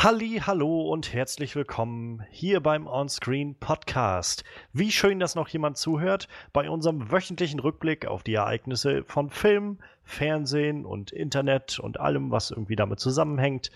[0.00, 4.44] Halli, hallo und herzlich willkommen hier beim Onscreen Podcast.
[4.72, 9.80] Wie schön, dass noch jemand zuhört bei unserem wöchentlichen Rückblick auf die Ereignisse von Film,
[10.04, 13.72] Fernsehen und Internet und allem, was irgendwie damit zusammenhängt,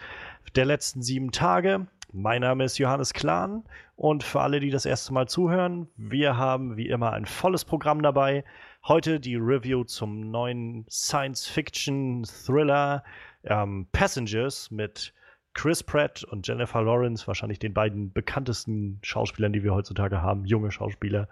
[0.54, 1.88] der letzten sieben Tage.
[2.12, 3.64] Mein Name ist Johannes Klahn
[3.96, 8.00] und für alle, die das erste Mal zuhören, wir haben wie immer ein volles Programm
[8.00, 8.44] dabei.
[8.86, 13.02] Heute die Review zum neuen Science-Fiction-Thriller
[13.42, 15.12] ähm, Passengers mit
[15.54, 20.70] Chris Pratt und Jennifer Lawrence, wahrscheinlich den beiden bekanntesten Schauspielern, die wir heutzutage haben, junge
[20.70, 21.28] Schauspieler.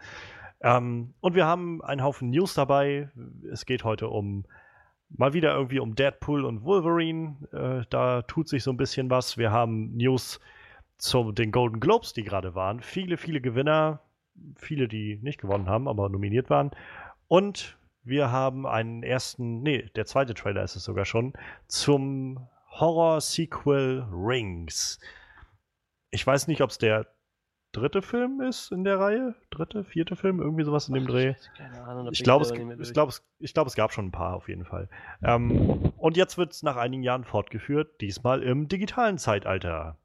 [0.60, 3.08] Ähm, und wir haben einen Haufen News dabei.
[3.50, 4.44] Es geht heute um
[5.08, 7.36] mal wieder irgendwie um Deadpool und Wolverine.
[7.52, 9.38] Äh, da tut sich so ein bisschen was.
[9.38, 10.40] Wir haben News
[10.98, 12.80] zu den Golden Globes, die gerade waren.
[12.80, 14.00] Viele, viele Gewinner.
[14.56, 16.70] Viele, die nicht gewonnen haben, aber nominiert waren.
[17.28, 21.32] Und wir haben einen ersten, nee, der zweite Trailer ist es sogar schon,
[21.66, 24.98] zum Horror-Sequel Rings.
[26.10, 27.06] Ich weiß nicht, ob es der
[27.72, 29.34] dritte Film ist in der Reihe.
[29.50, 31.34] Dritte, vierte Film, irgendwie sowas in dem Ach, Dreh.
[31.86, 34.48] Ahnung, Ich glaube, es, ich, glaub, es, ich glaub, es gab schon ein paar auf
[34.48, 34.88] jeden Fall.
[35.22, 39.98] Ähm, und jetzt wird es nach einigen Jahren fortgeführt, diesmal im digitalen Zeitalter.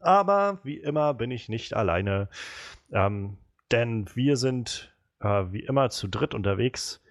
[0.00, 2.28] Aber wie immer bin ich nicht alleine,
[2.92, 3.38] ähm,
[3.72, 7.02] denn wir sind äh, wie immer zu dritt unterwegs.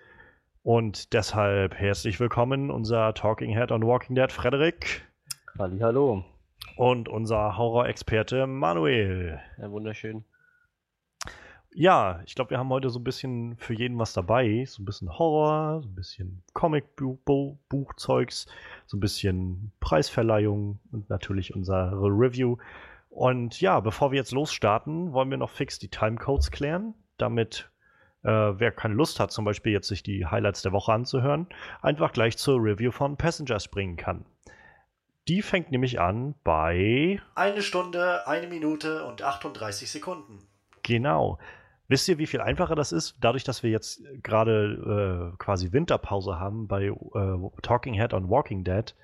[0.66, 5.08] Und deshalb herzlich willkommen, unser Talking Head on Walking Dead, Frederik,
[5.60, 6.26] Hallo.
[6.76, 9.40] und unser Horrorexperte Manuel.
[9.60, 10.26] Ja, wunderschön.
[11.72, 14.66] Ja, ich glaube, wir haben heute so ein bisschen für jeden was dabei.
[14.66, 18.48] So ein bisschen Horror, so ein bisschen Comic-Buchzeugs,
[18.88, 22.58] so ein bisschen Preisverleihung und natürlich unsere Review.
[23.10, 27.70] Und ja, bevor wir jetzt losstarten, wollen wir noch fix die Timecodes klären, damit
[28.26, 31.48] äh, wer keine Lust hat, zum Beispiel jetzt sich die Highlights der Woche anzuhören,
[31.82, 34.26] einfach gleich zur Review von Passengers springen kann.
[35.28, 40.40] Die fängt nämlich an bei Eine Stunde, eine Minute und 38 Sekunden.
[40.84, 41.40] Genau.
[41.88, 43.16] Wisst ihr, wie viel einfacher das ist?
[43.22, 48.64] Dadurch, dass wir jetzt gerade äh, quasi Winterpause haben bei äh, Talking Head on Walking
[48.64, 48.96] Dead,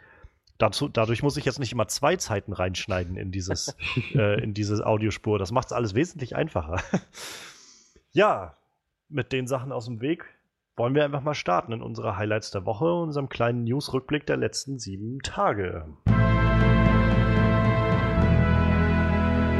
[0.57, 3.75] dazu, dadurch muss ich jetzt nicht immer zwei Zeiten reinschneiden in, dieses,
[4.13, 5.37] äh, in diese Audiospur.
[5.39, 6.81] Das macht es alles wesentlich einfacher.
[8.11, 8.55] ja,
[9.11, 10.25] mit den Sachen aus dem Weg
[10.77, 14.79] wollen wir einfach mal starten in unsere Highlights der Woche, unserem kleinen News-Rückblick der letzten
[14.79, 15.85] sieben Tage.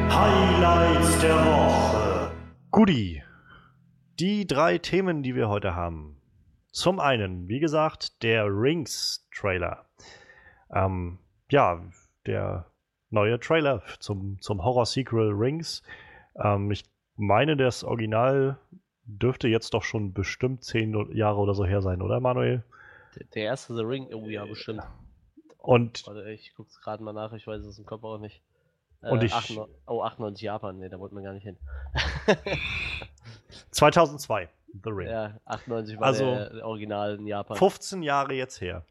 [0.10, 2.32] Highlights der Woche.
[2.72, 3.24] Guti.
[4.20, 6.18] Die drei Themen, die wir heute haben.
[6.72, 9.86] Zum einen, wie gesagt, der Rings-Trailer.
[10.74, 11.20] Ähm,
[11.50, 11.82] ja,
[12.26, 12.68] der
[13.10, 15.84] neue Trailer zum, zum Horror-Sequel Rings.
[16.42, 16.86] Ähm, ich
[17.18, 18.58] meine, das Original
[19.20, 22.64] dürfte jetzt doch schon bestimmt zehn Jahre oder so her sein, oder Manuel?
[23.16, 24.84] Der, der erste The Ring, oh ja, bestimmt.
[25.58, 28.42] Und Warte, ich guck's gerade mal nach, ich weiß es im Kopf auch nicht.
[29.02, 31.58] Und ich- 98, oh, 98 Japan, ne, da wollten wir gar nicht hin.
[33.72, 34.50] 2002,
[34.84, 35.08] The Ring.
[35.10, 37.58] Ja, 98 war Also- der Original in Japan.
[37.58, 38.86] 15 Jahre jetzt her.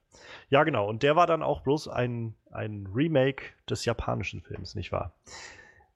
[0.49, 0.89] Ja, genau.
[0.89, 5.13] Und der war dann auch bloß ein, ein Remake des japanischen Films, nicht wahr?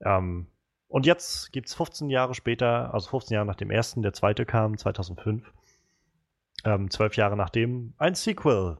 [0.00, 0.46] Ähm,
[0.88, 4.46] und jetzt gibt es 15 Jahre später, also 15 Jahre nach dem ersten, der zweite
[4.46, 5.52] kam, 2005,
[6.64, 8.78] ähm, 12 Jahre nachdem, ein Sequel.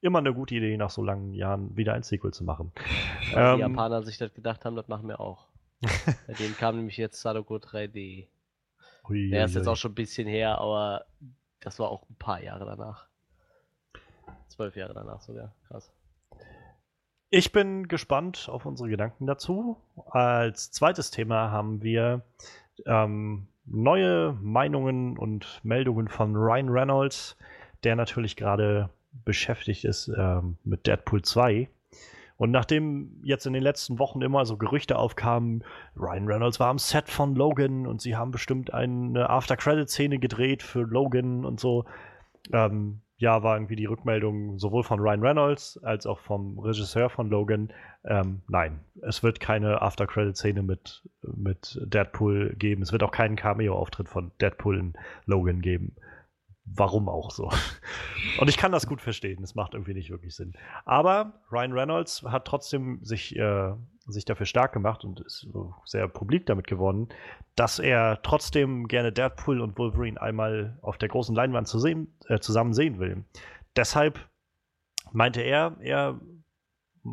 [0.00, 2.72] Immer eine gute Idee, nach so langen Jahren wieder ein Sequel zu machen.
[3.32, 5.48] Weil die ähm, Japaner sich das gedacht haben, das machen wir auch.
[6.26, 8.28] Bei denen kam nämlich jetzt Sadoko 3D.
[9.08, 11.04] Ui, Der ist jetzt auch schon ein bisschen her, aber
[11.60, 13.06] das war auch ein paar Jahre danach.
[14.48, 15.54] Zwölf Jahre danach sogar.
[15.68, 15.90] Krass.
[17.36, 19.76] Ich bin gespannt auf unsere Gedanken dazu.
[20.06, 22.22] Als zweites Thema haben wir
[22.86, 27.36] ähm, neue Meinungen und Meldungen von Ryan Reynolds,
[27.82, 28.88] der natürlich gerade
[29.24, 31.68] beschäftigt ist ähm, mit Deadpool 2.
[32.36, 35.64] Und nachdem jetzt in den letzten Wochen immer so Gerüchte aufkamen,
[35.96, 40.82] Ryan Reynolds war am Set von Logan und sie haben bestimmt eine After-Credit-Szene gedreht für
[40.82, 41.84] Logan und so,
[42.52, 47.30] ähm, ja, war irgendwie die Rückmeldung sowohl von Ryan Reynolds als auch vom Regisseur von
[47.30, 47.72] Logan.
[48.04, 52.82] Ähm, nein, es wird keine After-Credit-Szene mit, mit Deadpool geben.
[52.82, 54.92] Es wird auch keinen Cameo-Auftritt von Deadpool in
[55.24, 55.96] Logan geben.
[56.66, 57.50] Warum auch so?
[58.40, 59.42] Und ich kann das gut verstehen.
[59.42, 60.52] Es macht irgendwie nicht wirklich Sinn.
[60.84, 63.72] Aber Ryan Reynolds hat trotzdem sich, äh,
[64.06, 65.48] sich dafür stark gemacht und ist
[65.84, 67.08] sehr publik damit geworden,
[67.56, 72.38] dass er trotzdem gerne Deadpool und Wolverine einmal auf der großen Leinwand zu sehen, äh,
[72.38, 73.24] zusammen sehen will.
[73.76, 74.28] Deshalb
[75.12, 76.20] meinte er, er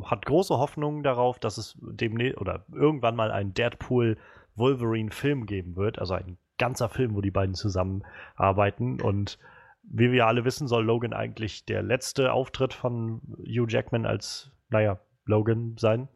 [0.05, 4.17] hat große Hoffnung darauf, dass es demnächst oder irgendwann mal einen Deadpool
[4.55, 9.39] Wolverine Film geben wird, also ein ganzer Film, wo die beiden zusammenarbeiten und
[9.83, 14.99] wie wir alle wissen, soll Logan eigentlich der letzte Auftritt von Hugh Jackman als, naja,
[15.25, 16.07] Logan sein.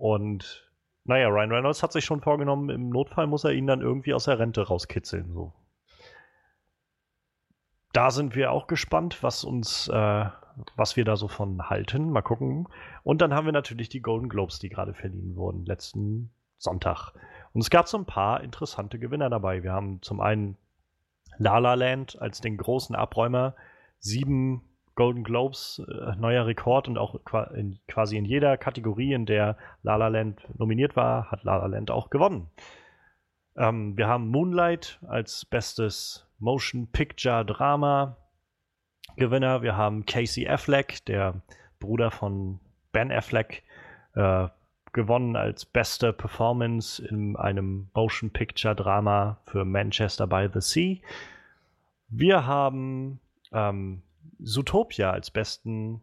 [0.00, 0.66] Und
[1.04, 4.24] naja, Ryan Reynolds hat sich schon vorgenommen, im Notfall muss er ihn dann irgendwie aus
[4.24, 5.34] der Rente rauskitzeln.
[5.34, 5.52] So.
[7.92, 10.24] Da sind wir auch gespannt, was uns, äh,
[10.74, 12.10] was wir da so von halten.
[12.10, 12.66] Mal gucken.
[13.02, 17.12] Und dann haben wir natürlich die Golden Globes, die gerade verliehen wurden, letzten Sonntag.
[17.52, 19.62] Und es gab so ein paar interessante Gewinner dabei.
[19.62, 20.56] Wir haben zum einen
[21.36, 23.54] La La Land als den großen Abräumer.
[23.98, 24.62] Sieben
[25.00, 27.14] Golden Globes, äh, neuer Rekord und auch
[27.54, 31.64] in, quasi in jeder Kategorie, in der La La Land nominiert war, hat La La
[31.64, 32.50] Land auch gewonnen.
[33.56, 38.18] Ähm, wir haben Moonlight als bestes Motion Picture Drama
[39.16, 39.62] Gewinner.
[39.62, 41.40] Wir haben Casey Affleck, der
[41.78, 42.60] Bruder von
[42.92, 43.62] Ben Affleck,
[44.16, 44.48] äh,
[44.92, 50.98] gewonnen als beste Performance in einem Motion Picture Drama für Manchester by the Sea.
[52.10, 53.18] Wir haben
[53.50, 54.02] ähm,
[54.42, 56.02] Zootopia als besten,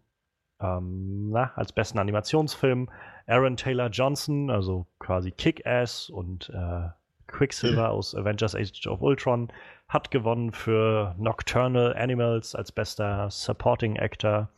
[0.60, 2.90] ähm, na, als besten Animationsfilm.
[3.28, 6.90] Aaron Taylor Johnson, also quasi Kick-Ass und äh,
[7.28, 9.52] Quicksilver aus Avengers Age of Ultron,
[9.90, 14.50] hat gewonnen für Nocturnal Animals als bester Supporting Actor.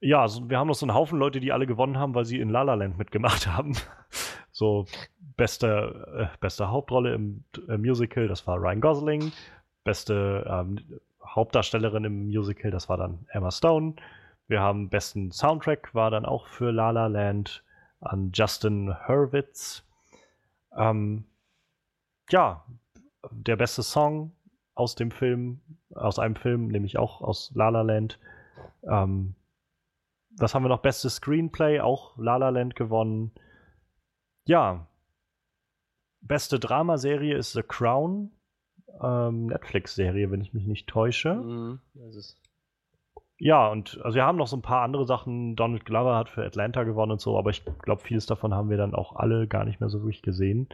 [0.00, 2.38] Ja, also wir haben noch so einen Haufen Leute, die alle gewonnen haben, weil sie
[2.38, 3.74] in La La Land mitgemacht haben.
[4.52, 4.86] so
[5.36, 9.32] beste, äh, beste Hauptrolle im äh, Musical, das war Ryan Gosling.
[9.84, 13.96] Beste ähm, Hauptdarstellerin im Musical, das war dann Emma Stone.
[14.46, 17.64] Wir haben besten Soundtrack, war dann auch für La La Land
[18.00, 19.84] an Justin Hurwitz.
[20.76, 21.24] Ähm,
[22.30, 22.64] ja,
[23.30, 24.32] der beste Song
[24.74, 25.60] aus dem Film,
[25.94, 28.18] aus einem Film, nämlich auch aus La La Land.
[28.82, 29.34] Ähm,
[30.36, 30.82] was haben wir noch?
[30.82, 33.32] Bestes Screenplay, auch La La Land gewonnen.
[34.46, 34.86] Ja.
[36.20, 38.33] Beste Dramaserie ist The Crown
[39.02, 41.34] ähm, Netflix-Serie, wenn ich mich nicht täusche.
[41.34, 41.80] Mhm,
[43.38, 45.56] ja, und also wir haben noch so ein paar andere Sachen.
[45.56, 48.76] Donald Glover hat für Atlanta gewonnen und so, aber ich glaube, vieles davon haben wir
[48.76, 50.68] dann auch alle gar nicht mehr so wirklich gesehen.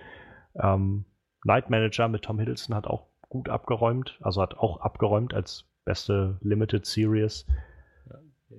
[0.55, 1.05] Ähm,
[1.44, 6.38] Night Manager mit Tom Hiddleston hat auch gut abgeräumt, also hat auch abgeräumt als beste
[6.43, 7.46] Limited Series.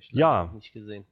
[0.10, 0.52] Ja, ja.
[0.54, 1.06] nicht gesehen.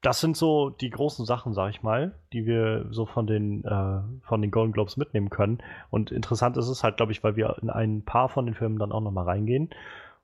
[0.00, 4.00] Das sind so die großen Sachen, sag ich mal, die wir so von den, äh,
[4.22, 5.58] von den Golden Globes mitnehmen können.
[5.90, 8.78] Und interessant ist es halt, glaube ich, weil wir in ein paar von den Filmen
[8.78, 9.70] dann auch nochmal reingehen.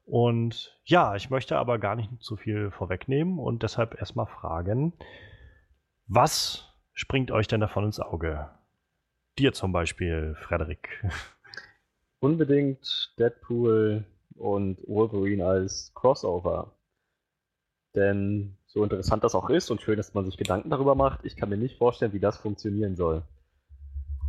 [0.06, 4.92] Und ja, ich möchte aber gar nicht zu viel vorwegnehmen und deshalb erstmal fragen,
[6.06, 8.50] was springt euch denn davon ins Auge?
[9.38, 10.88] Dir zum Beispiel, Frederik.
[12.20, 14.04] Unbedingt Deadpool
[14.36, 16.72] und Wolverine als Crossover.
[17.94, 21.36] Denn so interessant das auch ist und schön, dass man sich Gedanken darüber macht, ich
[21.36, 23.22] kann mir nicht vorstellen, wie das funktionieren soll.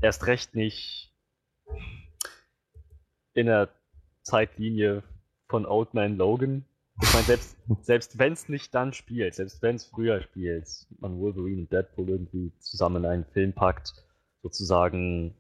[0.01, 1.11] Erst recht nicht
[3.33, 3.69] in der
[4.21, 5.03] Zeitlinie
[5.49, 6.63] von Old Man Logan.
[7.01, 10.67] Ich meine, selbst, selbst wenn es nicht dann spielt, selbst wenn es früher spielt,
[10.99, 13.93] man Wolverine und Deadpool irgendwie zusammen in einen Film packt,
[14.43, 15.35] sozusagen,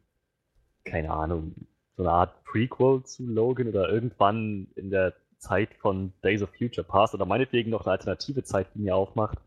[0.83, 5.13] keine Ahnung, so eine Art Prequel zu Logan oder irgendwann in der
[5.45, 9.37] Zeit von Days of Future Past oder meinetwegen noch eine alternative Zeitlinie aufmacht,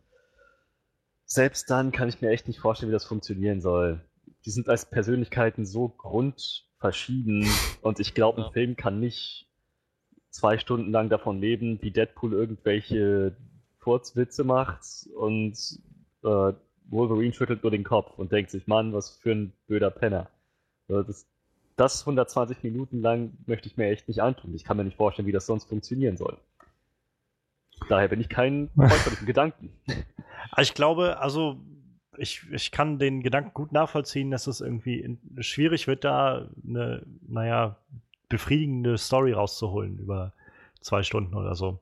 [1.25, 4.01] selbst dann kann ich mir echt nicht vorstellen, wie das funktionieren soll.
[4.47, 7.47] Die sind als Persönlichkeiten so grundverschieden
[7.83, 9.49] und ich glaube, ein Film kann nicht
[10.31, 13.37] zwei Stunden lang davon leben, wie Deadpool irgendwelche
[13.79, 14.83] Furzwitze macht
[15.17, 15.57] und
[16.23, 16.53] äh,
[16.91, 20.31] Wolverine schüttelt nur den Kopf und denkt sich, Mann, was für ein blöder Penner.
[20.87, 21.27] Das,
[21.79, 24.55] das 120 Minuten lang möchte ich mir echt nicht antun.
[24.55, 26.37] Ich kann mir nicht vorstellen, wie das sonst funktionieren soll.
[27.89, 29.73] Daher bin ich kein Freund von diesen Gedanken.
[30.59, 31.61] Ich glaube, also
[32.17, 37.77] ich, ich kann den Gedanken gut nachvollziehen, dass es irgendwie schwierig wird, da eine, naja,
[38.29, 40.33] befriedigende Story rauszuholen über
[40.81, 41.81] zwei Stunden oder so.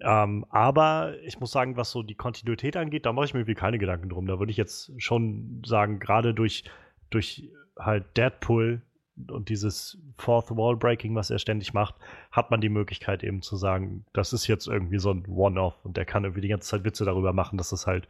[0.00, 3.54] Ähm, aber ich muss sagen, was so die Kontinuität angeht, da mache ich mir irgendwie
[3.54, 4.26] keine Gedanken drum.
[4.26, 6.64] Da würde ich jetzt schon sagen, gerade durch,
[7.10, 8.82] durch halt Deadpool
[9.30, 11.94] und dieses Fourth Wall Breaking, was er ständig macht,
[12.30, 15.96] hat man die Möglichkeit eben zu sagen, das ist jetzt irgendwie so ein One-Off und
[15.96, 18.08] der kann irgendwie die ganze Zeit Witze darüber machen, dass das halt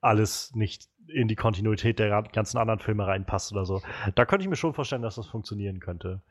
[0.00, 3.82] alles nicht in die Kontinuität der ganzen anderen Filme reinpasst oder so.
[4.14, 6.22] Da könnte ich mir schon vorstellen, dass das funktionieren könnte.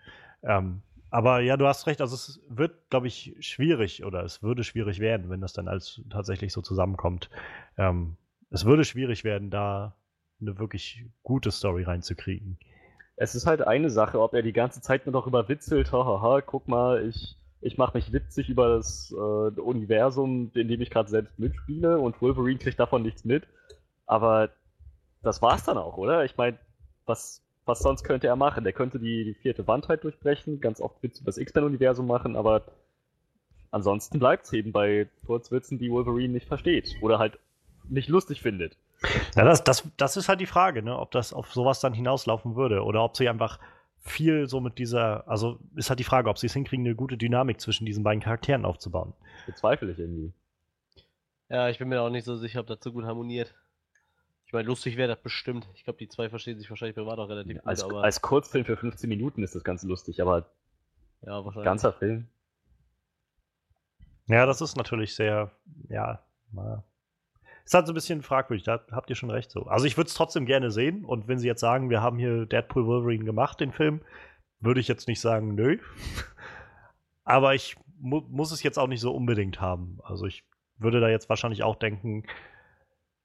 [0.44, 4.64] Ähm, aber ja, du hast recht, also es wird, glaube ich, schwierig oder es würde
[4.64, 7.30] schwierig werden, wenn das dann als tatsächlich so zusammenkommt.
[7.78, 8.16] Ähm,
[8.52, 9.96] es würde schwierig werden, da
[10.40, 12.58] eine wirklich gute Story reinzukriegen.
[13.22, 16.70] Es ist halt eine Sache, ob er die ganze Zeit nur darüber witzelt, hahaha, guck
[16.70, 21.38] mal, ich, ich mache mich witzig über das äh, Universum, in dem ich gerade selbst
[21.38, 23.46] mitspiele und Wolverine kriegt davon nichts mit.
[24.06, 24.52] Aber
[25.22, 26.24] das war's dann auch, oder?
[26.24, 26.58] Ich meine,
[27.06, 28.64] was, was sonst könnte er machen?
[28.64, 32.38] Der könnte die, die vierte Wand halt durchbrechen, ganz oft Witz über das X-Men-Universum machen,
[32.38, 32.64] aber
[33.70, 37.38] ansonsten bleibt es eben bei Kurzwitzen, die Wolverine nicht versteht oder halt
[37.90, 38.78] nicht lustig findet.
[39.36, 40.98] Ja, das, das, das ist halt die Frage, ne?
[40.98, 43.60] ob das auf sowas dann hinauslaufen würde oder ob sie einfach
[44.00, 47.18] viel so mit dieser, also ist halt die Frage, ob sie es hinkriegen, eine gute
[47.18, 49.14] Dynamik zwischen diesen beiden Charakteren aufzubauen.
[49.46, 50.34] Bezweifle ich irgendwie.
[51.50, 53.56] Ja, ich bin mir auch nicht so sicher, ob das so gut harmoniert.
[54.46, 55.68] Ich meine, lustig wäre das bestimmt.
[55.76, 58.66] Ich glaube, die zwei verstehen sich wahrscheinlich privat auch relativ Als, gut, aber als Kurzfilm
[58.66, 60.50] für 15 Minuten ist das Ganze lustig, aber
[61.22, 61.66] ja, wahrscheinlich.
[61.66, 62.28] ganzer Film.
[64.28, 65.52] Ja, das ist natürlich sehr,
[65.90, 66.84] ja, na,
[67.70, 69.68] ist halt so ein bisschen fragwürdig, da habt ihr schon recht so.
[69.68, 72.48] Also ich würde es trotzdem gerne sehen und wenn sie jetzt sagen, wir haben hier
[72.48, 74.02] Deadpool Wolverine gemacht, den Film,
[74.60, 75.78] würde ich jetzt nicht sagen, nö.
[77.24, 80.00] Aber ich mu muss es jetzt auch nicht so unbedingt haben.
[80.04, 80.46] Also ich
[80.80, 82.24] würde da jetzt wahrscheinlich auch denken,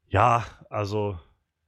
[0.09, 1.19] ja, also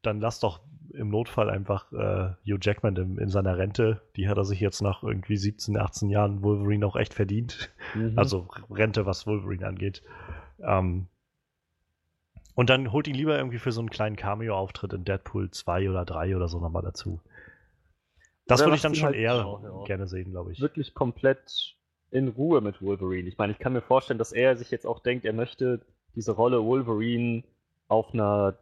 [0.03, 0.61] dann lass doch
[0.93, 4.83] im Notfall einfach äh, Hugh Jackman in, in, seiner Rente, die hat er sich jetzt
[4.83, 7.75] nach irgendwie 17, 18 Jahren Wolverine auch echt verdient.
[7.95, 8.19] Mhm.
[8.19, 10.03] Also Rente, was Wolverine angeht.
[10.61, 11.09] Ähm,
[12.57, 16.07] und dann holt ihn lieber irgendwie für so einen kleinen Cameo-Auftritt in Deadpool 2 oder
[16.07, 17.21] 3 oder so nochmal dazu.
[18.47, 19.85] Das würde ich dann schon halt eher auch, ja.
[19.85, 20.61] gerne sehen, glaube ich.
[20.61, 21.77] Wirklich komplett
[22.11, 23.29] in Ruhe mit Wolverine.
[23.29, 25.85] Ich meine, ich kann mir vorstellen, dass er sich jetzt auch denkt, er möchte
[26.15, 27.45] diese Rolle Wolverine
[27.89, 28.57] auf einer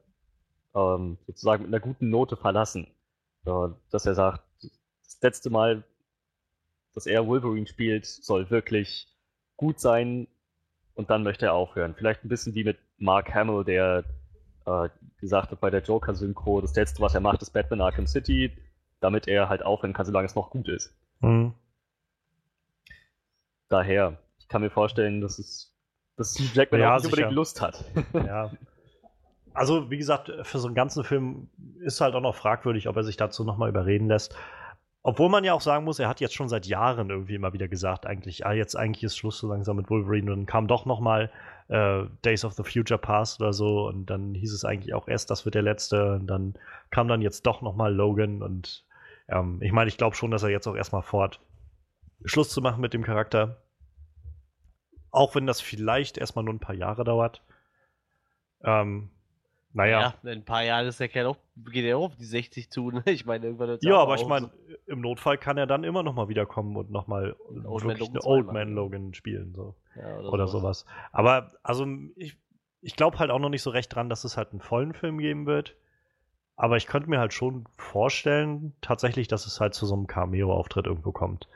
[0.74, 2.88] ähm, sozusagen mit einer guten Note verlassen.
[3.46, 5.84] Äh, dass er sagt, das letzte Mal,
[6.94, 9.06] dass er Wolverine spielt, soll wirklich
[9.56, 10.26] gut sein
[10.94, 11.94] und dann möchte er aufhören.
[11.96, 14.04] Vielleicht ein bisschen wie mit Mark Hamill, der
[14.66, 18.52] äh, gesagt hat bei der Joker-Synchro, das letzte, was er macht, ist Batman Arkham City,
[19.00, 20.94] damit er halt aufhören kann, solange es noch gut ist.
[21.20, 21.54] Mhm.
[23.68, 25.74] Daher, ich kann mir vorstellen, dass es
[26.16, 27.84] dass Jackman ja, auch nicht unbedingt Lust hat.
[28.14, 28.50] Ja.
[29.52, 31.48] Also, wie gesagt, für so einen ganzen Film
[31.78, 34.36] ist halt auch noch fragwürdig, ob er sich dazu nochmal überreden lässt.
[35.04, 37.68] Obwohl man ja auch sagen muss, er hat jetzt schon seit Jahren irgendwie immer wieder
[37.68, 40.32] gesagt, eigentlich, ah, jetzt eigentlich ist Schluss so langsam mit Wolverine.
[40.32, 41.30] Und dann kam doch noch mal
[41.68, 45.30] äh, Days of the Future Past oder so und dann hieß es eigentlich auch erst,
[45.30, 46.14] das wird der letzte.
[46.14, 46.54] Und dann
[46.90, 48.84] kam dann jetzt doch noch mal Logan und
[49.28, 51.40] ähm, ich meine, ich glaube schon, dass er jetzt auch erstmal fort
[52.24, 53.62] Schluss zu machen mit dem Charakter.
[55.10, 57.42] Auch wenn das vielleicht erstmal nur ein paar Jahre dauert.
[58.62, 59.10] Ähm,
[59.74, 60.00] naja.
[60.00, 62.70] Ja, in ein paar Jahren ist der Kerl auch, geht er auch auf die 60
[62.70, 62.90] zu.
[62.92, 63.02] Ne?
[63.06, 64.50] Ich meine, irgendwann Ja, aber ich meine,
[64.86, 68.52] im Notfall kann er dann immer noch mal wiederkommen und noch mal wirklich eine Old
[68.52, 69.52] Man Logan spielen.
[69.52, 69.74] So.
[69.96, 70.80] Ja, oder, oder sowas.
[70.80, 70.86] sowas.
[71.10, 72.36] Aber also ich,
[72.82, 75.18] ich glaube halt auch noch nicht so recht dran, dass es halt einen vollen Film
[75.18, 75.74] geben wird.
[76.56, 80.86] Aber ich könnte mir halt schon vorstellen, tatsächlich, dass es halt zu so einem Cameo-Auftritt
[80.86, 81.48] irgendwo kommt.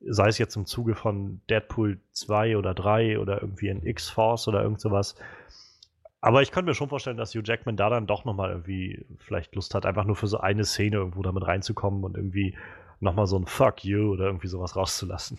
[0.00, 4.62] Sei es jetzt im Zuge von Deadpool 2 oder 3 oder irgendwie in X-Force oder
[4.62, 5.16] irgend sowas.
[6.24, 9.54] Aber ich könnte mir schon vorstellen, dass Hugh Jackman da dann doch nochmal irgendwie vielleicht
[9.54, 12.56] Lust hat, einfach nur für so eine Szene irgendwo damit reinzukommen und irgendwie
[12.98, 15.36] nochmal so ein Fuck you oder irgendwie sowas rauszulassen.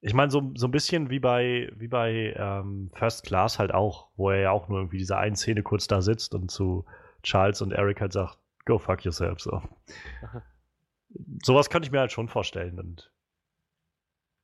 [0.00, 4.10] Ich meine, so, so ein bisschen wie bei, wie bei ähm, First Class halt auch,
[4.14, 6.84] wo er ja auch nur irgendwie diese eine Szene kurz da sitzt und zu
[7.24, 9.60] Charles und Eric halt sagt, go fuck yourself, so.
[11.42, 13.10] Sowas könnte ich mir halt schon vorstellen und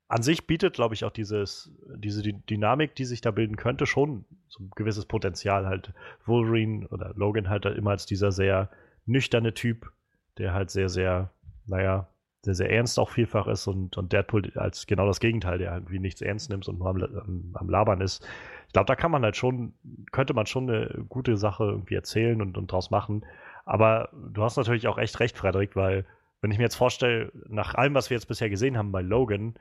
[0.08, 4.24] an sich bietet, glaube ich, auch dieses, diese Dynamik, die sich da bilden könnte, schon
[4.48, 5.66] so ein gewisses Potenzial.
[5.66, 5.92] Halt
[6.26, 8.68] Wolverine oder Logan halt immer als dieser sehr
[9.06, 9.90] nüchterne Typ,
[10.38, 11.30] der halt sehr, sehr,
[11.66, 12.08] naja,
[12.42, 15.98] sehr, sehr ernst auch vielfach ist und, und Deadpool als genau das Gegenteil, der irgendwie
[15.98, 18.26] nichts ernst nimmt und nur am, am, am Labern ist.
[18.66, 19.72] Ich glaube, da kann man halt schon,
[20.12, 23.24] könnte man schon eine gute Sache irgendwie erzählen und, und draus machen.
[23.64, 26.04] Aber du hast natürlich auch echt recht, Frederik, weil
[26.42, 29.54] wenn ich mir jetzt vorstelle, nach allem, was wir jetzt bisher gesehen haben bei Logan,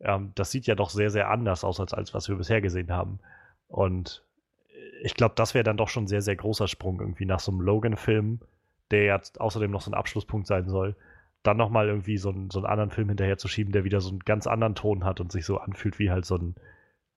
[0.00, 2.90] ähm, das sieht ja doch sehr, sehr anders aus, als, als was wir bisher gesehen
[2.90, 3.20] haben.
[3.68, 4.24] Und
[5.02, 7.52] ich glaube, das wäre dann doch schon ein sehr, sehr großer Sprung irgendwie nach so
[7.52, 8.40] einem Logan-Film,
[8.90, 10.96] der jetzt außerdem noch so ein Abschlusspunkt sein soll,
[11.42, 14.10] dann nochmal irgendwie so, ein, so einen anderen Film hinterher zu schieben, der wieder so
[14.10, 16.54] einen ganz anderen Ton hat und sich so anfühlt wie halt so ein,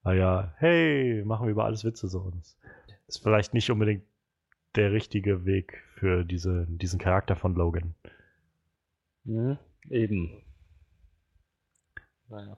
[0.02, 2.30] naja, hey, machen wir über alles Witze so.
[2.30, 2.56] Das
[3.06, 4.04] ist vielleicht nicht unbedingt
[4.76, 7.94] der richtige Weg für diese, diesen Charakter von Logan.
[9.24, 9.58] Ja,
[9.90, 10.42] eben.
[12.28, 12.56] Naja.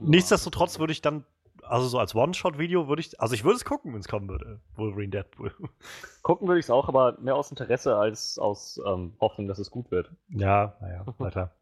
[0.00, 1.24] Nichtsdestotrotz würde ich dann,
[1.62, 4.60] also so als One-Shot-Video würde ich, also ich würde es gucken, wenn es kommen würde.
[4.76, 5.52] Wolverine Deadpool.
[6.22, 9.70] Gucken würde ich es auch, aber mehr aus Interesse als aus ähm, Hoffnung, dass es
[9.70, 10.10] gut wird.
[10.28, 11.52] Ja, naja, weiter.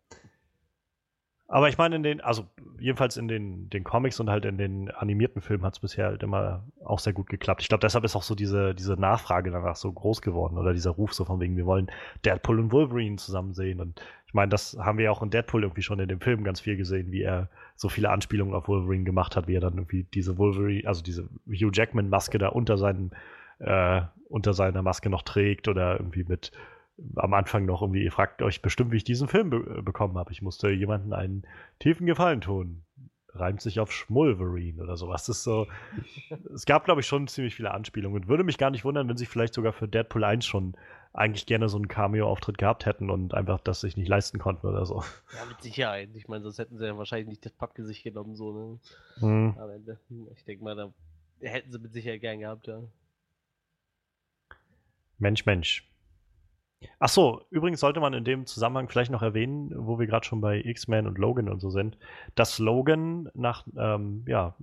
[1.50, 2.46] Aber ich meine, in den, also
[2.78, 6.22] jedenfalls in den, den Comics und halt in den animierten Filmen hat es bisher halt
[6.22, 7.60] immer auch sehr gut geklappt.
[7.62, 10.92] Ich glaube, deshalb ist auch so diese, diese Nachfrage danach so groß geworden oder dieser
[10.92, 11.90] Ruf so von wegen, wir wollen
[12.24, 13.80] Deadpool und Wolverine zusammen sehen.
[13.80, 14.00] Und
[14.30, 16.60] ich meine, das haben wir ja auch in Deadpool irgendwie schon in dem Film ganz
[16.60, 20.04] viel gesehen, wie er so viele Anspielungen auf Wolverine gemacht hat, wie er dann irgendwie
[20.04, 23.10] diese Wolverine, also diese Hugh Jackman-Maske da unter seinen,
[23.58, 26.52] äh, unter seiner Maske noch trägt oder irgendwie mit
[27.16, 30.30] am Anfang noch irgendwie, ihr fragt euch bestimmt, wie ich diesen Film be bekommen habe.
[30.30, 31.42] Ich musste jemandem einen
[31.80, 32.82] tiefen Gefallen tun.
[33.34, 35.26] Reimt sich auf Schmulverine oder sowas.
[35.26, 35.66] Das ist so.
[36.54, 38.28] es gab, glaube ich, schon ziemlich viele Anspielungen.
[38.28, 40.76] Würde mich gar nicht wundern, wenn sie vielleicht sogar für Deadpool 1 schon
[41.12, 44.86] eigentlich gerne so einen Cameo-Auftritt gehabt hätten und einfach das sich nicht leisten konnten oder
[44.86, 45.02] so.
[45.34, 46.10] Ja, mit Sicherheit.
[46.14, 48.78] Ich meine, sonst hätten sie ja wahrscheinlich nicht das Pappgesicht genommen, so, ne?
[49.18, 49.56] Hm.
[49.58, 49.98] Am Ende.
[50.36, 50.92] Ich denke mal, da
[51.40, 52.80] hätten sie mit Sicherheit gern gehabt, ja.
[55.18, 55.89] Mensch, Mensch.
[56.98, 60.40] Ach so, übrigens sollte man in dem Zusammenhang vielleicht noch erwähnen, wo wir gerade schon
[60.40, 61.98] bei X-Men und Logan und so sind,
[62.34, 64.56] dass Logan nach, ähm, ja,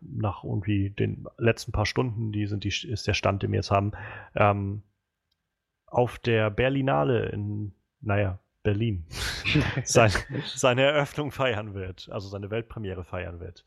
[0.00, 3.70] nach irgendwie den letzten paar Stunden, die sind die, ist der Stand, den wir jetzt
[3.70, 3.92] haben,
[4.34, 4.82] ähm,
[5.86, 9.06] auf der Berlinale in, naja, Berlin
[9.84, 10.12] sein,
[10.54, 13.64] seine Eröffnung feiern wird, also seine Weltpremiere feiern wird.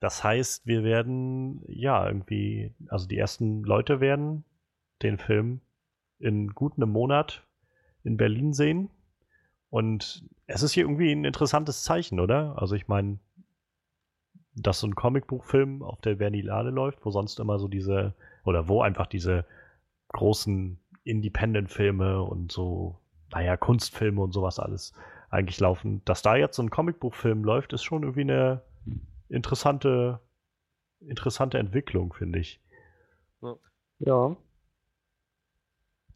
[0.00, 4.44] Das heißt, wir werden, ja, irgendwie, also die ersten Leute werden
[5.02, 5.60] den Film
[6.22, 7.42] in gut einem Monat
[8.04, 8.90] in Berlin sehen.
[9.70, 12.54] Und es ist hier irgendwie ein interessantes Zeichen, oder?
[12.58, 13.18] Also ich meine,
[14.54, 18.14] dass so ein Comicbuchfilm auf der Berlinale läuft, wo sonst immer so diese,
[18.44, 19.46] oder wo einfach diese
[20.08, 22.98] großen Independent-Filme und so,
[23.30, 24.92] naja, Kunstfilme und sowas alles
[25.30, 26.02] eigentlich laufen.
[26.04, 28.62] Dass da jetzt so ein Comicbuchfilm läuft, ist schon irgendwie eine
[29.28, 30.20] interessante,
[31.00, 32.60] interessante Entwicklung, finde ich.
[33.98, 34.36] Ja.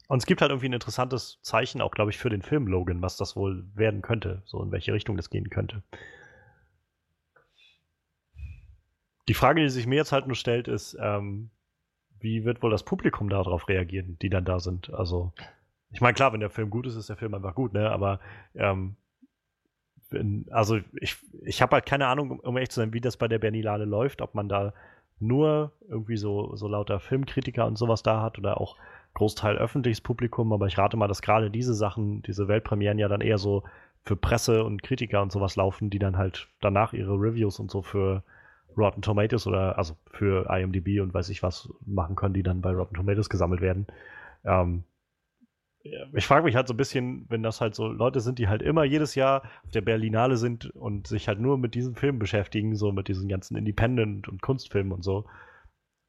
[0.09, 3.03] Und es gibt halt irgendwie ein interessantes Zeichen, auch glaube ich, für den Film Logan,
[3.03, 5.83] was das wohl werden könnte, so in welche Richtung das gehen könnte.
[9.29, 11.51] Die Frage, die sich mir jetzt halt nur stellt, ist, ähm,
[12.21, 14.93] wie wird wohl das Publikum darauf reagieren, die dann da sind?
[14.95, 15.33] Also,
[15.91, 17.91] ich meine, klar, wenn der Film gut ist, ist der Film einfach gut, ne?
[17.91, 18.21] Aber
[18.55, 18.97] ähm,
[20.11, 23.27] wenn, also ich, ich habe halt keine Ahnung, um ehrlich zu sein, wie das bei
[23.27, 24.73] der Berlinale läuft, ob man da
[25.19, 28.77] nur irgendwie so, so lauter Filmkritiker und sowas da hat oder auch
[29.17, 33.23] Großteil öffentliches Publikum, aber ich rate mal, dass gerade diese Sachen, diese Weltpremieren ja dann
[33.23, 33.65] eher so
[34.05, 37.81] für Presse und Kritiker und sowas laufen, die dann halt danach ihre Reviews und so
[37.81, 38.23] für
[38.77, 42.73] Rotten Tomatoes oder also für IMDb und weiß ich was machen können, die dann bei
[42.73, 43.87] Rotten Tomatoes gesammelt werden.
[44.45, 44.85] Ähm,
[46.13, 48.61] ich frage mich halt so ein bisschen, wenn das halt so Leute sind, die halt
[48.61, 52.77] immer jedes Jahr auf der Berlinale sind und sich halt nur mit diesen Filmen beschäftigen,
[52.77, 55.25] so mit diesen ganzen Independent- und Kunstfilmen und so,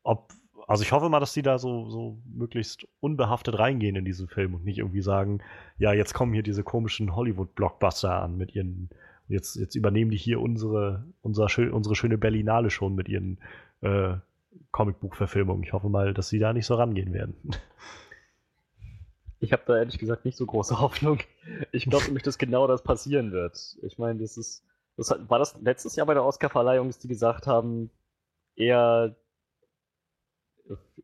[0.04, 0.34] ob
[0.68, 4.54] also ich hoffe mal, dass die da so, so möglichst unbehaftet reingehen in diesen Film
[4.54, 5.42] und nicht irgendwie sagen,
[5.78, 8.90] ja, jetzt kommen hier diese komischen Hollywood-Blockbuster an mit ihren,
[9.30, 13.40] jetzt, jetzt übernehmen die hier unsere, unser, unsere schöne Berlinale schon mit ihren
[13.80, 14.16] äh,
[14.72, 15.64] Comicbuchverfilmungen.
[15.64, 17.36] Ich hoffe mal, dass sie da nicht so rangehen werden.
[19.40, 21.20] Ich habe da ehrlich gesagt nicht so große Hoffnung.
[21.72, 23.78] Ich glaube nämlich, dass genau das passieren wird.
[23.84, 24.66] Ich meine, das ist,
[24.98, 27.90] das war das letztes Jahr bei der Oscarverleihung, dass die gesagt haben,
[28.58, 29.16] eher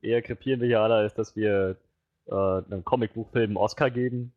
[0.03, 1.77] eher krepieren wir hier alle, als dass wir
[2.27, 4.33] äh, einem Comicbuchfilm einen Oscar geben.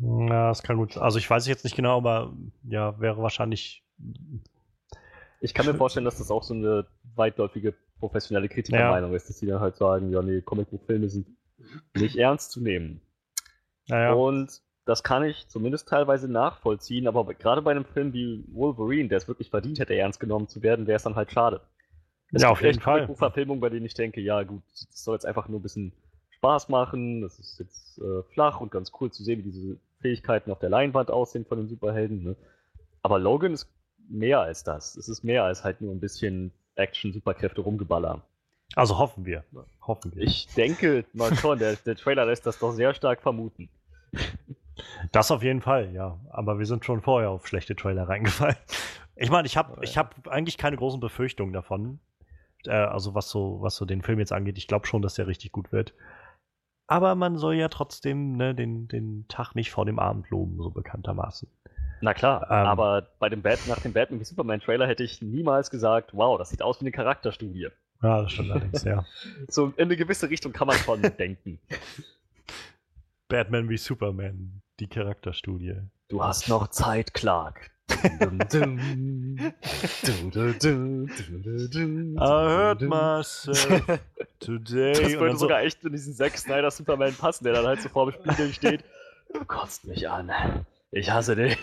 [0.00, 0.96] Ja, das kann gut.
[0.96, 2.32] Also ich weiß jetzt nicht genau, aber
[2.64, 3.84] ja, wäre wahrscheinlich.
[5.40, 9.16] Ich kann mir vorstellen, dass das auch so eine weitläufige professionelle Kritikermeinung ja.
[9.16, 11.28] ist, dass sie dann halt sagen, ja, nee, Comicbuchfilme sind
[11.94, 13.00] nicht ernst zu nehmen.
[13.88, 14.12] Naja.
[14.12, 19.18] Und das kann ich zumindest teilweise nachvollziehen, aber gerade bei einem Film wie Wolverine, der
[19.18, 21.60] es wirklich verdient hätte, ernst genommen zu werden, wäre es dann halt schade.
[22.32, 23.14] Es ja, auf jeden Fall.
[23.14, 25.92] Verfilmung, bei denen ich denke, ja gut, das soll jetzt einfach nur ein bisschen
[26.30, 27.20] Spaß machen.
[27.20, 30.70] Das ist jetzt äh, flach und ganz cool zu sehen, wie diese Fähigkeiten auf der
[30.70, 32.22] Leinwand aussehen von den Superhelden.
[32.22, 32.36] Ne?
[33.02, 33.68] Aber Logan ist
[34.08, 34.96] mehr als das.
[34.96, 38.22] Es ist mehr als halt nur ein bisschen Action, Superkräfte, rumgeballer.
[38.74, 39.44] Also hoffen wir.
[39.86, 40.22] Hoffen wir.
[40.22, 43.68] Ich denke mal schon, der, der Trailer lässt das doch sehr stark vermuten.
[45.12, 46.18] Das auf jeden Fall, ja.
[46.30, 48.56] Aber wir sind schon vorher auf schlechte Trailer reingefallen.
[49.16, 52.00] Ich meine, ich habe ich hab eigentlich keine großen Befürchtungen davon
[52.66, 55.26] äh, also was so, was so den Film jetzt angeht, ich glaube schon, dass der
[55.26, 55.94] richtig gut wird.
[56.86, 60.70] Aber man soll ja trotzdem ne, den, den Tag nicht vor dem Abend loben, so
[60.70, 61.48] bekanntermaßen.
[62.00, 65.22] Na klar, ähm, aber bei dem Bat nach dem Batman wie Superman Trailer hätte ich
[65.22, 67.68] niemals gesagt, wow, das sieht aus wie eine Charakterstudie.
[68.02, 69.04] Ja, das stimmt allerdings, ja.
[69.48, 71.60] So in eine gewisse Richtung kann man schon denken.
[73.28, 75.76] Batman wie Superman, die Charakterstudie.
[76.08, 77.70] Du hast noch Zeit, Clark.
[77.90, 77.94] I
[82.18, 84.00] hurt myself
[84.40, 84.92] today.
[84.92, 87.88] Das würde sogar so echt in diesen Zack Snyder Superman passen, der dann halt so
[87.88, 88.84] vor dem Spiegel steht.
[89.32, 90.30] Du kotzt mich an.
[90.90, 91.56] Ich hasse dich.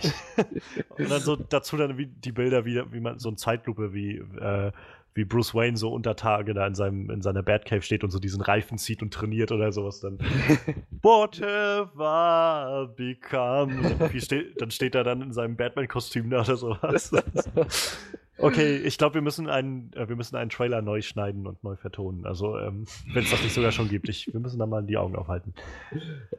[0.98, 4.18] Und dann so dazu dann wie die Bilder, wie, wie man so eine Zeitlupe, wie
[4.18, 4.72] äh,
[5.20, 8.20] wie Bruce Wayne so unter Tage da in, seinem, in seiner Batcave steht und so
[8.20, 10.18] diesen Reifen zieht und trainiert oder sowas dann.
[11.04, 14.10] Whatever become.
[14.18, 17.12] Steht, dann steht er dann in seinem Batman-Kostüm da oder sowas.
[18.38, 21.76] okay, ich glaube, wir müssen einen, äh, wir müssen einen Trailer neu schneiden und neu
[21.76, 22.26] vertonen.
[22.26, 24.08] Also, ähm, wenn es das nicht sogar schon gibt.
[24.08, 25.54] Ich, wir müssen da mal die Augen aufhalten.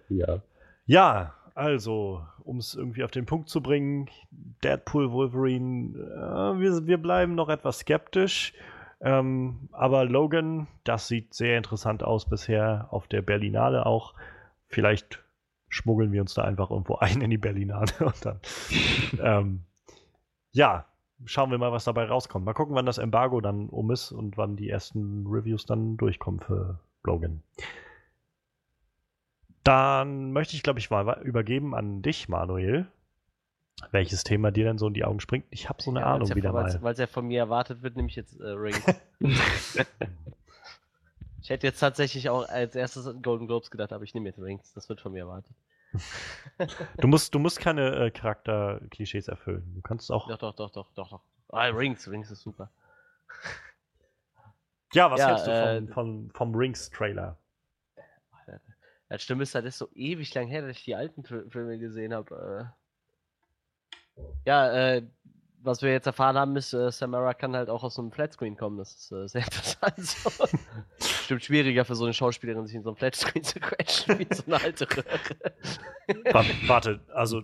[0.09, 0.41] Ja.
[0.87, 4.09] Ja, also, um es irgendwie auf den Punkt zu bringen,
[4.63, 8.53] Deadpool, Wolverine, äh, wir, wir bleiben noch etwas skeptisch.
[9.01, 14.15] Ähm, aber Logan, das sieht sehr interessant aus bisher auf der Berlinale auch.
[14.69, 15.23] Vielleicht
[15.69, 18.41] schmuggeln wir uns da einfach irgendwo ein in die Berlinale und dann.
[19.23, 19.61] ähm,
[20.53, 20.85] ja,
[21.25, 22.45] schauen wir mal, was dabei rauskommt.
[22.45, 26.41] Mal gucken, wann das Embargo dann um ist und wann die ersten Reviews dann durchkommen
[26.41, 27.43] für Logan.
[29.65, 32.87] Dann möchte ich, glaube ich, mal übergeben an dich, Manuel.
[33.93, 35.47] Welches Thema dir denn so in die Augen springt?
[35.51, 36.83] Ich habe so eine Ja, Ahnung ja, wieder weil's- mal.
[36.83, 38.85] Weil es ja von mir erwartet wird, nehme ich jetzt äh, Rings.
[41.43, 44.39] ich hätte jetzt tatsächlich auch als erstes an Golden Globes gedacht, aber ich nehme jetzt
[44.41, 44.73] Rings.
[44.75, 45.53] Das wird von mir erwartet.
[46.99, 49.73] Du musst, du musst keine äh, Charakterklischees erfüllen.
[49.75, 50.29] Du kannst auch.
[50.29, 51.21] Doch, doch, doch, doch, doch, doch.
[51.49, 52.71] Ah, Rings, Rings ist super.
[54.93, 57.37] Ja, was Ja, hältst du äh, vom, vom, vom Rings-Trailer?
[59.11, 61.79] Das stimmt ist, das ist so ewig lang her, dass ich die alten Fil- Filme
[61.79, 62.73] gesehen habe.
[64.17, 64.25] Äh.
[64.47, 65.03] Ja, äh,
[65.63, 68.57] was wir jetzt erfahren haben, ist, äh, Samara kann halt auch aus so einem Flatscreen
[68.57, 68.79] kommen.
[68.79, 69.99] Das ist äh, sehr interessant.
[69.99, 70.31] So.
[71.25, 74.45] Stimmt schwieriger für so eine Schauspielerin, sich in so einem Flatscreen zu quetschen, wie so
[74.47, 76.25] eine alte Röhre.
[76.33, 77.43] Wa- Warte, also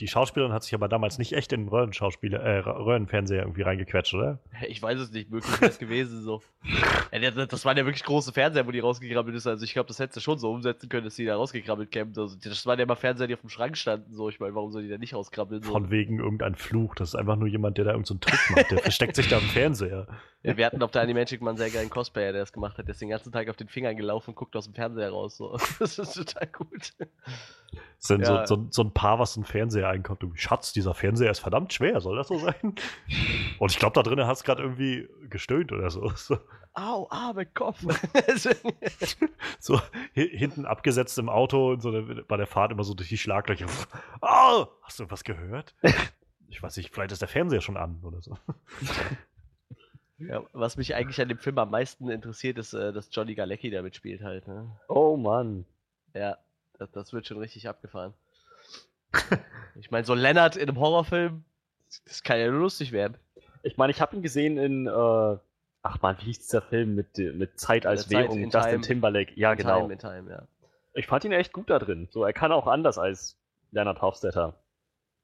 [0.00, 4.14] die Schauspielerin hat sich aber damals nicht echt in den Röhrenschauspieler, äh, Röhrenfernseher irgendwie reingequetscht,
[4.14, 4.38] oder?
[4.68, 6.40] Ich weiß es nicht, möglich wäre es gewesen so.
[7.48, 9.46] Das, waren ja wirklich große Fernseher, wo die rausgekrabbelt ist.
[9.46, 12.12] Also ich glaube, das hättest du schon so umsetzen können, dass die da rausgekrabbelt kämen.
[12.16, 14.14] Also, das waren ja immer Fernseher, die auf dem Schrank standen.
[14.14, 15.62] So, ich meine, warum soll die da nicht rauskrabbeln?
[15.62, 15.72] So?
[15.72, 16.94] Von wegen irgendein Fluch.
[16.94, 18.70] Das ist einfach nur jemand, der da irgendeinen so einen Trick macht.
[18.70, 20.06] Der versteckt sich da im Fernseher.
[20.44, 22.86] Ja, wir hatten auf der Animagic mal einen sehr geilen Cosplayer, der das gemacht hat.
[22.86, 25.36] Der ist den ganzen Tag auf den Fingern gelaufen und guckt aus dem Fernseher raus.
[25.36, 25.58] So.
[25.80, 26.92] Das ist total gut.
[27.00, 28.46] Das dann Ja.
[28.46, 29.48] so, so, so ein Paar, was in den
[29.88, 30.24] Fernseher einkommt.
[30.24, 32.00] Und, Schatz, dieser Fernseher ist verdammt schwer.
[32.00, 32.74] Soll das so sein?
[33.58, 36.10] Und ich glaube, da drinnen hat es gerade irgendwie gestöhnt oder so.
[36.16, 36.38] So,
[36.74, 37.80] Au, ah, mein Kopf.
[39.58, 39.80] so
[40.14, 41.90] hi- hinten abgesetzt im Auto und so
[42.28, 43.66] bei der Fahrt immer so durch die Schlaglöcher.
[44.22, 45.74] Oh, hast du was gehört?
[46.48, 48.36] Ich weiß nicht, vielleicht ist der Fernseher schon an oder so.
[50.18, 53.70] ja, was mich eigentlich an dem Film am meisten interessiert, ist, äh, dass Johnny Galecki
[53.70, 54.46] da mitspielt halt.
[54.48, 54.70] Ne?
[54.88, 55.64] Oh Mann.
[56.14, 56.36] Ja,
[56.78, 58.14] das, das wird schon richtig abgefahren.
[59.80, 61.44] ich meine, so Leonard in einem Horrorfilm,
[62.06, 63.16] das kann ja nur lustig werden.
[63.62, 64.90] Ich meine, ich habe ihn gesehen in, äh,
[65.82, 68.80] ach man, wie hieß dieser Film mit, mit Zeit als Währung, in Justin Time.
[68.80, 69.32] Timberlake.
[69.34, 69.80] Ja, In genau.
[69.80, 70.42] Time, in Time, ja.
[70.94, 72.08] Ich fand ihn echt gut da drin.
[72.10, 73.36] So, er kann auch anders als
[73.70, 74.54] Leonard Hofstetter.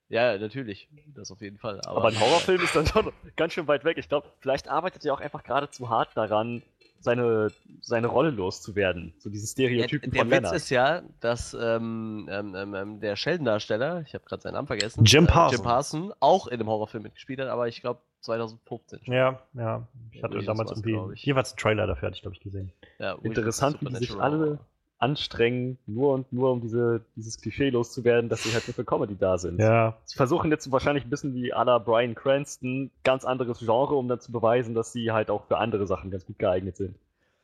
[0.09, 0.89] Ja, natürlich.
[1.15, 1.81] Das auf jeden Fall.
[1.87, 3.99] Aber, Aber ein Horrorfilm ist dann schon ganz schön weit weg.
[3.99, 6.63] Ich glaube, vielleicht arbeitet er auch einfach gerade zu hart daran,
[7.05, 7.49] seine,
[7.81, 9.13] seine Rolle loszuwerden.
[9.19, 10.57] So diese Ja, Stereotypen der von Witz Leonard.
[10.57, 15.05] ist ja, dass ähm, ähm, ähm, ähm, der Sheldon-Darsteller, ich habe gerade seinen Namen vergessen,
[15.05, 15.59] Jim äh, Parsons.
[15.59, 19.01] Jim Parson, auch in einem Horrorfilm mitgespielt hat, aber ich glaube 2015.
[19.05, 19.15] schon.
[19.15, 19.87] Ja, ja.
[20.13, 21.25] Ich hatte Irgendwie damals irgendwie glaub ich.
[21.25, 22.73] jeweils einen Trailer dafür, hatte ich, glaube ich, gesehen.
[22.99, 24.59] Ja, Interessant, wie sich alle
[24.99, 29.17] anstrengen, nur und nur um diese, dieses Klischee loszuwerden, dass sie halt nur für Comedy
[29.17, 29.61] da sind.
[29.61, 33.95] Ja, Sie versuchen jetzt wahrscheinlich ein bisschen wie à la Brian Cranston, ganz anderes Genre,
[33.95, 36.97] um dann zu beweisen, dass sie halt auch für andere Sachen ganz gut geeignet sind.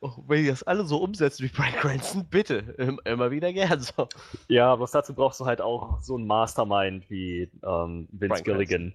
[0.03, 3.79] Oh, wenn die das alle so umsetzen wie Brian Cranston, bitte, im- immer wieder gern
[3.81, 4.07] so.
[4.47, 8.93] Ja, bloß dazu brauchst du halt auch so einen Mastermind wie ähm, Vince Bryan Gilligan.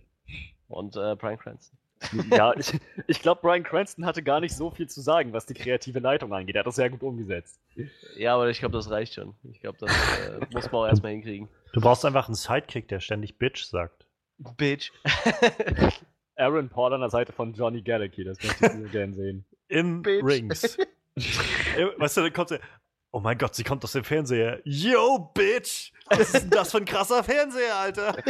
[0.69, 1.79] Und äh, Brian Cranston.
[2.30, 2.72] Ja, ich,
[3.06, 6.32] ich glaube, Brian Cranston hatte gar nicht so viel zu sagen, was die kreative Leitung
[6.32, 6.54] angeht.
[6.56, 7.61] Er hat das sehr gut umgesetzt.
[8.16, 9.35] Ja, aber ich glaube, das reicht schon.
[9.44, 11.48] Ich glaube, das äh, muss man auch erstmal hinkriegen.
[11.72, 14.06] du brauchst einfach einen Sidekick, der ständig Bitch sagt.
[14.56, 14.92] Bitch.
[16.37, 19.44] Aaron Paul an der Seite von Johnny Galecki, das möchte ich sehr gern sehen.
[19.68, 20.24] In Bitch.
[20.24, 20.78] Rings.
[21.18, 22.59] Äh, weißt du, dann kommt sie.
[23.16, 24.61] Oh mein Gott, sie kommt aus dem Fernseher.
[24.64, 25.90] Yo, Bitch!
[26.11, 28.14] Was ist denn das für ein krasser Fernseher, Alter?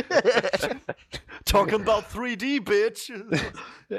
[1.45, 3.11] Talking about 3D, Bitch!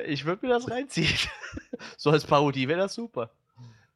[0.06, 1.18] Ich würde mir das reinziehen.
[1.98, 3.32] so als Parodie wäre das super.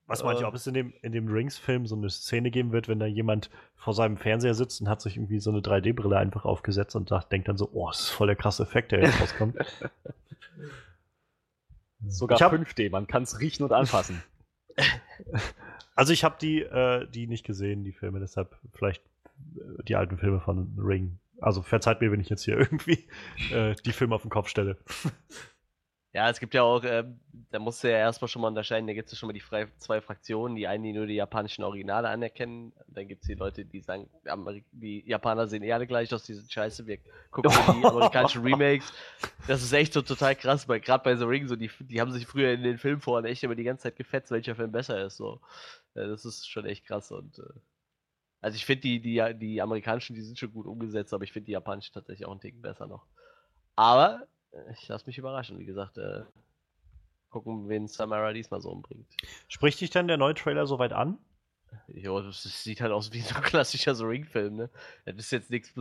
[0.06, 0.47] Was meint ihr, Äh.
[0.49, 3.49] ob es in dem, in dem Rings-Film so eine Szene geben wird, wenn da jemand
[3.77, 7.32] vor seinem Fernseher sitzt und hat sich irgendwie so eine 3D-Brille einfach aufgesetzt und sagt,
[7.32, 9.56] denkt dann so, oh, das ist voll der krasse Effekt, der jetzt rauskommt.
[12.06, 14.21] Sogar hab- 5D, man kann es riechen und anfassen.
[15.95, 19.04] Also ich habe die, äh, die nicht gesehen, die Filme, deshalb vielleicht
[19.56, 21.19] äh, die alten Filme von Ring.
[21.39, 23.08] Also verzeiht mir, wenn ich jetzt hier irgendwie
[23.51, 24.77] äh, die Filme auf den Kopf stelle.
[26.13, 28.91] Ja, es gibt ja auch, ähm, da musst du ja erstmal schon mal unterscheiden, da
[28.93, 31.63] gibt es ja schon mal die frei, zwei Fraktionen, die einen, die nur die japanischen
[31.63, 35.88] Originale anerkennen, dann gibt es die Leute, die sagen, Ameri die Japaner sehen eh alle
[35.88, 36.97] gleich aus, die sind scheiße, wir
[37.32, 38.91] gucken die amerikanischen Remakes.
[39.47, 42.12] Das ist echt so total krass, weil gerade bei The Ring, so die, die haben
[42.12, 45.15] sich früher in den Filmforen echt immer die ganze Zeit gefetzt, welcher Film besser ist.
[45.15, 45.39] So.
[45.95, 47.60] Ja, das ist schon echt krass und äh,
[48.41, 51.45] also ich finde die, die, die amerikanischen, die sind schon gut umgesetzt, aber ich finde
[51.45, 53.06] die japanischen tatsächlich auch einen Ticken besser noch.
[53.75, 56.23] Aber äh, ich lasse mich überraschen, wie gesagt, äh,
[57.30, 59.08] gucken, wen Samara diesmal so umbringt.
[59.47, 61.19] Spricht dich denn der neue Trailer soweit an?
[61.88, 64.69] Ja, das sieht halt aus wie so ein klassischer so Ring-Film, ne?
[65.06, 65.73] Das ist jetzt nichts,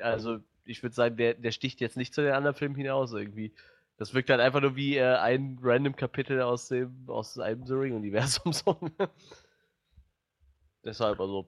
[0.00, 3.52] also ich würde sagen, der, der sticht jetzt nicht zu den anderen Filmen hinaus irgendwie.
[3.96, 7.74] Das wirkt halt einfach nur wie äh, ein random Kapitel aus dem, aus einem The
[7.74, 8.52] Ring-Universum.
[8.52, 8.90] So.
[10.84, 11.46] Deshalb, also,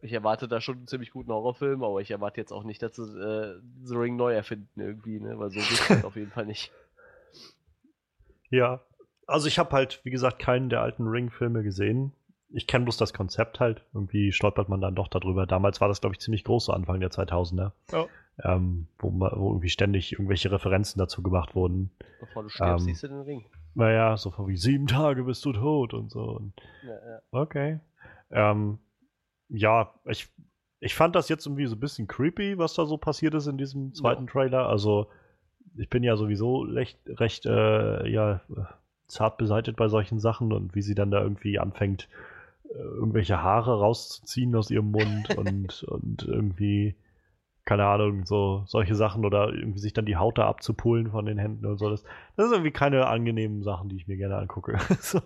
[0.00, 2.96] ich erwarte da schon einen ziemlich guten Horrorfilm, aber ich erwarte jetzt auch nicht, dass
[2.96, 5.38] sie äh, The Ring neu erfinden irgendwie, ne?
[5.38, 6.72] Weil so geht's halt auf jeden Fall nicht.
[8.50, 8.80] Ja.
[9.26, 12.12] Also ich habe halt, wie gesagt, keinen der alten Ring-Filme gesehen.
[12.50, 13.82] Ich kenne bloß das Konzept halt.
[13.94, 15.46] Irgendwie stolpert man dann doch darüber.
[15.46, 17.72] Damals war das, glaube ich, ziemlich groß, so Anfang der 2000er.
[17.90, 18.06] Ja.
[18.44, 21.90] Ähm, wo, wo irgendwie ständig irgendwelche Referenzen dazu gemacht wurden.
[22.20, 22.84] Bevor du stirbst, Ähm.
[22.84, 23.44] siehst du den Ring.
[23.74, 26.20] Naja, so von wie sieben Tage bist du tot und so.
[26.20, 26.52] Und
[26.84, 27.20] Ja, ja.
[27.32, 27.80] Okay.
[28.34, 28.78] Ähm,
[29.48, 30.28] ja, ich,
[30.80, 33.56] ich fand das jetzt irgendwie so ein bisschen creepy, was da so passiert ist in
[33.56, 34.68] diesem zweiten Trailer.
[34.68, 35.06] Also,
[35.76, 38.42] ich bin ja sowieso recht, recht äh, ja,
[39.06, 42.08] zart beseitet bei solchen Sachen und wie sie dann da irgendwie anfängt,
[42.68, 46.96] äh, irgendwelche Haare rauszuziehen aus ihrem Mund und, und irgendwie,
[47.64, 51.38] keine Ahnung, so solche Sachen oder irgendwie sich dann die Haut da abzupulen von den
[51.38, 51.88] Händen und so.
[51.88, 52.02] Das,
[52.36, 54.78] das sind irgendwie keine angenehmen Sachen, die ich mir gerne angucke.
[55.00, 55.20] so.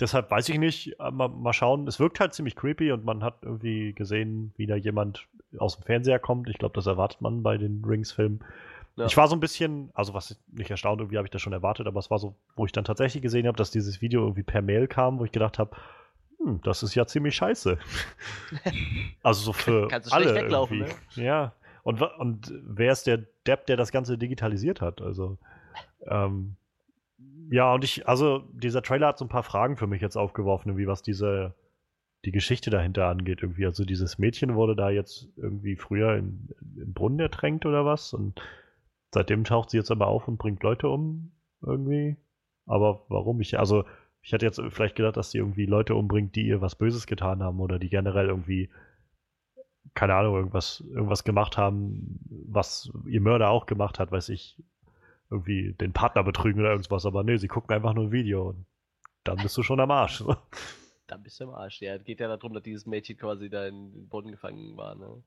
[0.00, 1.86] Deshalb weiß ich nicht, äh, mal, mal schauen.
[1.88, 5.26] Es wirkt halt ziemlich creepy und man hat irgendwie gesehen, wie da jemand
[5.58, 6.48] aus dem Fernseher kommt.
[6.48, 8.44] Ich glaube, das erwartet man bei den Rings-Filmen.
[8.96, 9.06] Ja.
[9.06, 11.86] Ich war so ein bisschen, also was nicht erstaunt, irgendwie habe ich das schon erwartet,
[11.86, 14.60] aber es war so, wo ich dann tatsächlich gesehen habe, dass dieses Video irgendwie per
[14.60, 15.76] Mail kam, wo ich gedacht habe,
[16.38, 17.78] hm, das ist ja ziemlich scheiße.
[19.22, 21.22] also so für Kannst du alle weglaufen, irgendwie.
[21.22, 21.52] Ja.
[21.84, 25.00] Und, und wer ist der Depp, der das Ganze digitalisiert hat?
[25.00, 25.38] Also,
[26.06, 26.56] ähm,
[27.50, 30.70] ja, und ich, also dieser Trailer hat so ein paar Fragen für mich jetzt aufgeworfen,
[30.70, 31.54] irgendwie was diese,
[32.24, 33.42] die Geschichte dahinter angeht.
[33.42, 38.12] Irgendwie, also dieses Mädchen wurde da jetzt irgendwie früher in, im Brunnen ertränkt oder was
[38.12, 38.40] und
[39.12, 41.32] seitdem taucht sie jetzt aber auf und bringt Leute um
[41.62, 42.16] irgendwie.
[42.66, 43.40] Aber warum?
[43.40, 43.84] Ich, also,
[44.20, 47.42] ich hätte jetzt vielleicht gedacht, dass sie irgendwie Leute umbringt, die ihr was Böses getan
[47.42, 48.68] haben oder die generell irgendwie,
[49.94, 54.62] keine Ahnung, irgendwas, irgendwas gemacht haben, was ihr Mörder auch gemacht hat, weiß ich,
[55.30, 57.06] irgendwie den Partner betrügen oder irgendwas.
[57.06, 58.66] Aber nee, sie gucken einfach nur ein Video und
[59.24, 60.24] dann bist du schon am Arsch.
[61.06, 61.80] Dann bist du im Arsch.
[61.80, 64.94] Ja, es geht ja darum, dass dieses Mädchen quasi da in den Brunnen gefangen war,
[64.94, 65.22] ne?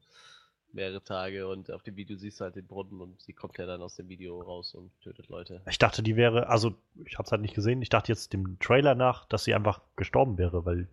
[0.73, 3.65] Mehrere Tage und auf dem Video siehst du halt den Brunnen und sie kommt ja
[3.65, 5.61] dann aus dem Video raus und tötet Leute.
[5.67, 8.93] Ich dachte, die wäre, also ich hab's halt nicht gesehen, ich dachte jetzt dem Trailer
[8.93, 10.87] nach, dass sie einfach gestorben wäre, weil.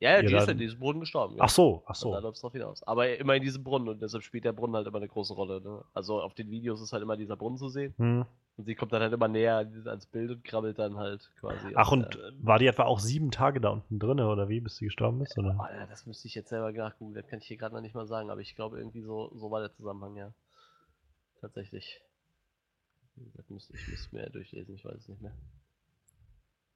[0.00, 1.36] Ja, ja, die ist dann- in diesem Brunnen gestorben.
[1.36, 1.42] Ja.
[1.44, 2.12] Ach so, ach so.
[2.12, 2.82] da läuft es drauf hinaus.
[2.84, 5.60] Aber immer in diesem Brunnen und deshalb spielt der Brunnen halt immer eine große Rolle.
[5.60, 5.84] Ne?
[5.92, 8.24] Also auf den Videos ist halt immer dieser Brunnen zu sehen Hm.
[8.56, 11.72] und sie kommt dann halt immer näher ans Bild und krabbelt dann halt quasi.
[11.74, 14.60] Ach, und der- äh, war die etwa auch sieben Tage da unten drin, oder wie,
[14.60, 15.36] bis sie gestorben ist?
[15.36, 15.56] Oder?
[15.58, 18.06] Ja, das müsste ich jetzt selber nachgucken, das kann ich hier gerade noch nicht mal
[18.06, 20.32] sagen, aber ich glaube irgendwie so, so war der Zusammenhang, ja.
[21.40, 22.00] Tatsächlich.
[23.16, 25.32] Gesagt, müsste, ich müsste mir durchlesen, ich weiß es nicht mehr.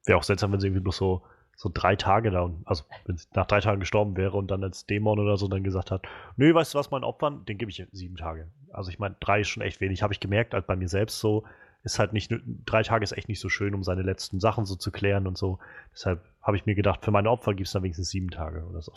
[0.05, 1.21] Wäre auch seltsam, wenn sie irgendwie bloß so,
[1.55, 4.85] so drei Tage da also wenn sie nach drei Tagen gestorben wäre und dann als
[4.85, 6.03] Dämon oder so dann gesagt hat,
[6.35, 8.47] nö, weißt du was, mein Opfern, den gebe ich sieben Tage.
[8.71, 11.19] Also ich meine, drei ist schon echt wenig, habe ich gemerkt, halt bei mir selbst
[11.19, 11.43] so,
[11.83, 12.33] ist halt nicht,
[12.65, 15.37] drei Tage ist echt nicht so schön, um seine letzten Sachen so zu klären und
[15.37, 15.59] so.
[15.93, 18.81] Deshalb habe ich mir gedacht, für meine Opfer gibt es dann wenigstens sieben Tage oder
[18.81, 18.93] so.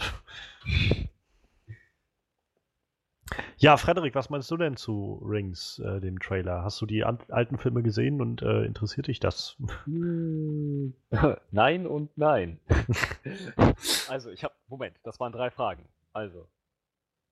[3.58, 6.62] Ja, Frederik, was meinst du denn zu Rings, äh, dem Trailer?
[6.62, 9.56] Hast du die alten Filme gesehen und äh, interessiert dich das?
[9.84, 10.94] Hm,
[11.50, 12.60] nein und nein.
[14.08, 14.54] also, ich habe.
[14.68, 15.88] Moment, das waren drei Fragen.
[16.12, 16.46] Also.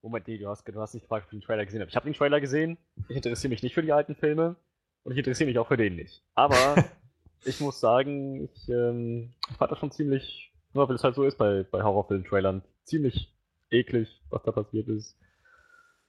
[0.03, 1.89] Moment, nee, du hast, du hast nicht gefragt, ob ich den Trailer gesehen habe.
[1.89, 2.77] Ich habe den Trailer gesehen.
[3.09, 4.57] Ich interessiere mich nicht für die alten Filme.
[5.05, 6.23] Und ich interessiere mich auch für den nicht.
[6.35, 6.77] Aber
[7.45, 11.25] ich muss sagen, ich, ähm, ich fand das schon ziemlich, ja, weil es halt so
[11.25, 13.33] ist bei, bei Horrorfilm-Trailern, ziemlich
[13.71, 15.17] eklig, was da passiert ist.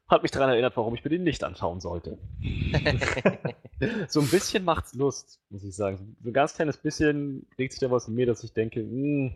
[0.08, 2.20] Hat mich daran erinnert, warum ich mir den nicht anschauen sollte.
[4.08, 6.16] so ein bisschen macht's Lust, muss ich sagen.
[6.22, 9.34] So ein ganz kleines bisschen regt sich da was in mir, dass ich denke, hm,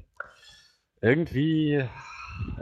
[1.01, 1.84] irgendwie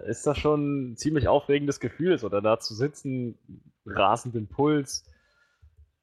[0.05, 3.37] ist das schon ein ziemlich aufregendes Gefühl, so da zu sitzen,
[3.85, 5.03] rasenden Puls.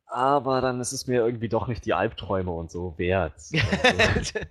[0.07, 3.35] Aber dann ist es mir irgendwie doch nicht die Albträume und so wert.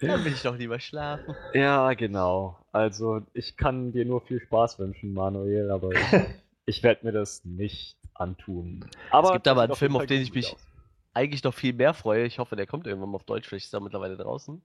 [0.00, 1.34] Also, Dann will ich doch lieber schlafen.
[1.54, 2.58] ja, genau.
[2.72, 5.90] Also ich kann dir nur viel Spaß wünschen, Manuel, aber
[6.66, 8.84] ich, werde mir das nicht antun.
[9.10, 10.66] Aber gibt aber einen Film, auf den ich mich- aus.
[11.14, 12.24] Eigentlich noch viel mehr freue.
[12.24, 13.46] Ich hoffe, der kommt irgendwann mal auf Deutsch.
[13.46, 14.62] Vielleicht ist er mittlerweile draußen.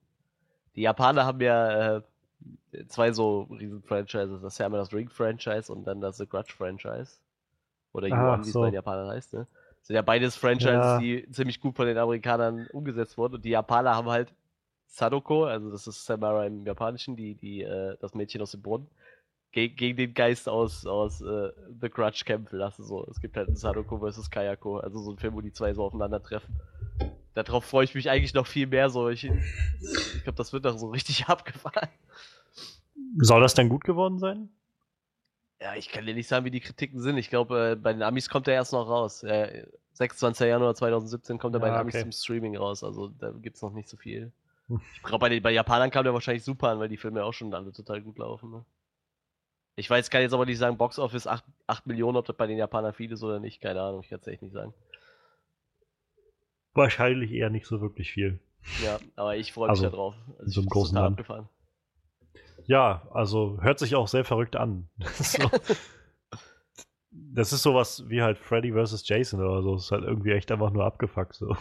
[0.76, 2.02] Die Japaner haben ja äh,
[2.88, 4.42] zwei so riesen Franchises.
[4.42, 7.18] Das ist ja einmal das Ring-Franchise und dann das The Grudge-Franchise.
[7.92, 8.62] Oder Yuan, wie es so.
[8.62, 9.34] bei den Japanern heißt.
[9.34, 9.48] Ne?
[9.80, 11.00] Das sind ja beides Franchises, Ja.
[11.00, 13.36] die ziemlich gut von den Amerikanern umgesetzt wurden.
[13.36, 14.34] Und die Japaner haben halt
[14.86, 18.88] Sadoko, also das ist Samara im Japanischen, die, die, äh, das Mädchen aus dem Brunnen,
[19.52, 22.84] ge gegen den Geist aus, aus äh, The Grudge kämpfen lassen.
[22.84, 23.06] So.
[23.10, 25.84] Es gibt halt ein Sadoko versus Kayako, also so ein Film, wo die zwei so
[25.84, 26.56] aufeinandertreffen.
[27.34, 28.90] Darauf freue ich mich eigentlich noch viel mehr.
[28.90, 29.10] So.
[29.10, 31.90] Ich, ich glaube, das wird doch so richtig abgefahren.
[33.20, 34.50] Soll das denn gut geworden sein?
[35.62, 37.18] Ja, ich kann dir nicht sagen, wie die Kritiken sind.
[37.18, 39.24] Ich glaube, äh, bei den Amis kommt er erst noch raus.
[39.24, 40.48] Äh, 26.
[40.48, 42.04] Januar 2017 kommt er bei Ja, den Amis okay.
[42.04, 42.84] zum Streaming raus.
[42.84, 44.32] Also da gibt's noch nicht so viel.
[44.96, 47.34] Ich glaube, bei, den- bei Japanern kam der wahrscheinlich super an, weil die Filme auch
[47.34, 48.52] schon alle total gut laufen.
[48.52, 48.66] Ne?
[49.80, 52.48] Ich weiß, kann jetzt aber nicht sagen, Box Office 8, 8 Millionen, ob das bei
[52.48, 53.62] den Japanern viel ist oder nicht.
[53.62, 54.74] Keine Ahnung, ich kann es echt nicht sagen.
[56.74, 58.40] Wahrscheinlich eher nicht so wirklich viel.
[58.84, 60.16] Ja, aber ich freue mich Also, da drauf.
[60.40, 61.20] Also, so im ich großen total Land.
[61.20, 61.50] abgefahren.
[62.66, 64.90] Ja, also hört sich auch sehr verrückt an.
[64.98, 65.50] Das ist, so,
[67.12, 69.08] das ist sowas wie halt Freddy vs.
[69.08, 69.76] Jason oder so.
[69.76, 71.56] Das ist halt irgendwie echt einfach nur abgefuckt so.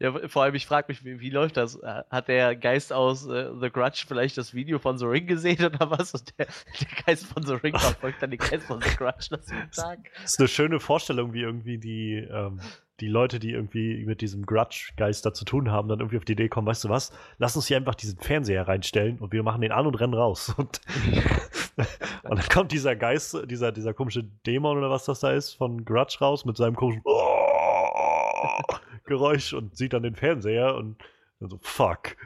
[0.00, 1.80] Ja, vor allem, ich frage mich, wie, wie läuft das?
[1.82, 5.90] Hat der Geist aus äh, The Grudge vielleicht das Video von The Ring gesehen oder
[5.90, 6.14] was?
[6.14, 9.28] Und der, der Geist von The Ring verfolgt dann den Geist von The Grudge.
[9.30, 9.46] Das
[10.24, 12.60] ist eine schöne Vorstellung, wie irgendwie die, ähm,
[13.00, 16.32] die Leute, die irgendwie mit diesem Grudge-Geist da zu tun haben, dann irgendwie auf die
[16.32, 19.60] Idee kommen, weißt du was, lass uns hier einfach diesen Fernseher reinstellen und wir machen
[19.60, 20.54] den an und rennen raus.
[20.64, 20.80] Und,
[22.22, 25.84] und dann kommt dieser Geist, dieser, dieser komische Dämon oder was das da ist, von
[25.84, 27.02] Grudge raus mit seinem komischen
[29.04, 30.96] Geräusch und sieht dann den Fernseher und
[31.40, 32.16] dann so, fuck.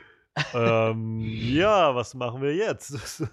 [0.54, 3.22] ähm, ja, was machen wir jetzt?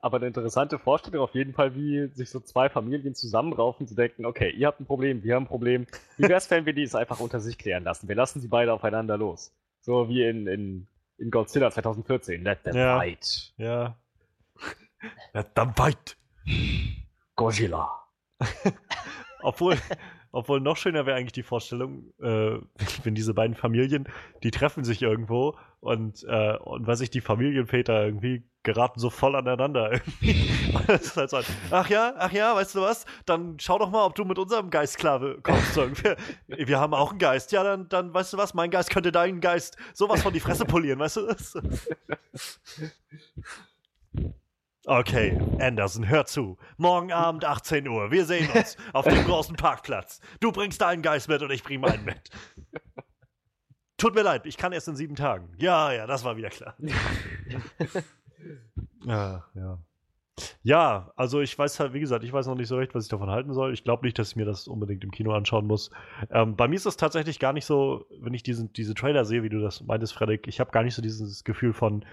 [0.00, 4.24] Aber eine interessante Vorstellung auf jeden Fall, wie sich so zwei Familien zusammenraufen, zu denken,
[4.24, 5.86] okay, ihr habt ein Problem, wir haben ein Problem.
[6.16, 8.08] Wie wäre es, wenn wir die es einfach unter sich klären lassen?
[8.08, 9.52] Wir lassen sie beide aufeinander los.
[9.82, 10.86] So wie in, in,
[11.18, 12.42] in Godzilla 2014.
[12.42, 12.96] Let them Ja.
[12.98, 13.52] fight.
[13.58, 13.96] ja.
[15.34, 16.16] ja, dann weit.
[17.36, 17.90] Godzilla.
[19.42, 19.76] Obwohl,
[20.32, 22.58] obwohl noch schöner wäre eigentlich die Vorstellung, äh,
[23.04, 24.08] wenn diese beiden Familien,
[24.42, 29.34] die treffen sich irgendwo und, äh, und weiß ich, die Familienväter irgendwie geraten so voll
[29.36, 30.00] aneinander.
[30.86, 31.38] Das ist halt so
[31.70, 33.04] ach ja, ach ja, weißt du was?
[33.26, 35.76] Dann schau doch mal, ob du mit unserem Geist klar kommst.
[35.78, 36.16] Ungefähr.
[36.46, 37.52] Wir haben auch einen Geist.
[37.52, 40.64] Ja, dann, dann weißt du was, mein Geist könnte deinen Geist sowas von die Fresse
[40.64, 41.58] polieren, weißt du das?
[44.86, 46.56] Okay, Anderson, hör zu.
[46.78, 48.10] Morgen Abend 18 Uhr.
[48.10, 50.20] Wir sehen uns auf dem großen Parkplatz.
[50.40, 52.30] Du bringst deinen Geist mit und ich bring meinen mit.
[53.98, 55.52] Tut mir leid, ich kann erst in sieben Tagen.
[55.58, 56.74] Ja, ja, das war wieder klar.
[59.04, 59.78] ja, ja.
[60.62, 63.10] Ja, also ich weiß halt, wie gesagt, ich weiß noch nicht so recht, was ich
[63.10, 63.74] davon halten soll.
[63.74, 65.90] Ich glaube nicht, dass ich mir das unbedingt im Kino anschauen muss.
[66.30, 69.42] Ähm, bei mir ist es tatsächlich gar nicht so, wenn ich diesen, diese Trailer sehe,
[69.42, 72.06] wie du das meintest, Frederik, ich habe gar nicht so dieses Gefühl von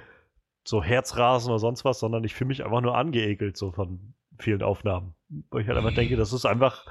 [0.67, 4.61] so Herzrasen oder sonst was, sondern ich fühle mich einfach nur angeekelt so von vielen
[4.61, 5.15] Aufnahmen.
[5.49, 6.85] Weil ich halt einfach denke, das ist einfach,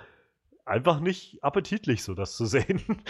[0.65, 2.83] einfach nicht appetitlich, so das zu sehen.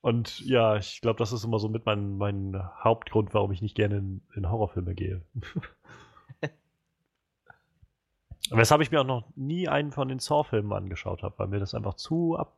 [0.00, 3.76] Und ja, ich glaube, das ist immer so mit mein, mein Hauptgrund, warum ich nicht
[3.76, 5.22] gerne in, in Horrorfilme gehe.
[8.50, 11.74] Weshalb ich mir auch noch nie einen von den Saw-Filmen angeschaut habe, weil mir das
[11.74, 12.56] einfach zu ab,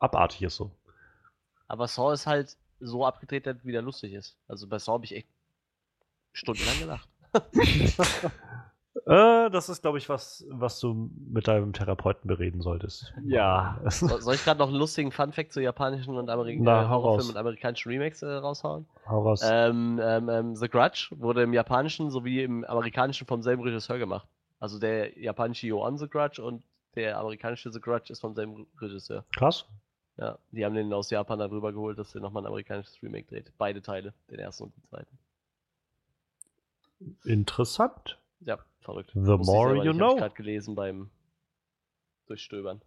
[0.00, 0.72] abartig ist so.
[1.68, 4.36] Aber Saw ist halt so abgedreht, dass es wieder lustig ist.
[4.48, 5.28] Also bei Saw habe ich echt
[6.32, 7.08] stundenlang gelacht.
[9.06, 13.14] Äh, das ist, glaube ich, was, was du mit deinem Therapeuten bereden solltest.
[13.24, 13.80] Ja.
[13.88, 17.32] So, soll ich gerade noch einen lustigen Funfact zu japanischen und Ameri Na, äh, Horrorfilmen
[17.32, 18.86] und amerikanischen Remakes äh, raushauen?
[19.08, 19.42] Hau raus.
[19.44, 24.26] Ähm, ähm, ähm, The Grudge wurde im japanischen sowie im amerikanischen vom selben Regisseur gemacht.
[24.58, 26.64] Also der japanische Yoan The Grudge und
[26.96, 29.24] der amerikanische The Grudge ist vom selben Regisseur.
[29.36, 29.66] Krass.
[30.18, 33.52] Ja, die haben den aus Japan darüber geholt, dass der nochmal ein amerikanisches Remake dreht.
[33.56, 35.18] Beide Teile, den ersten und den zweiten.
[37.24, 38.18] Interessant.
[38.40, 39.10] Ja, verrückt.
[39.14, 40.16] The Wusste more you nicht, hab ich know.
[40.16, 41.10] gerade gelesen beim
[42.26, 42.82] Durchstöbern.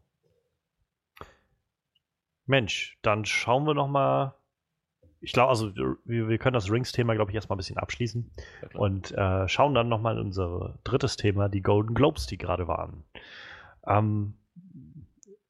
[2.46, 4.36] Mensch, dann schauen wir noch mal.
[5.22, 8.30] Ich glaube, also wir, wir können das Rings-Thema, glaube ich, erstmal ein bisschen abschließen
[8.62, 12.38] Ja, und äh, schauen dann noch mal in unser drittes Thema, die Golden Globes, die
[12.38, 13.06] gerade waren.
[13.88, 14.34] Ähm,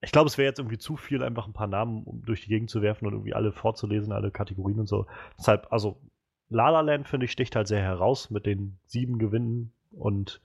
[0.02, 2.50] ich glaube, es wäre jetzt irgendwie zu viel, einfach ein paar Namen um durch die
[2.50, 5.08] Gegend zu werfen und irgendwie alle vorzulesen, alle Kategorien und so.
[5.40, 5.98] Deshalb, also
[6.54, 10.42] La La Land, finde ich, sticht halt sehr heraus mit den sieben Gewinnen und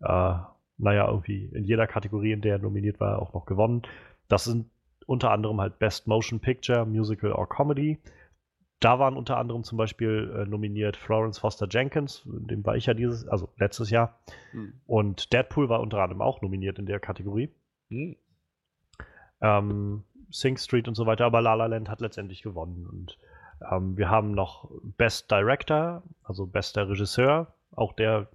[0.00, 0.34] äh,
[0.78, 3.82] naja, irgendwie in jeder Kategorie, in der er nominiert war, auch noch gewonnen.
[4.28, 4.66] Das sind
[5.06, 7.98] unter anderem halt Best Motion Picture, Musical or Comedy.
[8.80, 12.86] Da waren unter anderem zum Beispiel äh, nominiert Florence Foster Jenkins, in dem war ich
[12.86, 14.20] ja dieses, also letztes Jahr.
[14.52, 14.74] Hm.
[14.86, 17.50] Und Deadpool war unter anderem auch nominiert in der Kategorie.
[17.88, 18.14] Hm.
[19.40, 22.86] Ähm, Sing Street und so weiter, aber La La Land hat letztendlich gewonnen.
[22.86, 23.18] Und
[23.70, 27.48] ähm, wir haben noch Best Director, also bester Regisseur.
[27.74, 28.28] Auch der,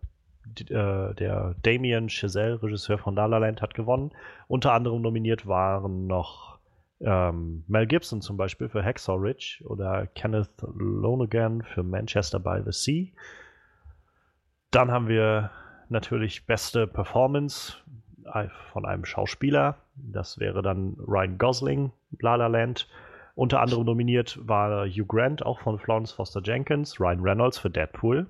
[0.60, 4.12] äh, der Damien Chazelle, Regisseur von La La Land, hat gewonnen.
[4.48, 6.60] Unter anderem nominiert waren noch
[7.00, 12.72] ähm, Mel Gibson zum Beispiel für Hacksaw Ridge oder Kenneth Lonergan für Manchester by the
[12.72, 13.08] Sea.
[14.72, 15.52] Dann haben wir
[15.90, 17.78] natürlich beste Performance
[18.34, 19.78] äh, von einem Schauspieler.
[19.96, 22.88] Das wäre dann Ryan Gosling, La La Land.
[23.36, 28.28] Unter anderem nominiert war Hugh Grant, auch von Florence Foster Jenkins, Ryan Reynolds für Deadpool.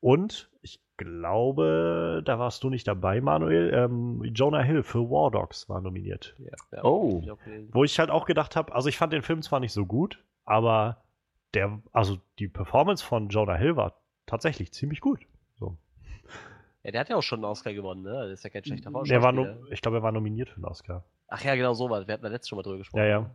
[0.00, 3.72] Und ich glaube, da warst du nicht dabei, Manuel.
[3.74, 6.34] Ähm, Jonah Hill für War Dogs war nominiert.
[6.38, 7.22] Ja, Oh.
[7.72, 10.22] Wo ich halt auch gedacht habe, also ich fand den Film zwar nicht so gut,
[10.44, 11.02] aber
[11.54, 13.94] der, also die Performance von Jonah Hill war
[14.26, 15.20] tatsächlich ziemlich gut.
[15.58, 15.76] So.
[16.82, 18.12] Ja, der hat ja auch schon einen Oscar gewonnen, ne?
[18.28, 19.54] Das ist ja kein schlechter Der war Schauspieler.
[19.56, 21.04] no, ich glaube, er war nominiert für den Oscar.
[21.28, 22.06] Ach ja, genau so war.
[22.06, 23.02] Wir hatten da letztes schon mal drüber gesprochen.
[23.02, 23.30] Ja, ja.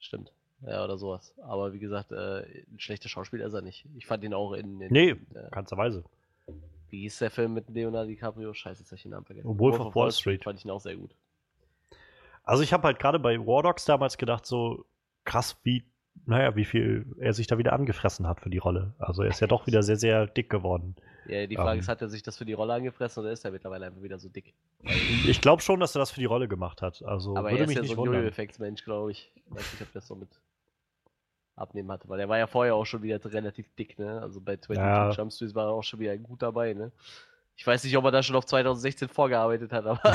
[0.00, 0.32] Stimmt.
[0.66, 1.34] Ja, oder sowas.
[1.42, 2.40] Aber wie gesagt, äh,
[2.70, 3.86] ein schlechter Schauspieler ist er nicht.
[3.96, 4.80] Ich fand ihn auch in.
[4.80, 5.16] in Nee, äh,
[5.50, 6.04] ganzerweise.
[6.90, 8.52] wie hieß der Film mit Leonardo DiCaprio?
[8.52, 9.58] Scheiße, jetzt hab ich den Namen vergessen.
[9.58, 10.44] Wolf of Wall Street.
[10.44, 11.14] Fand ich ihn auch sehr gut.
[12.42, 14.84] Also ich habe halt gerade bei War Dogs damals gedacht, so
[15.24, 15.84] krass, wie,
[16.26, 18.94] naja, wie viel er sich da wieder angefressen hat für die Rolle.
[18.98, 20.96] Also er ist ja doch wieder sehr, sehr dick geworden.
[21.30, 21.78] Ja, die Frage Ähm.
[21.80, 24.18] ist, hat er sich das für die Rolle angefressen oder ist er mittlerweile einfach wieder
[24.18, 24.52] so dick?
[25.26, 27.02] Ich glaube schon, dass er das für die Rolle gemacht hat.
[27.04, 28.12] Also Aber würde er ist mich ja nicht so ein.
[28.12, 29.32] Jojo-Effektsmensch, glaube ich.
[29.36, 30.28] Ich weiß nicht, ob das so mit
[31.56, 34.20] abnehmen hatte, weil er war ja vorher auch schon wieder relativ dick, ne?
[34.22, 35.10] Also bei 22 Ja.
[35.10, 36.90] Jump Street war er auch schon wieder gut dabei, ne?
[37.56, 40.00] Ich weiß nicht, ob er da schon auf 2016 vorgearbeitet hat, aber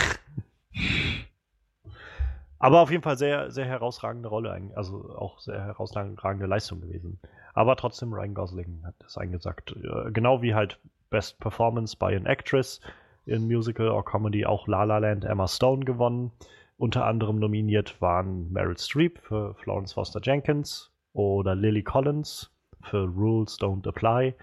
[2.57, 7.20] Aber auf jeden Fall sehr, sehr herausragende Rolle, also auch sehr herausragende Leistung gewesen.
[7.53, 9.76] Aber trotzdem Ryan Gosling hat das eingesagt.
[9.76, 10.80] Äh, Genau wie halt
[11.16, 12.82] Best Performance by an Actress
[13.26, 16.34] in Musical or Comedy auch La La Land Emma Stone gewonnen.
[16.76, 22.51] Unter anderem nominiert waren Meryl Streep für Florence Foster Jenkins oder Lily Collins
[22.82, 24.36] für Rules Don't Apply.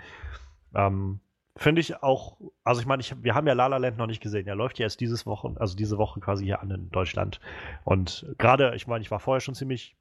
[0.74, 1.20] Ähm,
[1.56, 4.46] Finde ich auch, also ich meine, wir haben ja La La Land noch nicht gesehen.
[4.46, 7.38] Er läuft ja erst dieses Woche, also diese Woche quasi hier an in Deutschland.
[7.84, 9.94] Und gerade, ich meine, ich war vorher schon ziemlich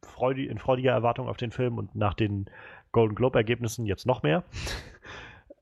[0.00, 2.48] freudig, in freudiger Erwartung auf den Film und nach den
[2.92, 4.42] Golden Globe-Ergebnissen jetzt noch mehr.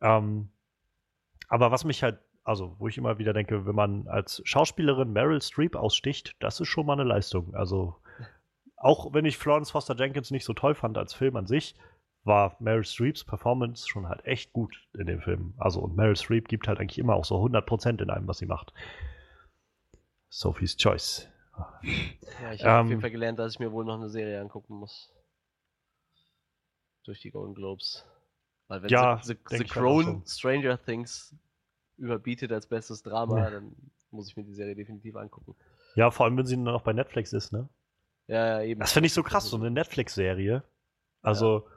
[0.05, 0.51] Ähm,
[1.49, 5.41] aber was mich halt, also wo ich immer wieder denke, wenn man als Schauspielerin Meryl
[5.41, 7.55] Streep aussticht, das ist schon mal eine Leistung.
[7.55, 7.97] Also
[8.77, 11.75] auch wenn ich Florence Foster Jenkins nicht so toll fand als Film an sich,
[12.25, 15.55] war Meryl Streeps Performance schon halt echt gut in dem Film.
[15.57, 18.47] Also und Meryl Streep gibt halt eigentlich immer auch so 100% in allem, was sie
[18.47, 18.75] macht.
[20.29, 21.29] Sophie's Choice.
[22.43, 22.89] ja, ich habe auf Ähm.
[22.89, 25.13] jeden Fall gelernt, dass ich mir wohl noch eine Serie angucken muss.
[27.05, 28.05] Durch die Golden Globes.
[28.69, 30.39] Weil wenn Ja, The, The, The auch Crown so.
[30.39, 31.35] Stranger Things
[31.97, 33.51] überbietet als bestes Drama, Ja.
[33.51, 33.75] dann
[34.11, 35.55] muss ich mir die Serie definitiv angucken.
[35.97, 37.69] Ja, vor allem, wenn sie noch bei Netflix ist, ne?
[38.27, 38.81] Ja, ja, eben.
[38.81, 40.65] Das finde ich so krass, so eine Netflix-Serie.
[41.23, 41.69] Also,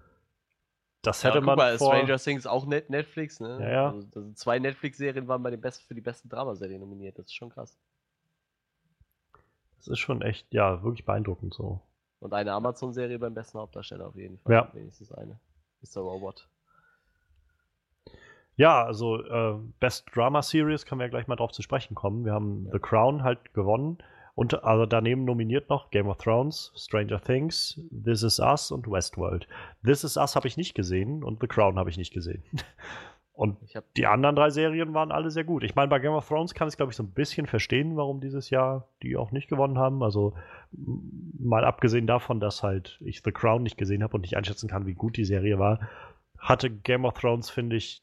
[1.01, 1.93] das Ja, hätte guck man mal, vor...
[1.93, 3.59] Stranger Things auch Net Netflix, ne?
[3.61, 3.89] Ja, ja.
[3.91, 7.17] Also, sind zwei Netflix-Serien waren bei den besten für die besten Dramaserien nominiert.
[7.19, 7.77] Das ist schon krass.
[9.77, 11.81] Das ist schon echt, ja, wirklich beeindruckend so.
[12.19, 14.53] Und eine Amazon-Serie beim besten Hauptdarsteller auf jeden Fall.
[14.53, 14.69] Ja.
[14.73, 15.39] Wenigstens eine.
[15.81, 16.01] Mr.
[16.01, 16.47] Robot.
[18.57, 22.25] Ja, also äh, Best Drama Series können wir ja gleich mal drauf zu sprechen kommen.
[22.25, 22.73] Wir haben Ja.
[22.73, 23.99] The Crown halt gewonnen.
[24.33, 29.47] Und also daneben nominiert noch Game of Thrones, Stranger Things, This Is Us und Westworld.
[29.83, 32.43] This Is Us habe ich nicht gesehen und The Crown habe ich nicht gesehen.
[33.33, 33.55] Und
[33.95, 35.63] die anderen drei Serien waren alle sehr gut.
[35.63, 38.19] Ich meine, bei Game of Thrones kann ich, glaube ich, so ein bisschen verstehen, warum
[38.19, 40.01] dieses Jahr die auch nicht gewonnen haben.
[40.01, 40.33] Also
[41.37, 44.87] mal abgesehen davon, dass halt ich The Crown nicht gesehen habe und nicht einschätzen kann,
[44.87, 45.81] wie gut die Serie war,
[46.39, 48.01] hatte Game of Thrones, finde ich,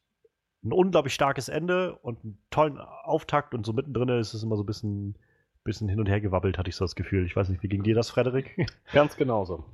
[0.65, 4.63] ein unglaublich starkes Ende und einen tollen Auftakt und so mittendrin ist es immer so
[4.63, 5.17] ein bisschen,
[5.63, 7.27] bisschen hin und her gewabbelt, hatte ich so das Gefühl.
[7.27, 8.67] Ich weiß nicht, wie ging dir das, Frederik?
[8.93, 9.65] Ganz genauso.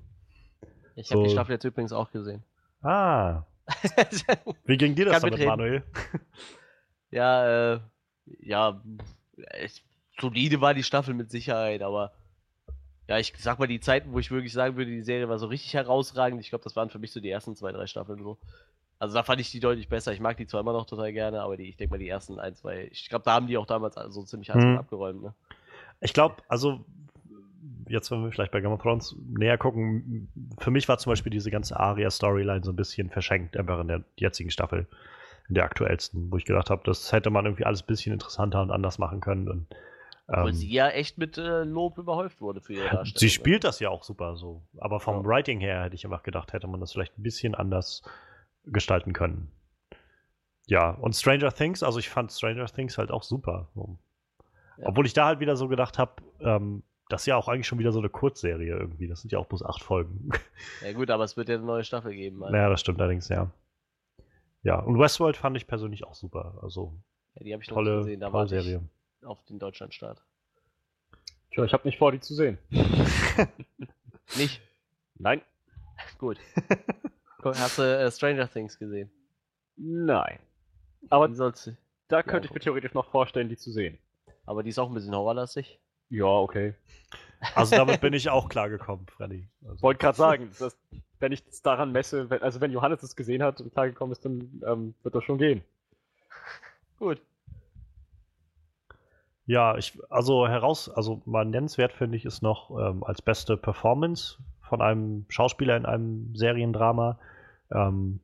[0.97, 1.32] ich hab die So.
[1.34, 2.43] Staffel jetzt übrigens auch gesehen.
[2.82, 3.45] ah,
[4.64, 5.49] wie ging dir das Kann damit, mitreden.
[5.49, 5.82] Manuel?
[7.12, 7.80] ja, äh,
[8.41, 8.82] ja,
[9.36, 9.84] echt,
[10.20, 12.12] solide war die Staffel mit Sicherheit, aber
[13.09, 15.47] ja, ich sag mal, die Zeiten, wo ich wirklich sagen würde, die Serie war so
[15.47, 18.38] richtig herausragend, ich glaube, das waren für mich so die ersten zwei, drei Staffeln so.
[19.01, 20.12] Also da fand ich die deutlich besser.
[20.12, 22.38] Ich mag die zwar immer noch total gerne, aber die, ich denke mal, die ersten
[22.38, 24.70] ein, zwei, ich glaube, da haben die auch damals so ziemlich alles Hm.
[24.72, 25.34] mit abgeräumt, ne?
[26.03, 26.84] Ich glaube, also
[27.88, 30.28] jetzt, wenn wir vielleicht bei Game of Thrones näher gucken,
[30.59, 34.03] für mich war zum Beispiel diese ganze Aria-Storyline so ein bisschen verschenkt, einfach in der
[34.16, 34.86] jetzigen Staffel,
[35.48, 38.61] in der aktuellsten, wo ich gedacht habe, das hätte man irgendwie alles ein bisschen interessanter
[38.62, 39.48] und anders machen können.
[39.48, 39.66] Und,
[40.28, 43.18] Obwohl ähm, sie ja echt mit äh, Lob überhäuft wurde für ihre Darstellung.
[43.18, 43.30] sie ne?
[43.30, 45.24] spielt das ja auch super so, aber vom Ja.
[45.28, 48.03] Writing her hätte ich einfach gedacht, hätte man das vielleicht ein bisschen anders
[48.64, 49.50] gestalten können.
[50.66, 53.68] Ja, und Stranger Things, also ich fand Stranger Things halt auch super.
[53.74, 54.86] Ja.
[54.86, 57.80] Obwohl ich da halt wieder so gedacht habe, ähm, das ist ja auch eigentlich schon
[57.80, 59.08] wieder so eine Kurzserie irgendwie.
[59.08, 60.30] Das sind ja auch bloß acht Folgen.
[60.82, 62.42] Ja gut, aber es wird ja eine neue Staffel geben.
[62.44, 62.54] Also.
[62.54, 63.50] naja, das stimmt allerdings, ja.
[64.62, 66.58] Ja, und Westworld fand ich persönlich auch super.
[66.62, 66.94] Also
[67.34, 68.88] Ja, die habe ich noch tolle, nicht gesehen, da warte Serie.
[69.20, 70.22] ich auf den Deutschlandstart.
[71.50, 72.58] Tja, ich habe nicht vor, die zu sehen.
[74.36, 74.62] Nicht?
[75.16, 75.42] Nein.
[76.18, 76.38] Gut.
[77.45, 79.11] Hast du äh, Stranger Things gesehen?
[79.76, 80.38] Nein.
[81.09, 81.76] Aber Die sollst du.
[82.09, 83.99] da könnte ich mir theoretisch noch vorstellen, die zu sehen.
[84.47, 85.78] Aber die ist auch ein bisschen horrorlastig.
[86.11, 86.74] Ja, okay.
[87.55, 89.49] Also damit bin ich auch klargekommen, Freddy.
[89.66, 90.76] Also, Wollte gerade sagen, das,
[91.20, 94.24] wenn ich es daran messe, wenn, also wenn Johannes es gesehen hat und klargekommen ist,
[94.24, 95.62] dann ähm, wird das schon gehen.
[96.99, 97.22] Gut.
[99.47, 104.36] Ja, ich, also heraus, also mal nennenswert finde ich ist noch ähm, als beste Performance
[104.71, 107.18] von einem Schauspieler in einem Seriendrama
[107.73, 108.21] ähm,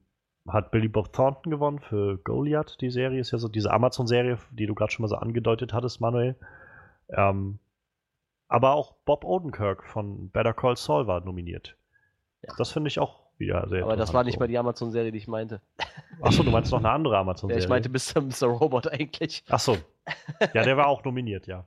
[0.47, 2.81] hat Billy Bob Thornton gewonnen für Goliath.
[2.81, 6.01] Die Serie ist ja so diese Amazon-Serie, die du gerade schon mal so angedeutet hattest,
[6.01, 6.37] Manuel.
[7.09, 7.59] Ähm,
[8.47, 11.77] aber auch Bob Odenkirk von Better Call Saul war nominiert.
[12.43, 12.55] Ja.
[12.59, 15.27] Das finde ich auch wieder sehr Aber das war nicht mal die Amazon-Serie, die ich
[15.27, 15.61] meinte.
[16.23, 17.65] Achso, du meinst noch eine andere Ja, Amazon-Serie?
[17.65, 18.21] ich meinte Mr.
[18.21, 18.47] Mr.
[18.47, 19.43] Robot eigentlich.
[19.49, 19.77] Achso.
[20.55, 21.65] Ja, der war auch nominiert, ja.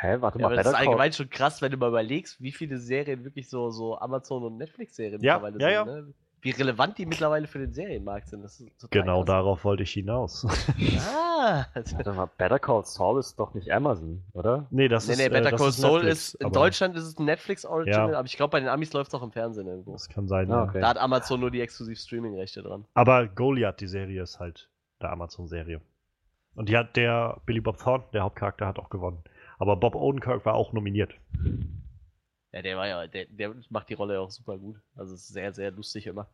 [0.00, 2.52] Hä, warte Ja, mal, aber das ist allgemein schon krass, wenn du mal überlegst, wie
[2.52, 5.94] viele Serien wirklich so, so Amazon- und Netflix-Serien Ja, mittlerweile ja, sind.
[6.08, 6.14] Ne?
[6.42, 8.40] Wie relevant die mittlerweile für den Serienmarkt sind.
[8.42, 9.26] Das ist total Genau krass.
[9.26, 10.46] darauf wollte ich hinaus.
[11.42, 14.66] Ah, warte mal, Better Call Saul ist doch nicht Amazon, oder?
[14.70, 16.54] nee, das nee, ist nee, äh, Better das Call ist Saul Netflix, ist, in aber
[16.54, 18.18] Deutschland ist es ein Netflix-Original, Ja.
[18.18, 19.92] aber ich glaube, bei den Amis läuft es auch im Fernsehen irgendwo.
[19.92, 20.62] Das kann sein, Ah, ja.
[20.64, 20.80] okay.
[20.80, 22.86] Da hat Amazon nur die Exklusiv-Streaming-Rechte dran.
[22.94, 24.68] Aber Goliath, die Serie, ist halt
[25.02, 25.80] der Amazon-Serie.
[26.54, 29.22] Und die hat der Billy Bob Thornton, der Hauptcharakter, hat auch gewonnen.
[29.60, 31.14] Aber Bob Odenkirk war auch nominiert.
[32.52, 34.80] Ja, der war ja, der, der macht die Rolle ja auch super gut.
[34.96, 36.28] Also ist sehr, sehr lustig immer.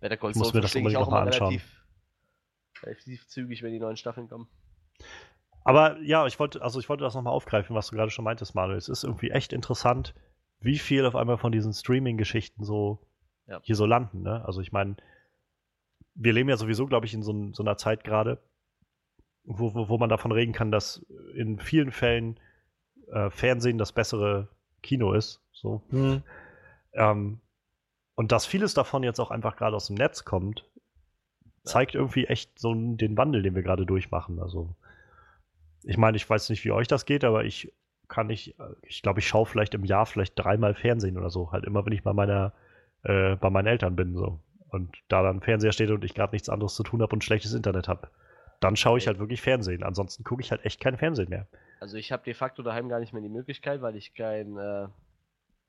[0.00, 1.48] Better Call Saul verstehe ich auch mal anschauen.
[1.48, 1.84] relativ,
[2.82, 4.48] relativ zügig, wenn die neuen Staffeln kommen.
[5.62, 8.56] Aber ja, ich wollte, also ich wollte das nochmal aufgreifen, was du gerade schon meintest,
[8.56, 8.76] Manuel.
[8.76, 10.14] Es ist irgendwie echt interessant,
[10.60, 13.06] wie viel auf einmal von diesen Streaming-Geschichten so
[13.46, 13.60] Ja.
[13.62, 14.22] hier so landen.
[14.22, 14.44] Ne?
[14.44, 14.96] Also ich meine,
[16.14, 18.42] wir leben ja sowieso, glaube ich, in so, so einer Zeit gerade,
[19.44, 22.40] wo, wo, wo man davon reden kann, dass in vielen Fällen
[23.12, 24.48] äh, Fernsehen das bessere
[24.82, 25.40] Kino ist.
[25.52, 25.82] So.
[26.92, 27.40] Ähm,
[28.14, 30.64] und dass vieles davon jetzt auch einfach gerade aus dem Netz kommt,
[31.64, 34.40] zeigt irgendwie echt so den Wandel, den wir gerade durchmachen.
[34.40, 34.74] Also,
[35.84, 37.72] ich meine, ich weiß nicht, wie euch das geht, aber ich
[38.08, 41.52] kann nicht, ich glaube, ich schaue vielleicht im Jahr vielleicht dreimal Fernsehen oder so.
[41.52, 42.52] Halt immer, wenn ich bei meiner,
[43.02, 44.40] äh, bei meinen Eltern bin, so.
[44.70, 47.54] Und da dann Fernseher steht und ich gerade nichts anderes zu tun habe und schlechtes
[47.54, 48.08] Internet habe,
[48.60, 49.82] dann schaue ich halt wirklich Fernsehen.
[49.82, 51.46] Ansonsten gucke ich halt echt kein Fernsehen mehr.
[51.80, 54.88] Also ich habe de facto daheim gar nicht mehr die Möglichkeit, weil ich kein, äh,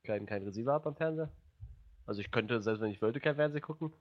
[0.04, 1.30] kein, kein Receiver habe am Fernseher.
[2.06, 3.92] Also ich könnte, selbst wenn ich wollte, kein Fernsehen gucken.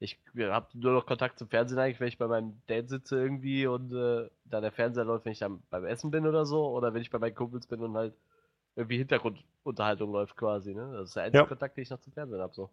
[0.00, 3.66] Ich habe nur noch Kontakt zum Fernsehen eigentlich, wenn ich bei meinem Dad sitze irgendwie
[3.66, 6.92] und äh, da der Fernseher läuft, wenn ich dann beim Essen bin oder so, oder
[6.92, 8.14] wenn ich bei meinen Kumpels bin und halt
[8.76, 10.92] irgendwie Hintergrundunterhaltung läuft quasi, ne?
[10.92, 11.48] Das ist der einzige Ja.
[11.48, 12.70] Kontakt, den ich noch zum Fernsehen habe, so.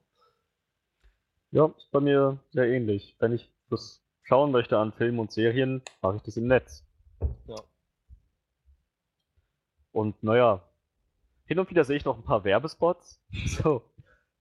[1.51, 3.15] Ja, ist bei mir sehr ähnlich.
[3.19, 6.83] Wenn ich das schauen möchte an Filmen und Serien, mache ich das im Netz.
[7.45, 7.57] Ja.
[9.91, 10.61] Und naja,
[11.45, 13.19] hin und wieder sehe ich noch ein paar Werbespots.
[13.45, 13.83] So,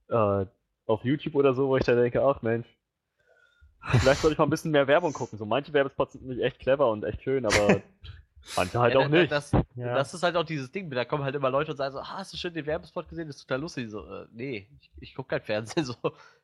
[0.08, 0.46] äh,
[0.86, 2.66] auf YouTube oder so, wo ich da denke, ach Mensch,
[4.00, 5.38] vielleicht sollte ich mal ein bisschen mehr Werbung gucken.
[5.38, 7.80] So manche Werbespots sind nämlich echt clever und echt schön, aber
[8.56, 9.30] manche halt Ja, auch nicht.
[9.30, 9.94] Das, Ja.
[9.94, 12.18] das ist halt auch dieses Ding, da kommen halt immer Leute und sagen so, ah,
[12.18, 13.26] hast du schön den Werbespot gesehen?
[13.28, 13.90] Das ist total lustig.
[13.90, 15.94] So, äh, nee, ich, ich gucke kein Fernsehen, so,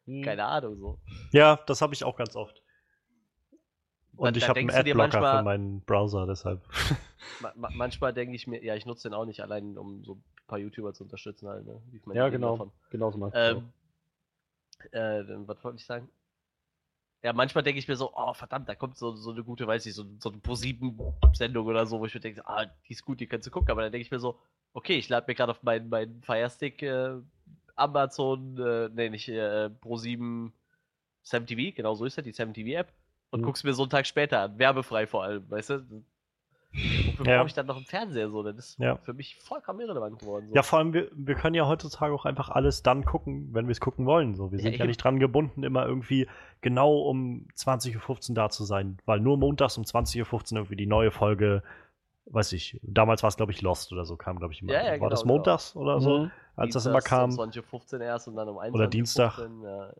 [0.06, 0.22] Hm.
[0.22, 1.00] keine Ahnung, so.
[1.32, 2.62] Ja, das habe ich auch ganz oft.
[4.16, 6.62] Und Da- ich habe einen Adblocker manchmal- für meinen Browser, deshalb.
[7.40, 10.14] Ma ma manchmal denke ich mir, ja, ich nutze den auch nicht allein, um so
[10.14, 11.82] ein paar YouTuber zu unterstützen halt, ne?
[11.90, 12.52] Wie ich meine Ja, genau.
[12.52, 12.72] davon.
[12.90, 13.72] Genauso das Ähm,
[14.92, 16.08] äh, was wollte ich sagen?
[17.22, 19.84] Ja, manchmal denke ich mir so, oh verdammt, da kommt so, so eine gute, weiß
[19.86, 23.18] ich, so, so eine Pro-7-Sendung oder so, wo ich mir denke, ah, die ist gut,
[23.20, 24.38] die kannst du gucken, aber dann denke ich mir so,
[24.72, 27.16] okay, ich lade mir gerade auf meinen, meinen Firestick äh,
[27.74, 30.52] Amazon, äh, nee, nicht äh, Pro7
[31.22, 32.92] Sam TV, genau so ist das, die Sam TV App,
[33.36, 33.44] und Mhm.
[33.44, 36.04] guck's mir so einen Tag später an, werbefrei vor allem, weißt du?
[36.72, 37.38] Wofür Ja.
[37.38, 38.42] brauche ich dann noch einen Fernseher so?
[38.42, 38.96] Das ist Ja.
[38.96, 40.48] für mich vollkommen irrelevant geworden.
[40.48, 40.54] So.
[40.54, 43.72] Ja, vor allem, wir, wir können ja heutzutage auch einfach alles dann gucken, wenn wir
[43.72, 44.34] es gucken wollen.
[44.34, 44.50] So.
[44.52, 46.28] Wir Ja, sind ja, nicht dran gebunden, immer irgendwie
[46.60, 50.86] genau um 20.15 Uhr da zu sein, weil nur montags um 20.15 Uhr irgendwie die
[50.86, 51.62] neue Folge,
[52.26, 54.72] weiß ich, damals war es, glaube ich, Lost oder so, kam, glaube ich, immer.
[54.72, 55.34] Ja, ja, war genau, das genau.
[55.34, 56.30] montags oder so, Mhm.
[56.56, 57.30] als das immer Dienstags kam?
[57.30, 59.38] Um 20.15 Uhr erst und dann um 21.15 Oder Dienstag.
[59.38, 59.92] Ja.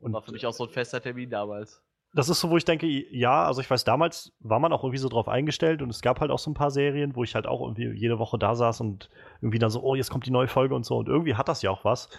[0.00, 1.81] Und War für mich auch so ein fester Termin damals.
[2.14, 4.98] Das ist so, wo ich denke, ja, also ich weiß, damals war man auch irgendwie
[4.98, 7.46] so drauf eingestellt und es gab halt auch so ein paar Serien, wo ich halt
[7.46, 9.08] auch irgendwie jede Woche da saß und
[9.40, 11.62] irgendwie dann so, oh, jetzt kommt die neue Folge und so und irgendwie hat das
[11.62, 12.10] ja auch was.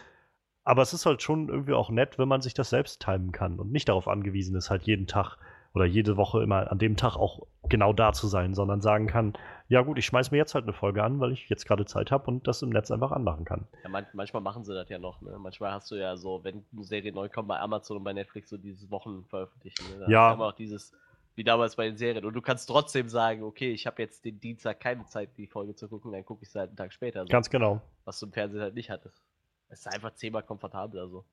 [0.64, 3.60] Aber es ist halt schon irgendwie auch nett, wenn man sich das selbst timen kann
[3.60, 5.38] und nicht darauf angewiesen ist, halt jeden Tag
[5.74, 9.34] oder jede Woche immer an dem Tag auch genau da zu sein, sondern sagen kann,
[9.70, 12.12] ja gut, ich schmeiß mir jetzt halt eine Folge an, weil ich jetzt gerade Zeit
[12.12, 13.68] habe und das im Netz einfach anmachen kann.
[13.84, 15.22] Ja, man, manchmal machen sie das ja noch.
[15.22, 15.36] Ne?
[15.40, 18.50] Manchmal hast du ja so, wenn eine Serie neu kommt bei Amazon und bei Netflix,
[18.50, 19.84] so dieses Wochen veröffentlichen.
[19.90, 20.00] Ne?
[20.00, 20.30] Da Ja.
[20.30, 20.94] du immer auch dieses,
[21.36, 22.24] wie damals bei den Serien.
[22.24, 25.74] Und du kannst trotzdem sagen, okay, ich habe jetzt den Dienstag keine Zeit, die Folge
[25.74, 27.22] zu gucken, dann gucke ich sie halt einen Tag später.
[27.22, 27.82] So, Ganz genau.
[28.06, 29.24] was du im Fernsehen halt nicht hattest.
[29.70, 31.24] Es ist einfach zehnmal komfortabler so.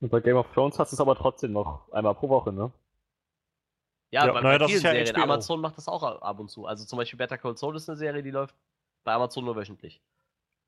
[0.00, 2.70] Und bei Game of Thrones hast du es aber trotzdem noch einmal pro Woche, ne?
[4.10, 5.14] Ja, Ja, bei, naja, bei vielen ist ja Serien.
[5.14, 5.22] HBO.
[5.22, 6.66] Amazon macht das auch ab und zu.
[6.66, 8.54] Also zum Beispiel Better Call Saul ist eine Serie, die läuft
[9.04, 10.00] bei Amazon nur wöchentlich.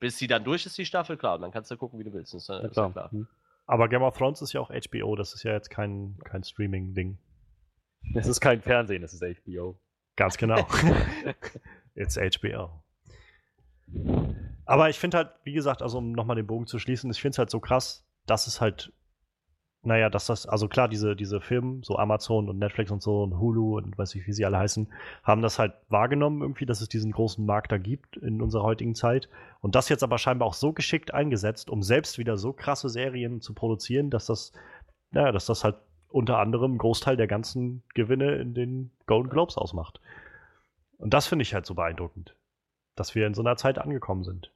[0.01, 1.36] bis sie dann durch ist, die Staffel, klar.
[1.36, 2.34] Und dann kannst du gucken, wie du willst.
[2.34, 2.86] Das ist, Ja, ist klar.
[2.88, 3.11] ja klar.
[3.12, 3.28] Hm.
[3.66, 7.18] Aber Game of Thrones ist ja auch HBO, das ist ja jetzt kein, kein Streaming-Ding.
[8.14, 9.78] Das ist kein Fernsehen, das ist HBO.
[10.16, 10.66] Ganz genau.
[11.95, 12.82] It's HBO.
[14.64, 17.34] Aber ich finde halt, wie gesagt, also um nochmal den Bogen zu schließen, ich finde
[17.34, 18.93] es halt so krass, dass es halt,
[19.85, 23.39] naja, dass das, also klar, diese, diese Filme, so Amazon und Netflix und so und
[23.39, 24.87] Hulu und weiß ich, wie sie alle heißen,
[25.24, 28.95] haben das halt wahrgenommen irgendwie, dass es diesen großen Markt da gibt in unserer heutigen
[28.95, 29.28] Zeit.
[29.61, 33.41] Und das jetzt aber scheinbar auch so geschickt eingesetzt, um selbst wieder so krasse Serien
[33.41, 34.53] zu produzieren, dass das,
[35.11, 35.76] naja, dass das halt
[36.09, 40.01] unter anderem einen Großteil der ganzen Gewinne in den Golden Globes ausmacht.
[40.99, 42.37] Und das finde ich halt so beeindruckend,
[42.95, 44.53] dass wir in so einer Zeit angekommen sind.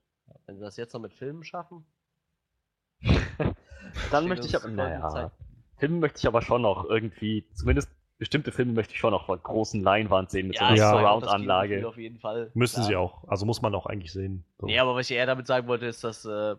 [0.47, 1.85] Wenn sie das jetzt noch mit Filmen schaffen,
[4.11, 5.30] Dann möchte ich aber, naja.
[5.78, 9.36] Filme möchte ich aber schon noch irgendwie, zumindest bestimmte Filme möchte ich schon noch vor
[9.36, 11.86] großen Leinwand sehen mit so einer Ja, Surround-Anlage.
[11.86, 12.51] Auf jeden Fall.
[12.55, 12.86] Müssen klar.
[12.86, 13.28] sie auch.
[13.28, 14.44] Also muss man auch eigentlich sehen.
[14.59, 14.66] So.
[14.66, 16.57] Nee, aber was ich eher damit sagen wollte, ist, dass äh,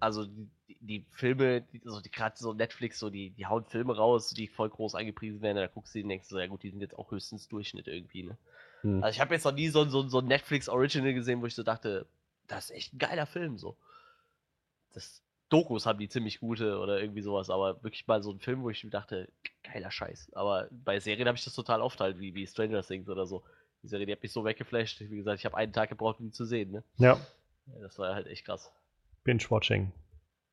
[0.00, 0.48] also die,
[0.80, 4.48] die, Filme, die, also die gerade so Netflix, so die, die hauen Filme raus, die
[4.48, 6.80] voll groß angepriesen werden, da guckst du die und denkst so, ja gut, die sind
[6.80, 8.36] jetzt auch höchstens Durchschnitt irgendwie, ne?
[8.80, 9.04] Hm.
[9.04, 11.46] Also ich habe jetzt noch nie so, ein- so, so ein Netflix Original gesehen, wo
[11.46, 12.06] ich so dachte,
[12.48, 13.76] das ist echt ein geiler Film, so.
[14.92, 15.22] Das
[15.52, 18.70] Dokus haben die ziemlich gute oder irgendwie sowas, aber wirklich mal so ein Film, wo
[18.70, 19.28] ich mir dachte,
[19.62, 20.32] geiler Scheiß.
[20.34, 23.44] Aber bei Serien habe ich das total oft halt, wie, wie Stranger Things oder so.
[23.82, 25.00] Die Serie, die hat mich so weggeflasht.
[25.00, 26.84] Wie gesagt, ich habe einen Tag gebraucht, um die zu sehen, ne?
[26.96, 27.20] Ja,
[27.66, 28.72] Ja, Das war halt echt krass.
[29.24, 29.92] Binge-Watching.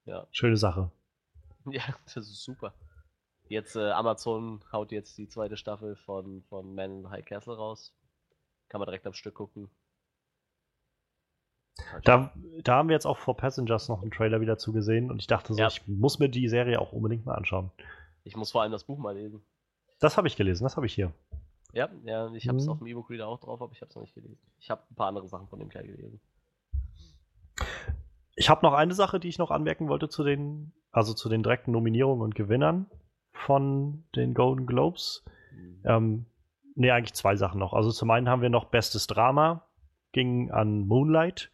[0.06, 0.28] Ja.
[0.32, 0.92] Schöne Sache.
[1.72, 2.74] Ja, das ist super.
[3.48, 7.94] Jetzt äh, Amazon haut jetzt die zweite Staffel von, von Man in High Castle raus.
[8.70, 9.70] Kann man direkt am Stück gucken.
[12.04, 15.28] Da, da haben wir jetzt auch vor Passengers noch einen Trailer wieder zugesehen und ich
[15.28, 15.68] dachte so, Ja.
[15.68, 17.72] ich muss mir die Serie auch unbedingt mal anschauen.
[18.24, 19.42] Ich muss vor allem das Buch mal lesen.
[20.00, 21.12] Das habe ich gelesen, das habe ich hier.
[21.74, 22.72] Ja, ja, und ich habe es Mhm.
[22.72, 24.38] auf dem E-Book Reader auch drauf, aber ich habe es noch nicht gelesen.
[24.60, 26.20] Ich habe ein paar andere Sachen von dem Kerl gelesen.
[28.36, 31.44] Ich habe noch eine Sache, die ich noch anmerken wollte zu den, also zu den
[31.44, 32.90] direkten Nominierungen und Gewinnern
[33.34, 35.24] von den Golden Globes.
[35.84, 36.26] Ähm,
[36.76, 37.74] nee, eigentlich zwei Sachen noch.
[37.74, 39.68] Also zum einen haben wir noch Bestes Drama,
[40.14, 41.52] ging an Moonlight,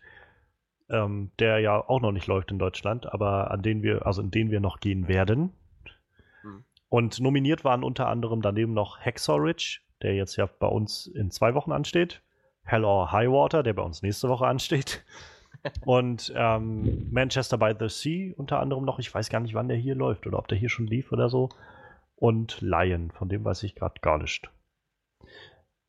[0.89, 4.31] ähm, der ja auch noch nicht läuft in Deutschland, aber an den wir, also in
[4.31, 5.53] den wir noch gehen werden.
[6.43, 6.63] Mhm.
[6.89, 11.53] Und nominiert waren unter anderem daneben noch Ridge, der jetzt ja bei uns in zwei
[11.53, 12.21] Wochen ansteht.
[12.63, 15.03] Hell or High Water, der bei uns nächste Woche ansteht.
[15.86, 18.99] Und ähm, Manchester by the Sea unter anderem noch.
[18.99, 21.29] Ich weiß gar nicht, wann der hier läuft oder ob der hier schon lief oder
[21.29, 21.49] so.
[22.15, 24.49] Und Lion, von dem weiß ich gerade gar nicht.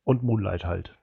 [0.03, 0.96] Und Moonlight halt.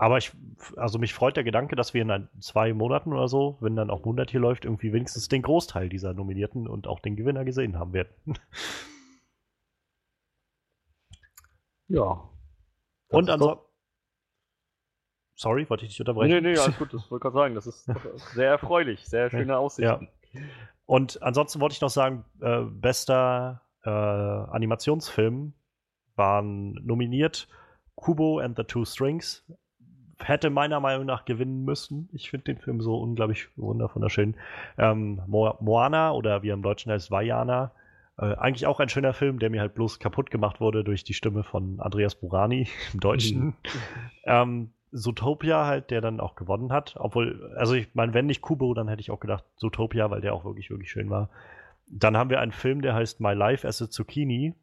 [0.00, 0.32] Aber ich,
[0.76, 4.04] also mich freut der Gedanke, dass wir in zwei Monaten oder so, wenn dann auch
[4.04, 7.92] Moonlight hier läuft, irgendwie wenigstens den Großteil dieser Nominierten und auch den Gewinner gesehen haben
[7.92, 8.14] werden.
[11.90, 12.28] Ja.
[13.08, 13.64] und ansonsten.
[15.36, 16.42] Sorry, wollte ich dich unterbrechen?
[16.42, 17.54] Nee, nee, alles gut, das wollte ich gerade sagen.
[17.54, 17.90] Das ist
[18.34, 20.10] sehr erfreulich, sehr schöne Aussichten.
[20.84, 25.54] Und ansonsten wollte ich noch sagen, äh, bester äh, Animationsfilm
[26.14, 27.48] waren nominiert
[27.94, 29.50] Kubo and the Two Strings.
[30.20, 32.08] Hätte meiner Meinung nach gewinnen müssen.
[32.12, 34.34] Ich finde den Film so unglaublich wunderschön.
[34.76, 37.72] Ähm, Mo Moana oder wie er im Deutschen heißt, Vajana.
[38.18, 41.14] Äh, eigentlich auch ein schöner Film, der mir halt bloß kaputt gemacht wurde durch die
[41.14, 43.54] Stimme von Andreas Burani im Deutschen.
[44.24, 46.96] ähm, Zootopia halt, der dann auch gewonnen hat.
[46.98, 50.34] Obwohl, also ich meine, wenn nicht Kubo, dann hätte ich auch gedacht Zootopia, weil der
[50.34, 51.28] auch wirklich, wirklich schön war.
[51.86, 54.54] Dann haben wir einen Film, der heißt My Life as a Zucchini.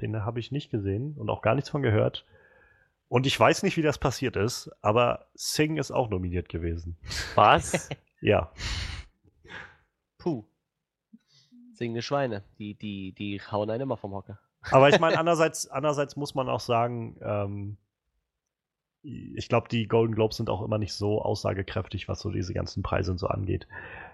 [0.00, 2.24] Den habe ich nicht gesehen und auch gar nichts von gehört.
[3.08, 6.96] Und ich weiß nicht, wie das passiert ist, aber Sing ist auch nominiert gewesen.
[7.34, 7.88] Was?
[8.22, 8.50] Ja.
[10.16, 10.42] Puh.
[11.74, 14.40] Singende Schweine, die, die, die hauen einen immer vom Hocker.
[14.70, 17.76] Aber ich meine, andererseits, andererseits muss man auch sagen, ähm,
[19.02, 22.82] ich glaube, die Golden Globes sind auch immer nicht so aussagekräftig, was so diese ganzen
[22.82, 23.68] Preise und so angeht.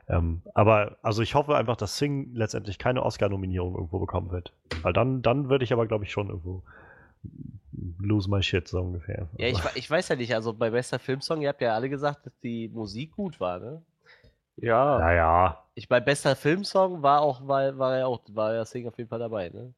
[0.09, 4.53] Ähm, aber also ich hoffe einfach, dass Sing letztendlich keine Oscar-Nominierung irgendwo bekommen wird.
[4.83, 6.65] Weil dann, dann würde ich aber, glaube ich, schon irgendwo
[7.99, 9.29] lose my shit, so ungefähr.
[9.39, 11.89] Ja, ich, we- ich weiß ja nicht, also bei bester Filmsong, ihr habt ja alle
[11.89, 13.83] gesagt, dass die Musik gut war, ne?
[14.57, 18.87] Ja, naja, Ich bei bester Filmsong war auch, war, war ja auch, war ja Sing
[18.87, 19.73] auf jeden Fall dabei, ne?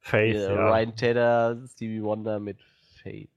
[0.00, 0.68] Faith, Hier, ja.
[0.70, 2.58] Ryan Tedder, Stevie Wonder mit
[3.02, 3.30] Faith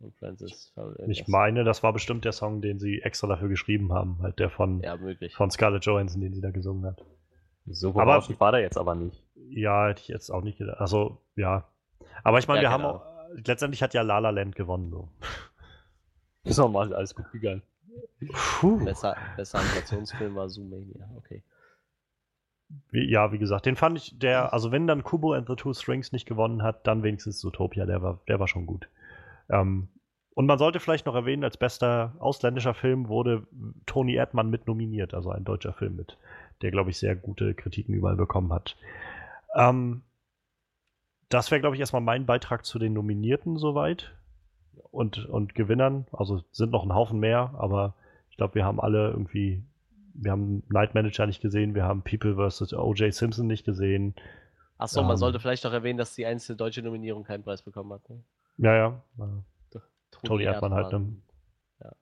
[0.00, 0.72] und Francis.
[1.08, 4.50] Ich meine, das war bestimmt der Song, den sie extra dafür geschrieben haben, halt der
[4.50, 4.98] von, Ja,
[5.36, 7.04] von Scarlett Johansson, den sie da gesungen hat.
[7.66, 9.22] so Aber- war der jetzt aber nicht.
[9.50, 10.80] Ja, hätte ich jetzt auch nicht gedacht.
[10.80, 11.64] Also, ja.
[12.24, 12.88] Aber ich meine, Ja, wir genau.
[12.88, 14.90] haben auch, letztendlich hat ja La La Land gewonnen.
[14.90, 15.08] So.
[16.44, 17.62] Ist normal alles gut gegangen.
[18.32, 18.84] Puh.
[18.84, 21.42] Besser, besser Animationsfilm war Zoomania, okay.
[22.90, 25.74] Wie, ja, wie gesagt, den fand ich, der, also wenn dann Kubo and the Two
[25.74, 28.88] Strings nicht gewonnen hat, dann wenigstens Zootopia, der war, der war schon gut.
[29.48, 29.88] Ähm,
[30.34, 33.46] Und man sollte vielleicht noch erwähnen, als bester ausländischer Film wurde
[33.86, 36.16] Tony Erdmann mit nominiert, also ein deutscher Film mit,
[36.62, 38.76] der, glaube ich, sehr gute Kritiken überall bekommen hat.
[39.56, 40.02] Ähm,
[41.30, 44.12] das wäre, glaube ich, erstmal mein Beitrag zu den Nominierten soweit
[44.90, 46.06] und, und Gewinnern.
[46.12, 47.94] Also sind noch ein Haufen mehr, aber
[48.30, 49.62] ich glaube, wir haben alle irgendwie,
[50.12, 52.74] wir haben Night Manager nicht gesehen, wir haben People vs.
[52.74, 53.14] O.J.
[53.14, 54.14] Simpson nicht gesehen.
[54.76, 58.08] Achso, man sollte vielleicht noch erwähnen, dass die einzige deutsche Nominierung keinen Preis bekommen hat.
[58.10, 58.22] Ne?
[58.56, 59.02] Ja, ja.
[60.24, 60.92] Tony Erdmann halt.
[60.92, 61.16] Ne?
[61.80, 61.92] Ja.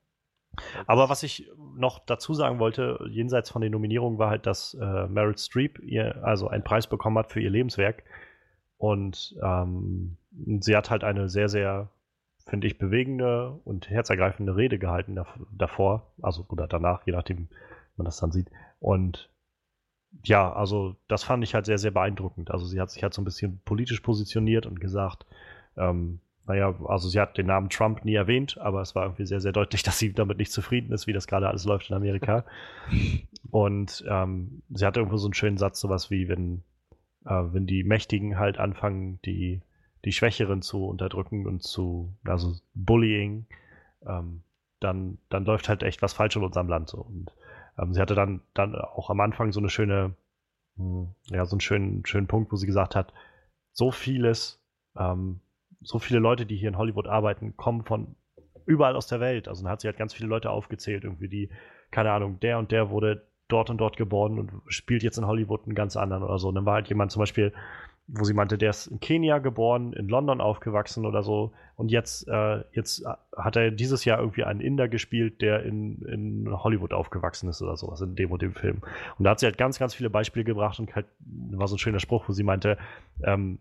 [0.87, 5.07] Aber was ich noch dazu sagen wollte, jenseits von den Nominierungen, war halt, dass äh,
[5.09, 8.05] Meryl Streep ihr also einen Preis bekommen hat für ihr Lebenswerk.
[8.79, 10.17] Und ähm,
[10.61, 11.89] sie hat halt eine sehr, sehr,
[12.47, 15.19] finde ich, bewegende und herzergreifende Rede gehalten
[15.53, 18.51] davor, also oder danach, je nachdem, wie man das dann sieht.
[18.81, 19.29] Und
[20.25, 22.51] ja, also das fand ich halt sehr, sehr beeindruckend.
[22.51, 25.27] Also sie hat sich halt so ein bisschen politisch positioniert und gesagt,
[25.77, 29.41] ähm, naja, also sie hat den Namen Trump nie erwähnt, aber es war irgendwie sehr,
[29.41, 32.45] sehr deutlich, dass sie damit nicht zufrieden ist, wie das gerade alles läuft in Amerika.
[33.51, 36.63] Und ähm, sie hat irgendwo so einen schönen Satz, sowas wie, wenn,
[37.29, 39.61] äh, wenn die Mächtigen halt anfangen, die,
[40.05, 43.47] die Schwächeren zu unterdrücken und zu, also Bullying,
[44.07, 44.43] ähm,
[44.81, 47.03] dann, dann läuft halt echt was falsch in unserem Land so.
[47.03, 47.33] Und
[47.79, 50.15] ähm, sie hatte dann, dann auch am Anfang so eine schöne,
[50.77, 53.13] mh, hm, ja, so einen schönen, schönen Punkt, wo sie gesagt hat,
[53.73, 54.61] so vieles,
[54.97, 55.41] ähm,
[55.81, 58.17] so viele Leute, die hier in Hollywood arbeiten, kommen von
[58.67, 59.49] überall aus der Welt.
[59.49, 61.51] Also dann hat sie halt ganz viele Leute aufgezählt, irgendwie die,
[61.91, 65.65] keine Ahnung, der und der wurde dort und dort geboren und spielt jetzt in Hollywood
[65.65, 66.49] einen ganz anderen oder so.
[66.49, 67.53] Und dann war halt jemand zum Beispiel,
[68.09, 71.53] wo sie meinte, der ist in Kenia geboren, in London aufgewachsen oder so.
[71.77, 73.05] Und jetzt, äh, jetzt
[73.37, 77.77] hat er dieses Jahr irgendwie einen Inder gespielt, der in, in Hollywood aufgewachsen ist oder
[77.77, 78.81] sowas, in dem und dem Film.
[79.19, 81.79] Und da hat sie halt ganz, ganz viele Beispiele gebracht und halt war so ein
[81.79, 82.79] schöner Spruch, wo sie meinte,
[83.23, 83.59] ähm,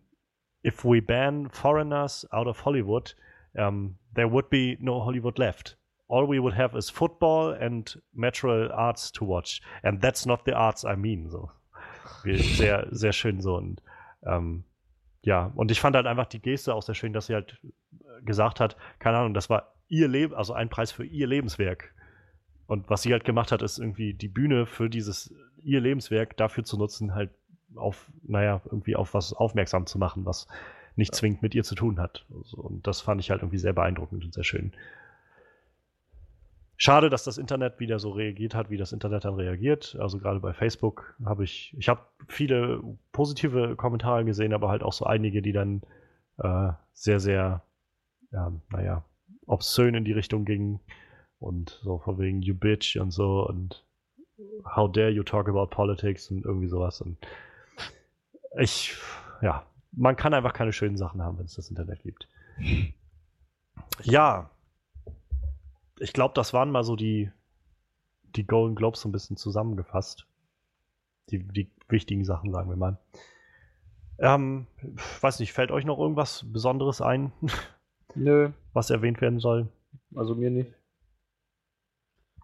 [0.64, 3.16] if we ban foreigners out of Hollywood,
[3.54, 5.78] um, there would be no Hollywood left.
[6.10, 9.62] All we would have is football and natural arts to watch.
[9.84, 11.30] And that's not the arts I mean.
[11.30, 11.52] So.
[12.24, 13.56] Sehr, sehr schön so.
[13.56, 13.82] Und
[14.26, 14.64] ähm,
[15.22, 17.60] ja, und ich fand halt einfach die Geste auch sehr schön, dass sie halt
[18.24, 21.94] gesagt hat, keine Ahnung, das war ihr Leben, also ein Preis für ihr Lebenswerk.
[22.66, 25.34] Und was sie halt gemacht hat, ist irgendwie die Bühne für dieses
[25.64, 27.32] ihr Lebenswerk dafür zu nutzen, halt
[27.76, 30.48] auf, naja, irgendwie auf was aufmerksam zu machen, was
[30.96, 32.26] nicht zwingend mit ihr zu tun hat.
[32.54, 34.74] Und das fand ich halt irgendwie sehr beeindruckend und sehr schön.
[36.80, 39.98] Schade, dass das Internet wieder so reagiert hat, wie das Internet dann reagiert.
[40.00, 44.94] Also gerade bei Facebook habe ich, ich habe viele positive Kommentare gesehen, aber halt auch
[44.94, 45.82] so einige, die dann
[46.38, 47.64] äh, sehr, sehr,
[48.32, 49.04] ja, naja,
[49.48, 50.80] obszön in die Richtung gingen
[51.40, 53.84] und so von wegen you bitch und so und
[54.76, 57.18] how dare you talk about politics und irgendwie sowas und
[58.60, 58.96] ich,
[59.42, 62.28] ja, man kann einfach keine schönen Sachen haben, wenn es das Internet gibt.
[64.04, 64.50] Ja,
[66.00, 67.32] ich glaube, das waren mal so die,
[68.36, 70.28] die Golden Globes so ein bisschen zusammengefasst.
[71.30, 72.98] Die, die wichtigen Sachen, sagen wir mal.
[74.20, 74.68] Ähm,
[75.22, 77.32] weiß nicht, fällt euch noch irgendwas Besonderes ein?
[78.16, 78.52] Nö.
[78.74, 79.68] Was erwähnt werden soll?
[80.16, 80.74] Also mir nicht.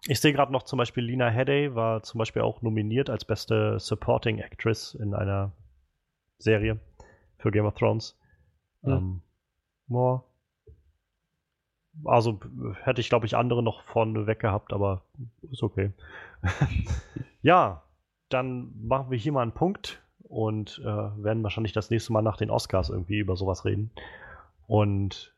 [0.06, 3.78] Ich sehe gerade noch zum Beispiel Lina Headey war zum Beispiel auch nominiert als beste
[3.80, 5.52] Supporting Actress in einer
[6.38, 6.78] Serie
[7.38, 8.18] für Game of Thrones.
[8.82, 8.98] Ja.
[8.98, 9.22] Ähm,
[9.86, 10.24] boah.
[12.04, 12.40] Also
[12.82, 15.02] hätte ich, glaube ich, andere noch vorne weg gehabt, aber
[15.50, 15.92] ist okay.
[17.42, 17.82] ja,
[18.28, 22.36] dann machen wir hier mal einen Punkt und äh, werden wahrscheinlich das nächste Mal nach
[22.36, 23.90] den Oscars irgendwie über sowas reden.
[24.66, 25.34] Und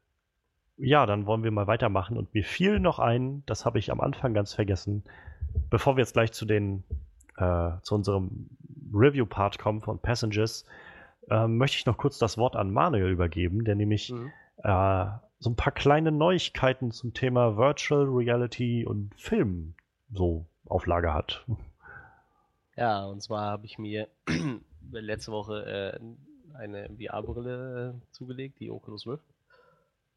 [0.79, 2.17] ja, dann wollen wir mal weitermachen.
[2.17, 5.03] Und mir fiel noch ein, das habe ich am Anfang ganz vergessen,
[5.71, 6.85] bevor wir jetzt gleich zu den
[7.37, 8.49] äh, zu unserem
[8.93, 10.65] Review-Part kommen von Passengers,
[11.31, 14.33] äh, möchte ich noch kurz das Wort an Manuel übergeben, der nämlich mhm.
[14.63, 15.07] äh,
[15.39, 19.75] so ein paar kleine Neuigkeiten zum Thema Virtual Reality und Film
[20.13, 21.45] so auf Lager hat.
[22.77, 24.09] Ja, und zwar habe ich mir
[24.91, 25.99] letzte Woche äh,
[26.57, 29.27] eine VR-Brille äh, zugelegt, die Oculus Rift.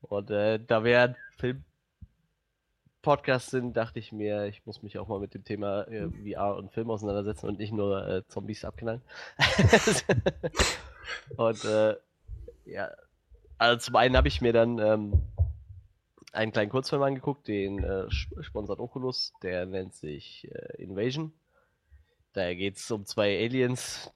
[0.02, 5.20] Und äh, da wir ein Film-Podcast sind, dachte ich mir, ich muss mich auch mal
[5.20, 9.02] mit dem Thema äh, VR und Film auseinandersetzen und nicht nur äh, Zombies abknallen.
[11.38, 11.98] und äh,
[12.66, 12.90] ja,
[13.60, 15.22] also zum einen habe ich mir dann ähm,
[16.32, 21.34] einen kleinen Kurzfilm angeguckt, den äh, sponsert Oculus, der nennt sich äh, Invasion.
[22.34, 24.12] Da geht es um zwei Aliens,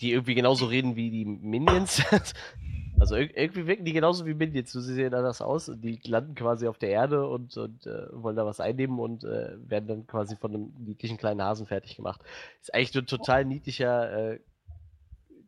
[0.00, 2.02] die irgendwie genauso reden wie die Minions.
[3.00, 5.70] also irgendwie wirken die genauso wie Minions, sie sehen anders aus.
[5.74, 9.56] Die landen quasi auf der Erde und, und äh, wollen da was einnehmen und äh,
[9.68, 12.20] werden dann quasi von einem niedlichen kleinen Hasen fertig gemacht.
[12.60, 14.40] Ist eigentlich ein total niedlicher äh,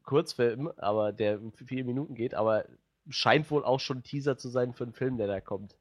[0.04, 2.64] Kurzfilm, aber der vier Minuten geht, aber
[3.08, 5.76] scheint wohl auch schon Teaser zu sein für einen Film, der da kommt.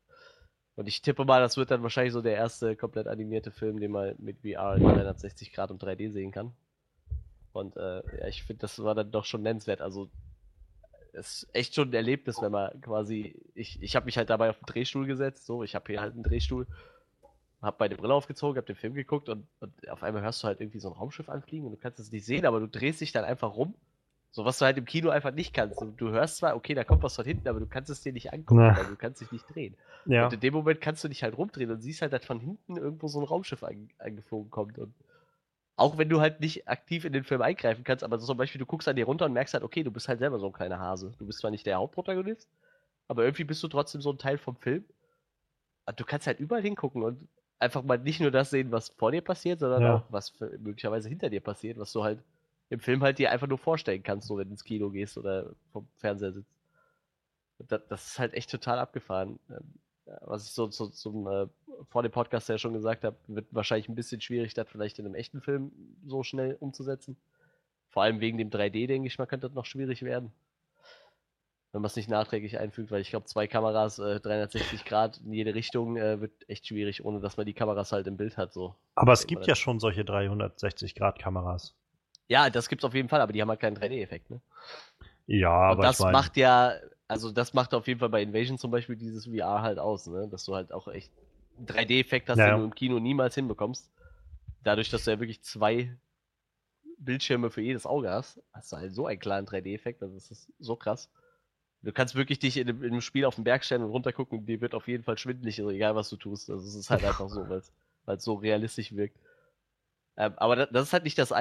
[0.75, 3.91] Und ich tippe mal, das wird dann wahrscheinlich so der erste komplett animierte Film, den
[3.91, 6.53] man mit VR in 360 Grad und 3D sehen kann.
[7.51, 9.81] Und äh, ja, ich finde, das war dann doch schon nennenswert.
[9.81, 10.09] Also
[11.13, 14.49] es ist echt schon ein Erlebnis, wenn man quasi, ich, ich habe mich halt dabei
[14.49, 16.67] auf den Drehstuhl gesetzt, so, ich habe hier halt einen Drehstuhl,
[17.61, 20.61] habe meine Brille aufgezogen, habe den Film geguckt und, und auf einmal hörst du halt
[20.61, 23.11] irgendwie so ein Raumschiff anfliegen und du kannst es nicht sehen, aber du drehst dich
[23.11, 23.75] dann einfach rum.
[24.31, 25.81] So was du halt im Kino einfach nicht kannst.
[25.81, 28.13] Du, du hörst zwar, okay, da kommt was von hinten, aber du kannst es dir
[28.13, 28.77] nicht angucken, Na.
[28.77, 29.75] weil du kannst dich nicht drehen.
[30.05, 30.25] Ja.
[30.25, 32.77] Und in dem Moment kannst du dich halt rumdrehen und siehst halt, dass von hinten
[32.77, 34.77] irgendwo so ein Raumschiff an, angeflogen kommt.
[34.77, 34.93] Und
[35.77, 38.59] auch wenn du halt nicht aktiv in den Film eingreifen kannst, aber so zum Beispiel,
[38.59, 40.53] du guckst an dir runter und merkst halt, okay, du bist halt selber so ein
[40.53, 41.13] kleiner Hase.
[41.17, 42.47] Du bist zwar nicht der Hauptprotagonist,
[43.07, 44.83] aber irgendwie bist du trotzdem so ein Teil vom Film.
[45.87, 47.27] Und du kannst halt überall hingucken und
[47.57, 49.95] einfach mal nicht nur das sehen, was vor dir passiert, sondern Ja.
[49.95, 52.19] auch, was möglicherweise hinter dir passiert, was du halt
[52.69, 55.55] im Film halt dir einfach nur vorstellen kannst, so wenn du ins Kino gehst oder
[55.71, 56.55] vom Fernseher sitzt.
[57.67, 59.39] Das, das ist halt echt total abgefahren.
[59.49, 59.73] Ähm,
[60.21, 61.47] Was ich so, so zum, äh,
[61.89, 65.05] vor dem Podcast ja schon gesagt habe, wird wahrscheinlich ein bisschen schwierig, das vielleicht in
[65.05, 65.71] einem echten Film
[66.05, 67.17] so schnell umzusetzen.
[67.89, 70.31] Vor allem wegen dem 3D, denke ich mal, könnte das noch schwierig werden.
[71.71, 75.33] Wenn man es nicht nachträglich einfügt, weil ich glaube, zwei Kameras, äh, 360 Grad in
[75.33, 78.53] jede Richtung, äh, wird echt schwierig, ohne dass man die Kameras halt im Bild hat.
[78.53, 78.75] So.
[78.95, 81.75] Aber es gibt ja schon solche 360-Grad-Kameras.
[82.29, 84.39] Ja, das gibt's auf jeden Fall, aber die haben halt keinen 3D-Effekt, ne?
[85.27, 86.75] Ja, Und aber das ich mein, macht ja,
[87.07, 90.27] also das macht auf jeden Fall bei Invasion zum Beispiel dieses VR halt aus, ne?
[90.29, 91.11] Dass du halt auch echt
[91.57, 93.91] einen 3D-Effekt hast, Ja, den du im Kino niemals hinbekommst.
[94.63, 95.97] Dadurch, dass du ja wirklich zwei
[96.99, 100.51] Bildschirme für jedes Auge hast, hast du halt so einen klaren 3D-Effekt, also das ist
[100.59, 101.09] so krass.
[101.81, 104.45] Du kannst wirklich dich in einem, in einem Spiel auf den Berg stellen und runtergucken,
[104.45, 106.49] dir wird auf jeden Fall schwindelig, also egal was du tust.
[106.49, 107.61] Also es ist halt einfach so, weil
[108.17, 109.17] es so realistisch wirkt.
[110.19, 111.33] Ähm, aber das, ist halt nicht das,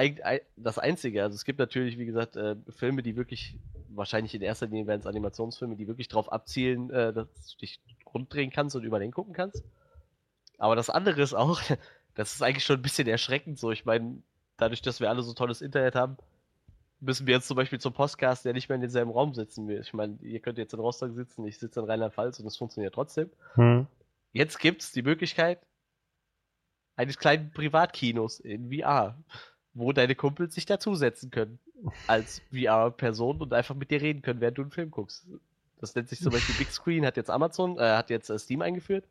[0.55, 1.21] das Einzige.
[1.21, 3.57] Also es gibt natürlich, wie gesagt, äh, Filme, die wirklich,
[3.89, 7.81] wahrscheinlich in erster Linie wären es Animationsfilme, die wirklich darauf abzielen, äh, dass du dich
[8.13, 9.65] runddrehen kannst und über den gucken kannst.
[10.57, 11.61] Aber das andere ist auch,
[12.15, 13.69] das ist eigentlich schon ein bisschen erschreckend so.
[13.69, 14.23] Ich meine,
[14.55, 16.15] dadurch, dass wir alle so tolles Internet haben,
[17.01, 19.69] müssen wir jetzt zum Beispiel zum Podcast ja nicht mehr in denselben Raum sitzen.
[19.69, 22.93] Ich meine, ihr könnt jetzt in Rostock sitzen, ich sitze in Rheinland-Pfalz und es funktioniert
[22.93, 23.29] trotzdem.
[23.55, 23.87] Hm.
[24.31, 25.59] Jetzt gibt es die Möglichkeit
[26.99, 29.17] eines kleinen Privatkinos in VR,
[29.73, 31.57] wo deine Kumpels sich dazusetzen können
[32.07, 35.25] als VR-Person und einfach mit dir reden können, während du einen Film guckst.
[35.79, 38.61] Das nennt sich zum Beispiel Big Screen, hat jetzt Amazon, äh, hat jetzt äh, Steam
[38.61, 39.05] eingeführt.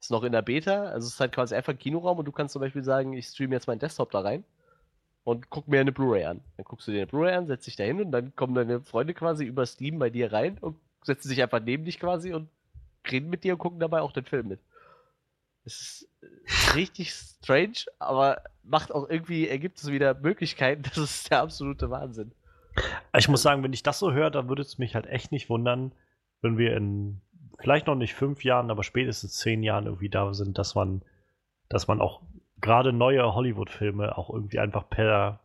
[0.00, 2.32] Ist noch in der Beta, also es ist halt quasi einfach ein Kinoraum und du
[2.32, 4.42] kannst zum Beispiel sagen, ich streame jetzt meinen Desktop da rein
[5.22, 6.40] und guck mir eine Blu-ray an.
[6.56, 8.80] Dann guckst du dir eine Blu-ray an, setzt dich da hin und dann kommen deine
[8.80, 12.48] Freunde quasi über Steam bei dir rein und setzen sich einfach neben dich quasi und
[13.08, 14.60] reden mit dir und gucken dabei auch den Film mit.
[15.64, 16.26] Es ist äh,
[16.74, 20.82] richtig strange, aber macht auch irgendwie, ergibt es wieder Möglichkeiten.
[20.88, 22.32] Das ist der absolute Wahnsinn.
[23.16, 25.48] Ich muss sagen, wenn ich das so höre, dann würde es mich halt echt nicht
[25.48, 25.92] wundern,
[26.42, 27.20] wenn wir in
[27.58, 31.02] vielleicht noch nicht fünf Jahren, aber spätestens zehn Jahren irgendwie da sind, dass man,
[31.68, 32.22] dass man auch
[32.60, 35.40] gerade neue Hollywood-Filme auch irgendwie einfach per,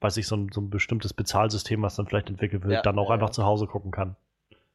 [0.00, 2.98] weiß ich, so ein, so ein bestimmtes Bezahlsystem, was dann vielleicht entwickelt wird, Ja, dann
[2.98, 3.32] auch ja, einfach ja.
[3.32, 4.16] zu Hause gucken kann.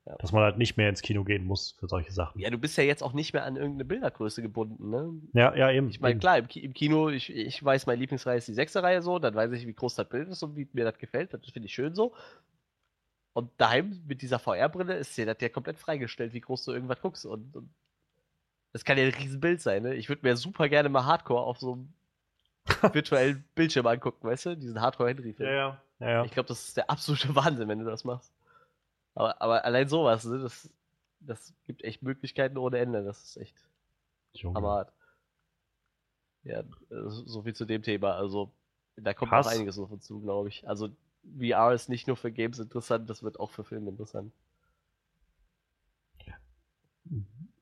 [0.08, 0.16] Ja.
[0.20, 2.40] Dass man halt nicht mehr ins Kino gehen muss für solche Sachen.
[2.40, 5.14] Ja, du bist ja jetzt auch nicht mehr an irgendeine Bildergröße gebunden, ne?
[5.34, 5.90] Ja, ja, eben.
[5.90, 9.20] Ich meine, klar, im Kino, ich, ich weiß, meine Lieblingsreihe ist die sechste Reihe so,
[9.20, 11.34] dann weiß ich, wie groß das Bild ist und wie mir das gefällt.
[11.34, 12.14] Das finde ich schön so.
[13.34, 17.02] Und daheim mit dieser VR-Brille ist dir das ja komplett freigestellt, wie groß du irgendwas
[17.02, 17.26] guckst.
[17.26, 17.70] Und, und
[18.72, 19.96] das kann ja ein Riesenbild sein, ne?
[19.96, 21.94] Ich würde mir super gerne mal Hardcore auf so einem
[22.94, 24.56] virtuellen Bildschirm angucken, weißt du?
[24.56, 25.50] Diesen Hardcore-Henry-Film.
[25.50, 25.82] Ja, ja.
[26.00, 26.24] ja, ja.
[26.24, 28.32] Ich glaube, das ist der absolute Wahnsinn, wenn du das machst.
[29.18, 30.38] Aber, aber allein sowas, ne?
[30.38, 30.70] Das,
[31.22, 33.04] das gibt echt Möglichkeiten ohne Ende.
[33.04, 33.56] Das ist echt
[34.34, 34.56] Junge.
[34.56, 34.94] Hammerhart.
[36.44, 36.64] Ja, äh,
[37.08, 38.16] so viel zu dem Thema.
[38.16, 38.52] Also,
[38.96, 39.48] da kommt Krass.
[39.48, 40.68] noch einiges auf uns zu, glaube ich.
[40.70, 40.90] Also,
[41.36, 44.32] VR ist nicht nur für Games interessant, das wird auch für Filme interessant.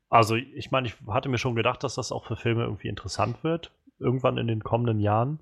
[0.09, 3.45] Also, ich meine, ich hatte mir schon gedacht, dass das auch für Filme irgendwie interessant
[3.45, 5.39] wird, irgendwann in den kommenden Jahren.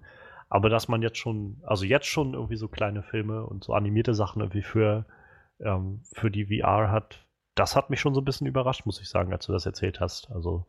[0.47, 4.13] Aber dass man jetzt schon, also jetzt schon irgendwie so kleine Filme und so animierte
[4.13, 5.05] Sachen irgendwie für,
[5.59, 7.25] ähm, für die VR hat,
[7.55, 9.99] das hat mich schon so ein bisschen überrascht, muss ich sagen, als du das erzählt
[9.99, 10.29] hast.
[10.31, 10.65] Also,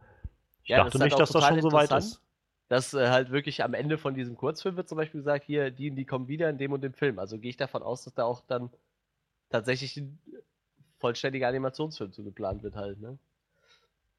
[0.63, 2.21] ich Ja, das dachte halt nicht, auch dass das schon so weit ist.
[2.69, 5.91] Dass äh, halt wirklich am Ende von diesem Kurzfilm wird zum Beispiel gesagt, hier, die
[5.91, 7.19] und die kommen wieder in dem und dem Film.
[7.19, 8.71] Also gehe ich davon aus, dass da auch dann
[9.51, 10.19] tatsächlich ein
[10.99, 13.19] vollständiger Animationsfilm zu geplant wird halt, ne?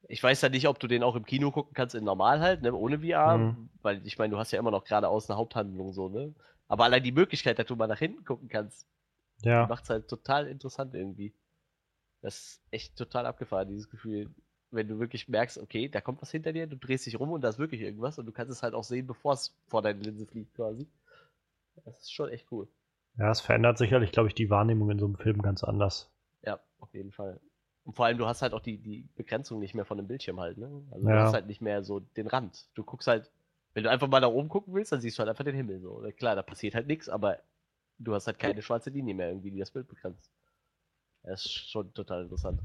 [0.07, 2.61] Ich weiß ja nicht, ob du den auch im Kino gucken kannst, in normal halt,
[2.61, 3.69] ne, ohne VR, Mhm.
[3.81, 6.33] weil ich meine, du hast ja immer noch geradeaus eine Haupthandlung so, ne?
[6.67, 8.87] Aber allein die Möglichkeit, dass du mal nach hinten gucken kannst,
[9.43, 9.67] Ja.
[9.67, 11.33] macht es halt total interessant irgendwie.
[12.21, 14.29] Das ist echt total abgefahren, dieses Gefühl.
[14.71, 17.41] Wenn du wirklich merkst, okay, da kommt was hinter dir, du drehst dich rum und
[17.41, 19.99] da ist wirklich irgendwas und du kannst es halt auch sehen, bevor es vor deine
[19.99, 20.87] Linse fliegt quasi.
[21.83, 22.67] Das ist schon echt cool.
[23.17, 26.09] Ja, es verändert sicherlich, glaube ich, die Wahrnehmung in so einem Film ganz anders.
[26.41, 27.39] Ja, auf jeden Fall.
[27.83, 30.39] Und vor allem, du hast halt auch die, die Begrenzung nicht mehr von dem Bildschirm
[30.39, 30.83] halt, ne?
[30.91, 31.21] Also du Ja.
[31.25, 32.67] hast halt nicht mehr so den Rand.
[32.73, 33.31] Du guckst halt,
[33.73, 35.79] wenn du einfach mal nach oben gucken willst, dann siehst du halt einfach den Himmel
[35.79, 36.03] so.
[36.17, 37.39] Klar, da passiert halt nichts, aber
[37.99, 40.31] du hast halt keine schwarze Linie mehr irgendwie, die das Bild begrenzt.
[41.23, 42.61] Das ist schon total interessant.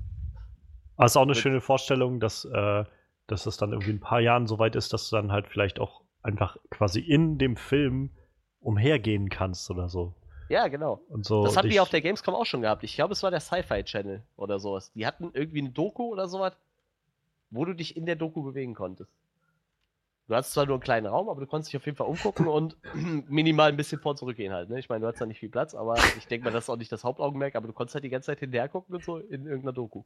[0.96, 2.84] Aber es ist auch eine schöne Vorstellung, dass, äh,
[3.26, 5.48] dass es dann irgendwie in ein paar Jahren so weit ist, dass du dann halt
[5.48, 8.10] vielleicht auch einfach quasi in dem Film
[8.60, 10.14] umhergehen kannst oder so.
[10.50, 11.00] Ja, genau.
[11.08, 12.82] Und so Das hatten die auf der Gamescom auch schon gehabt.
[12.82, 14.92] Ich glaube, es war der Sci-Fi Channel oder sowas.
[14.92, 16.56] Die hatten irgendwie eine Doku oder sowas,
[17.50, 19.12] wo du dich in der Doku bewegen konntest.
[20.30, 22.46] Du hattest zwar nur einen kleinen Raum, aber du konntest dich auf jeden Fall umgucken
[22.46, 22.76] und
[23.28, 24.70] minimal ein bisschen vor und zurück gehen halt.
[24.70, 24.78] Ne?
[24.78, 26.76] Ich meine, du hattest da nicht viel Platz, aber ich denke mal, das ist auch
[26.76, 29.44] nicht das Hauptaugenmerk, aber du konntest halt die ganze Zeit hinterher gucken und so in
[29.44, 30.04] irgendeiner Doku.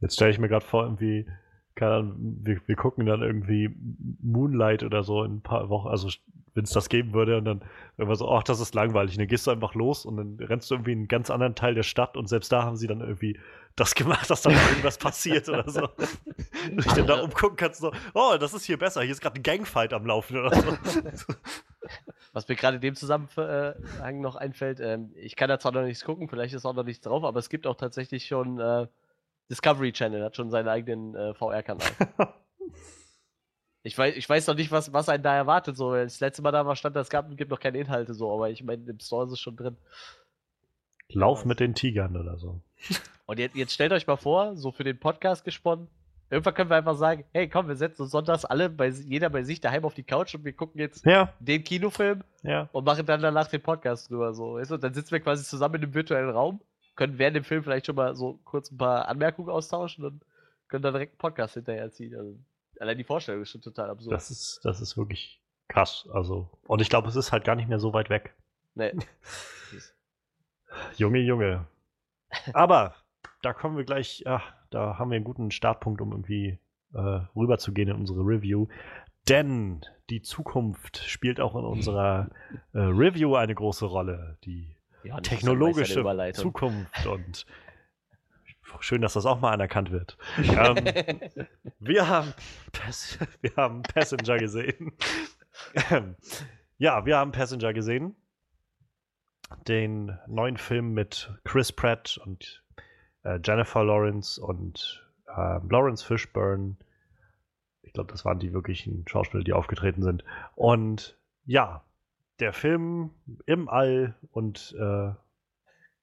[0.00, 1.26] Jetzt stelle ich mir gerade vor, irgendwie,
[1.74, 2.14] keine Ahnung,
[2.44, 3.74] wir, wir gucken dann irgendwie
[4.22, 6.10] Moonlight oder so in ein paar Wochen, also
[6.56, 7.62] wenn es das geben würde und dann
[7.96, 9.14] irgendwann so, ach, das ist langweilig.
[9.14, 11.54] Und dann gehst du einfach los und dann rennst du irgendwie in einen ganz anderen
[11.54, 13.38] Teil der Stadt und selbst da haben sie dann irgendwie
[13.76, 15.82] das gemacht, dass dann irgendwas passiert oder so.
[16.70, 19.38] Und dich dann da umgucken kannst, so, oh, das ist hier besser, hier ist gerade
[19.38, 21.34] ein Gangfight am Laufen oder so.
[22.32, 26.04] Was mir gerade in dem Zusammenhang noch einfällt, ähm, ich kann da zwar noch nichts
[26.04, 28.86] gucken, vielleicht ist auch noch nichts drauf, aber es gibt auch tatsächlich schon äh,
[29.50, 31.86] Discovery Channel, hat schon seinen eigenen äh, VR-Kanal.
[33.86, 35.76] Ich weiß, ich weiß noch nicht, was, was einen da erwartet.
[35.76, 38.50] So, das letzte Mal da war, stand, es gab, gibt noch keine Inhalte so, aber
[38.50, 39.76] ich meine, im Store ist es schon drin.
[41.08, 42.60] Lauf mit den Tigern oder so.
[43.26, 45.86] Und jetzt, jetzt stellt euch mal vor, so für den Podcast gesponnen,
[46.30, 49.44] irgendwann können wir einfach sagen, hey komm, wir setzen uns sonntags alle, bei, jeder bei
[49.44, 52.68] sich daheim auf die Couch und wir gucken jetzt Ja, den Kinofilm ja.
[52.72, 54.34] und machen dann danach den Podcast drüber.
[54.34, 54.76] So, weißt du?
[54.78, 56.60] Dann sitzen wir quasi zusammen in einem virtuellen Raum,
[56.96, 60.22] können während dem Film vielleicht schon mal so kurz ein paar Anmerkungen austauschen und
[60.66, 62.16] können dann direkt einen Podcast hinterherziehen.
[62.16, 62.36] Also,
[62.80, 64.12] allein die Vorstellung ist schon total absurd.
[64.12, 66.08] Das ist, das ist wirklich krass.
[66.12, 68.34] Also, und ich glaube, es ist halt gar nicht mehr so weit weg.
[68.74, 68.92] nee.
[70.96, 71.66] Junge, Junge.
[72.52, 72.94] Aber
[73.42, 76.58] da kommen wir gleich, ach, da haben wir einen guten Startpunkt, um irgendwie
[76.92, 78.66] äh, rüberzugehen in unsere Review.
[79.28, 82.30] Denn die Zukunft spielt auch in unserer
[82.72, 84.38] äh, Review eine große Rolle.
[84.44, 86.04] Die Ja, technologische.
[86.32, 87.46] Zukunft und
[88.82, 90.16] schön, dass das auch mal anerkannt wird.
[90.38, 90.76] ähm,
[91.78, 92.32] wir, haben
[92.72, 94.92] Pass wir haben Passenger gesehen.
[95.90, 96.16] Ähm,
[96.78, 98.16] ja, wir haben Passenger gesehen.
[99.68, 102.64] Den neuen Film mit Chris Pratt und
[103.22, 106.76] äh, Jennifer Lawrence und äh, Lawrence Fishburne.
[107.82, 110.24] Ich glaube, das waren die wirklichen Schauspieler, die aufgetreten sind.
[110.54, 111.84] Und ja,
[112.40, 113.10] der Film
[113.46, 115.12] im All und äh,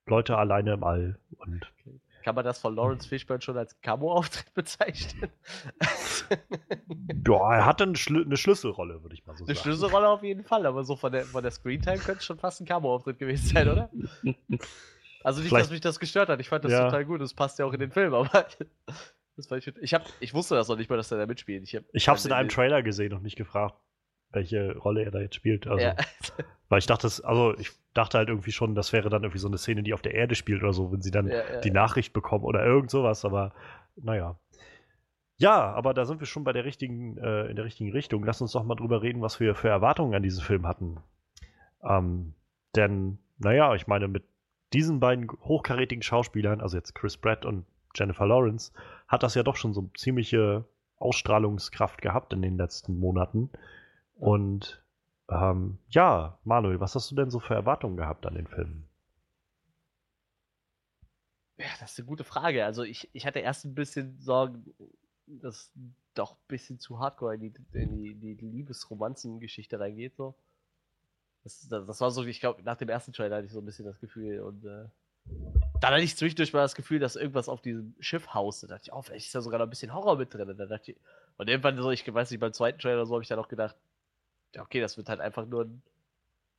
[0.06, 1.20] Leute alleine im All.
[1.38, 1.72] Und
[2.24, 5.30] Kann man das von Lawrence Fishburne schon als Camo-Auftritt bezeichnen?
[7.28, 9.64] ja, er hatte eine, Schlü eine Schlüsselrolle, würde ich mal so Eine sagen.
[9.64, 12.62] Schlüsselrolle auf jeden Fall, aber so von der, von der Screentime könnte es schon fast
[12.62, 13.90] ein Camo-Auftritt gewesen sein, oder?
[15.26, 16.42] Also nicht, Vielleicht- dass mich das gestört hat.
[16.42, 16.84] Ich fand das Ja.
[16.84, 17.22] total gut.
[17.22, 18.46] Das passt ja auch in den Film, aber
[19.38, 21.64] ich, ich, hab, ich wusste das noch nicht mal, dass er da mitspielt.
[21.64, 23.76] Ich, hab, Ich habe es in dann einem Trailer gesehen und nicht gefragt,
[24.34, 25.68] welche Rolle er da jetzt spielt.
[25.68, 25.96] Also, Ja.
[26.70, 29.60] Weil ich dachte, also ich dachte halt irgendwie schon, das wäre dann irgendwie so eine
[29.60, 31.70] Szene, die auf der Erde spielt oder so, wenn sie dann Ja, ja, die.
[31.70, 33.54] Nachricht bekommen oder irgend sowas, aber
[33.96, 34.40] naja.
[35.38, 38.24] Ja, aber da sind wir schon bei der richtigen, äh, in der richtigen Richtung.
[38.24, 40.98] Lass uns doch mal drüber reden, was wir für Erwartungen an diesen Film hatten.
[41.84, 42.34] Ähm,
[42.76, 44.24] denn, naja, ich meine, mit
[44.74, 48.72] diesen beiden hochkarätigen Schauspielern, also jetzt Chris Pratt und Jennifer Lawrence,
[49.08, 50.66] hat das ja doch schon so ziemliche
[50.98, 53.50] Ausstrahlungskraft gehabt in den letzten Monaten.
[54.24, 54.82] Und
[55.30, 58.88] ähm, ja, Manuel, was hast du denn so für Erwartungen gehabt an den Film?
[61.58, 62.64] Ja, das ist eine gute Frage.
[62.64, 64.74] Also ich, ich hatte erst ein bisschen Sorgen,
[65.28, 65.74] dass
[66.14, 70.16] doch ein bisschen zu hardcore in die, in die, die Liebesromanzen-Geschichte reingeht.
[70.16, 70.36] So.
[71.44, 73.66] Das, das, das war so, ich glaube, nach dem ersten Trailer hatte ich so ein
[73.66, 74.86] bisschen das Gefühl und äh,
[75.82, 78.64] dann hatte ich zwischendurch mal das Gefühl, dass irgendwas auf diesem Schiff haust.
[78.64, 80.50] Da dachte ich, oh, vielleicht ist da sogar noch ein bisschen Horror mit drin.
[80.50, 80.98] Und, dann dachte ich,
[81.38, 83.76] und irgendwann so, ich weiß nicht, beim zweiten Trailer so habe ich dann auch gedacht,
[84.56, 85.82] ja, okay, das wird halt einfach nur ein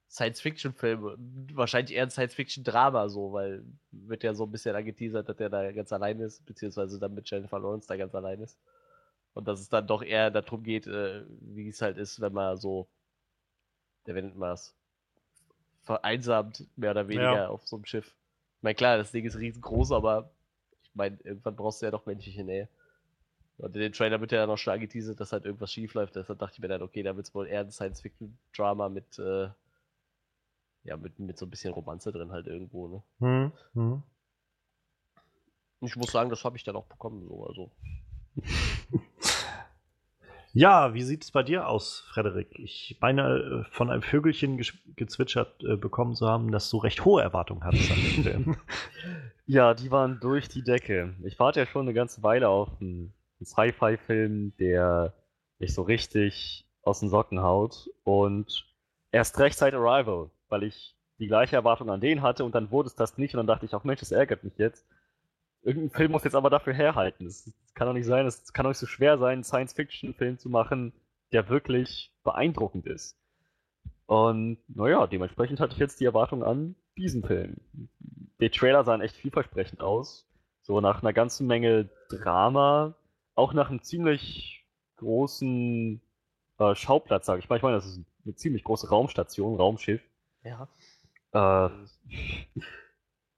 [0.09, 1.05] Science-Fiction-Film.
[1.05, 5.49] und Wahrscheinlich eher ein Science-Fiction-Drama, so, weil wird ja so ein bisschen angeteasert, dass der
[5.51, 8.59] da ganz allein ist, beziehungsweise dann mit Jennifer Lawrence da ganz allein ist.
[9.35, 12.57] Und dass es dann doch eher darum geht, äh, wie es halt ist, wenn man
[12.57, 12.87] so,
[14.07, 14.75] der nennt man das,
[15.83, 17.49] vereinsamt, mehr oder weniger, Ja.
[17.49, 18.07] auf so einem Schiff.
[18.59, 20.31] Ich meine, klar, das Ding ist riesengroß, aber
[20.83, 22.69] ich meine, irgendwann brauchst du ja doch menschliche Nähe.
[23.57, 26.17] Und in den Trailer wird ja dann auch schon angeteasert, dass halt irgendwas schief läuft.
[26.17, 29.49] Deshalb dachte ich mir dann, okay, da wird es wohl eher ein Science-Fiction-Drama mit, äh,
[30.83, 33.03] ja, mit, mit so ein bisschen Romanze drin halt irgendwo, ne?
[33.21, 34.03] Hm, hm.
[35.81, 37.71] Ich muss sagen, das habe ich dann auch bekommen, so, also.
[40.57, 42.57] Ja, wie sieht es bei dir aus, Frederik?
[42.61, 44.63] Ich meine, äh, von einem Vögelchen
[44.95, 48.57] gezwitschert äh, bekommen zu haben, dass du recht hohe Erwartungen hattest an den Film.
[49.47, 51.17] ja, die waren durch die Decke.
[51.25, 55.15] Ich warte ja schon eine ganze Weile auf einen, einen Sci-Fi-Film, der
[55.59, 57.89] mich so richtig aus den Socken haut.
[58.05, 58.67] Und
[59.13, 62.89] erst recht seit Arrival, weil ich die gleiche Erwartung an den hatte und dann wurde
[62.89, 64.87] es das nicht und dann dachte ich auch, Mensch, das ärgert mich jetzt.
[65.63, 67.27] Irgendein Film muss jetzt aber dafür herhalten.
[67.27, 70.51] Es kann doch nicht sein, es kann doch nicht so schwer sein, einen Science-Fiction-Film zu
[70.51, 70.93] machen,
[71.33, 73.17] der wirklich beeindruckend ist.
[74.07, 77.57] Und naja, dementsprechend hatte ich jetzt die Erwartung an diesen Film.
[78.41, 80.29] Die Trailer sahen echt vielversprechend aus.
[80.63, 82.95] So nach einer ganzen Menge Drama,
[83.35, 84.67] auch nach einem ziemlich
[84.97, 86.01] großen
[86.59, 87.57] äh, Schauplatz, sage ich mal.
[87.57, 90.03] Ich meine, das ist eine ziemlich große Raumstation, Raumschiff.
[90.43, 90.69] Ja.
[91.33, 91.71] Äh,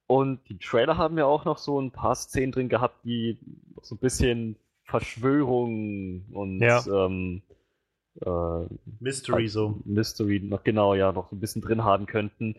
[0.06, 3.38] und die Trailer haben ja auch noch so ein paar Szenen drin gehabt, die
[3.82, 6.84] so ein bisschen Verschwörung und ja.
[6.86, 7.42] ähm,
[8.20, 8.66] äh,
[9.00, 9.80] Mystery halt so.
[9.84, 12.56] Mystery noch genau, ja, noch so ein bisschen drin haben könnten.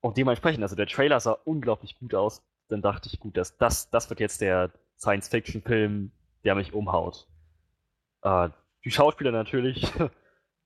[0.00, 2.42] Und dementsprechend, also der Trailer sah unglaublich gut aus.
[2.68, 6.12] Dann dachte ich, gut, das, das, das wird jetzt der Science-Fiction-Film,
[6.44, 7.26] der mich umhaut.
[8.22, 8.50] Äh,
[8.84, 9.92] die Schauspieler natürlich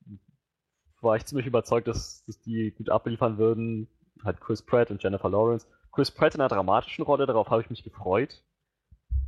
[1.01, 3.89] war ich ziemlich überzeugt, dass, dass die gut abliefern würden.
[4.25, 5.67] Halt Chris Pratt und Jennifer Lawrence.
[5.91, 8.43] Chris Pratt in einer dramatischen Rolle, darauf habe ich mich gefreut.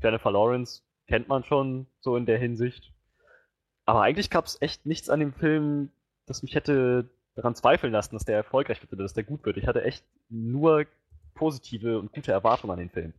[0.03, 2.93] Jennifer Lawrence kennt man schon so in der Hinsicht.
[3.85, 5.91] Aber eigentlich gab es echt nichts an dem Film,
[6.27, 9.57] das mich hätte daran zweifeln lassen, dass der erfolgreich wird oder dass der gut wird.
[9.57, 10.87] Ich hatte echt nur
[11.35, 13.13] positive und gute Erwartungen an den Film.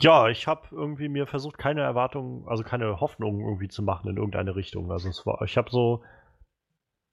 [0.00, 4.16] Ja, ich habe irgendwie mir versucht, keine Erwartungen, also keine Hoffnungen irgendwie zu machen in
[4.16, 4.90] irgendeine Richtung.
[4.90, 6.02] Also es war, ich habe so,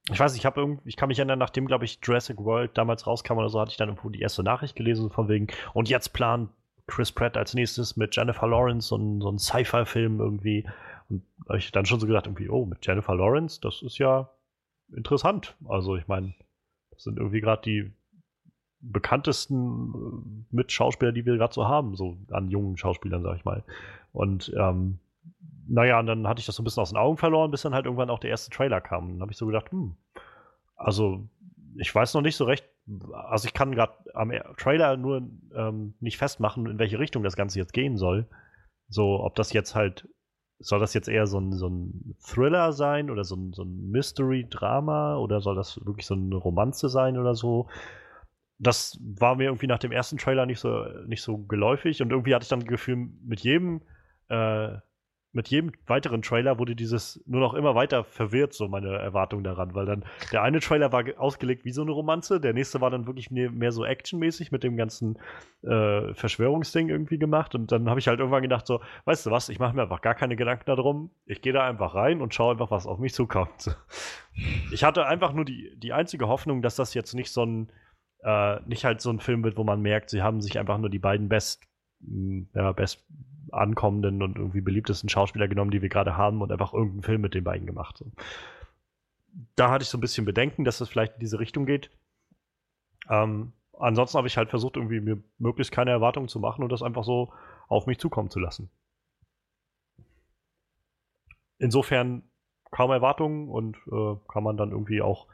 [0.10, 3.06] ich weiß, ich habe irgendwie, ich kann mich erinnern, nachdem, glaube ich, Jurassic World damals
[3.06, 6.10] rauskam oder so, hatte ich dann irgendwo die erste Nachricht gelesen von wegen, und jetzt
[6.10, 6.50] plant
[6.88, 10.68] Chris Pratt als nächstes mit Jennifer Lawrence so ein, so ein Sci-Fi-Film irgendwie.
[11.10, 11.24] Und
[11.56, 14.30] ich dann schon so gedacht, irgendwie, oh, mit Jennifer Lawrence, das ist ja
[14.96, 15.56] interessant.
[15.68, 16.34] Also ich meine,
[16.92, 17.94] das sind irgendwie gerade die
[18.82, 23.64] bekanntesten äh, Mitschauspieler, die wir gerade so haben, so an jungen Schauspielern, sag ich mal.
[24.12, 25.00] Und ähm,
[25.68, 27.74] naja, und dann hatte ich das so ein bisschen aus den Augen verloren, bis dann
[27.74, 29.06] halt irgendwann auch der erste Trailer kam.
[29.06, 29.96] Und dann habe ich so gedacht, hm,
[30.76, 31.28] also
[31.78, 32.66] ich weiß noch nicht so recht,
[33.14, 35.22] also ich kann gerade am Trailer nur
[35.56, 38.28] ähm, nicht festmachen, in welche Richtung das Ganze jetzt gehen soll.
[38.90, 40.10] So, ob das jetzt halt,
[40.60, 43.90] soll das jetzt eher so ein, so ein Thriller sein oder so ein, so ein
[43.92, 47.68] Mystery-Drama oder soll das wirklich so eine Romanze sein oder so?
[48.62, 52.36] Das war mir irgendwie nach dem ersten Trailer nicht so, nicht so geläufig und irgendwie
[52.36, 53.82] hatte ich dann das Gefühl, mit jedem,
[54.30, 54.78] äh,
[55.34, 59.74] mit jedem weiteren Trailer wurde dieses nur noch immer weiter verwirrt, so meine Erwartung daran,
[59.74, 63.08] weil dann der eine Trailer war ausgelegt wie so eine Romanze, der nächste war dann
[63.08, 65.18] wirklich mehr, mehr so actionmäßig mit dem ganzen
[65.64, 69.50] äh, Verschwörungsding irgendwie gemacht und dann habe ich halt irgendwann gedacht so, weißt du was,
[69.50, 72.52] ich mache mir einfach gar keine Gedanken darum, ich gehe da einfach rein und schaue
[72.52, 73.76] einfach, was auf mich zukommt.
[74.72, 77.70] Ich hatte einfach nur die, die einzige Hoffnung, dass das jetzt nicht so ein
[78.24, 80.90] äh, nicht halt so ein Film wird, wo man merkt, sie haben sich einfach nur
[80.90, 81.64] die beiden best,
[82.02, 83.06] mm, ja, best
[83.52, 87.34] ankommenden und irgendwie beliebtesten Schauspieler genommen, die wir gerade haben und einfach irgendeinen Film mit
[87.34, 87.98] den beiden gemacht.
[87.98, 88.12] So.
[89.56, 91.90] Da hatte ich so ein bisschen Bedenken, dass das vielleicht in diese Richtung geht.
[93.10, 96.84] Ähm, ansonsten habe ich halt versucht, irgendwie mir möglichst keine Erwartungen zu machen und das
[96.84, 97.34] einfach so
[97.68, 98.70] auf mich zukommen zu lassen.
[101.58, 102.24] Insofern
[102.72, 105.28] kaum Erwartungen und äh, kann man dann irgendwie auch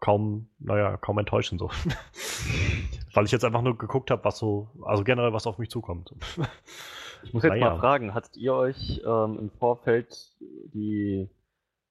[0.00, 1.70] kaum, naja, kaum enttäuschen so.
[3.14, 6.12] Weil ich jetzt einfach nur geguckt habe, was so, also generell was auf mich zukommt.
[7.22, 7.70] ich muss jetzt naja.
[7.70, 11.28] mal fragen, hattet ihr euch ähm, im Vorfeld die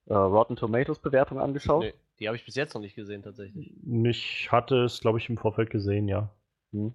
[0.05, 1.83] äh, Rotten Tomatoes Bewertung angeschaut?
[1.83, 3.73] Nee, die habe ich bis jetzt noch nicht gesehen tatsächlich.
[4.03, 6.29] Ich hatte es, glaube ich, im Vorfeld gesehen, ja.
[6.71, 6.93] Hm.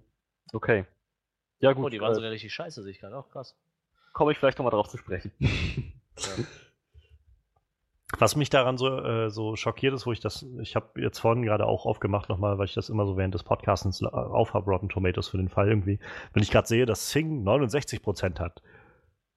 [0.53, 0.85] Okay.
[1.59, 1.85] Ja gut.
[1.85, 3.55] Oh, die waren äh, sogar richtig scheiße, sehe ich gerade auch krass.
[4.13, 5.31] Komme ich vielleicht nochmal drauf zu sprechen.
[5.39, 6.43] ja.
[8.19, 11.43] Was mich daran so, äh, so schockiert ist, wo ich das, ich habe jetzt vorhin
[11.43, 15.27] gerade auch aufgemacht nochmal, weil ich das immer so während des Podcastens aufhabe, Rotten Tomatoes
[15.27, 15.99] für den Fall irgendwie,
[16.33, 18.61] wenn ich gerade sehe, dass Sing 69% hat.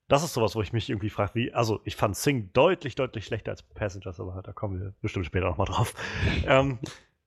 [0.09, 3.27] Das ist sowas, wo ich mich irgendwie frage, wie, also ich fand Sing deutlich, deutlich
[3.27, 5.95] schlechter als Passengers, aber da kommen wir bestimmt später nochmal drauf.
[6.47, 6.79] ähm,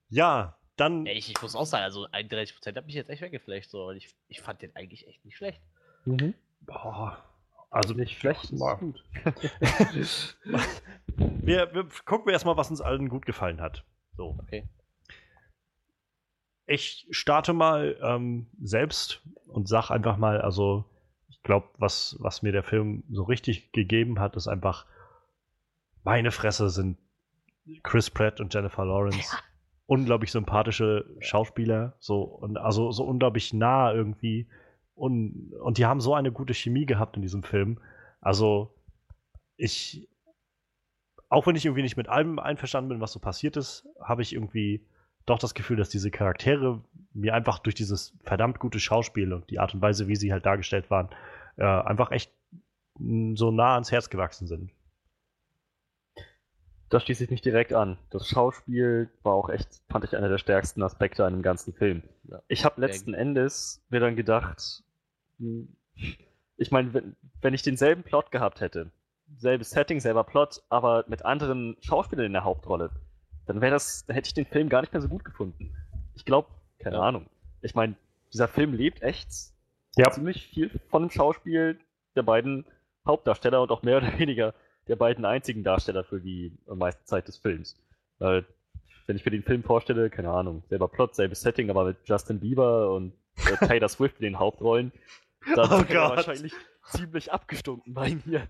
[0.09, 1.05] ja, dann.
[1.05, 3.97] Ja, ich, ich, muss auch sagen, also 31% hat mich jetzt echt weggeflecht, so, und
[3.97, 5.61] ich, ich fand den eigentlich echt nicht schlecht.
[6.05, 6.33] Mhm.
[6.61, 7.17] Boah,
[7.71, 9.03] also nicht schlecht, ist gut.
[11.15, 13.85] wir, wir gucken wir erstmal, was uns allen gut gefallen hat.
[14.17, 14.37] So.
[14.43, 14.67] Okay.
[16.67, 20.83] Ich starte mal ähm, selbst und sag einfach mal, also
[21.29, 24.85] ich glaube, was, was mir der Film so richtig gegeben hat, ist einfach,
[26.03, 26.97] meine Fresse sind
[27.83, 29.31] Chris Pratt und Jennifer Lawrence.
[29.31, 29.39] Ja.
[29.85, 34.49] Unglaublich sympathische Schauspieler, so und also so unglaublich nah irgendwie
[35.01, 37.79] und, und die haben so eine gute Chemie gehabt in diesem Film.
[38.19, 38.71] Also,
[39.57, 40.07] ich,
[41.27, 44.31] auch wenn ich irgendwie nicht mit allem einverstanden bin, was so passiert ist, habe ich
[44.31, 44.85] irgendwie
[45.25, 46.83] doch das Gefühl, dass diese Charaktere
[47.13, 50.45] mir einfach durch dieses verdammt gute Schauspiel und die Art und Weise, wie sie halt
[50.45, 51.09] dargestellt waren,
[51.57, 52.31] äh, einfach echt
[53.33, 54.69] so nah ans Herz gewachsen sind.
[56.89, 57.97] Da schließe ich mich direkt an.
[58.11, 62.03] Das Schauspiel war auch echt, fand ich, einer der stärksten Aspekte an dem ganzen Film.
[62.25, 62.43] Ja.
[62.49, 64.83] Ich habe letzten Endes mir dann gedacht,
[66.57, 68.91] ich meine, wenn, wenn ich denselben Plot gehabt hätte,
[69.37, 72.91] selbes Setting, selber Plot, aber mit anderen Schauspielern in der Hauptrolle,
[73.45, 75.73] dann wäre das, dann hätte ich den Film gar nicht mehr so gut gefunden.
[76.15, 76.49] Ich glaube,
[76.79, 77.01] keine Ja.
[77.03, 77.27] Ahnung.
[77.61, 77.95] Ich meine,
[78.33, 79.29] dieser Film lebt echt
[79.97, 80.11] Ja.
[80.11, 81.79] ziemlich viel von dem Schauspiel
[82.15, 82.65] der beiden
[83.05, 84.53] Hauptdarsteller und auch mehr oder weniger
[84.87, 87.77] der beiden einzigen Darsteller für die meiste Zeit des Films.
[88.19, 88.45] Weil,
[89.07, 92.39] wenn ich mir den Film vorstelle, keine Ahnung, selber Plot, selbes Setting, aber mit Justin
[92.39, 94.91] Bieber und äh, Taylor Swift in den Hauptrollen,
[95.55, 96.53] dann Oh wäre wahrscheinlich
[96.85, 98.47] ziemlich abgestunken bei mir.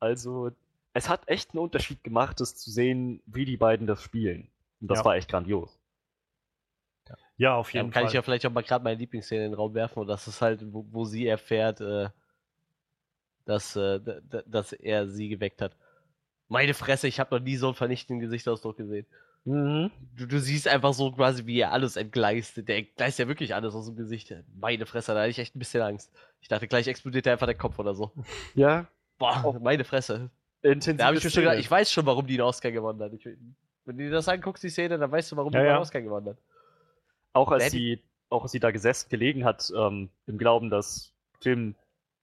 [0.00, 0.50] Also,
[0.94, 4.48] es hat echt einen Unterschied gemacht, das zu sehen, wie die beiden das spielen.
[4.80, 5.04] Und das Ja.
[5.04, 5.78] war echt grandios.
[7.36, 8.08] Ja, auf Dann jeden kann Fall.
[8.08, 10.40] ich ja vielleicht auch mal gerade meine Lieblingsszene in den Raum werfen und das ist
[10.42, 12.08] halt, wo, wo sie erfährt, äh,
[13.44, 14.00] dass, äh,
[14.46, 15.76] dass er sie geweckt hat.
[16.48, 19.06] Meine Fresse, ich habe noch nie so einen vernichtenden Gesichtsausdruck gesehen.
[19.44, 19.90] Mhm.
[20.16, 22.66] Du, du siehst einfach so quasi, wie er alles entgleist.
[22.68, 24.32] Der entgleist ja wirklich alles aus dem Gesicht.
[24.54, 26.12] Meine Fresse, da hatte ich echt ein bisschen Angst.
[26.40, 28.12] Ich dachte, gleich explodiert er einfach der Kopf oder so.
[28.54, 28.86] Ja,
[29.18, 29.52] Boah, Oh.
[29.60, 30.30] meine Fresse.
[30.62, 31.46] intensive Da habe ich mir schon Szene.
[31.46, 33.12] gedacht, ich weiß schon, warum die den Oscar gewonnen hat.
[33.12, 35.74] Ich, wenn du dir das anguckst, die Szene, dann weißt du, warum Ja, die den
[35.74, 35.80] ja.
[35.80, 36.38] Oscar gewonnen hat.
[37.32, 41.74] Auch als sie, auch als sie da gesessen gelegen hat, ähm, im Glauben, dass Jim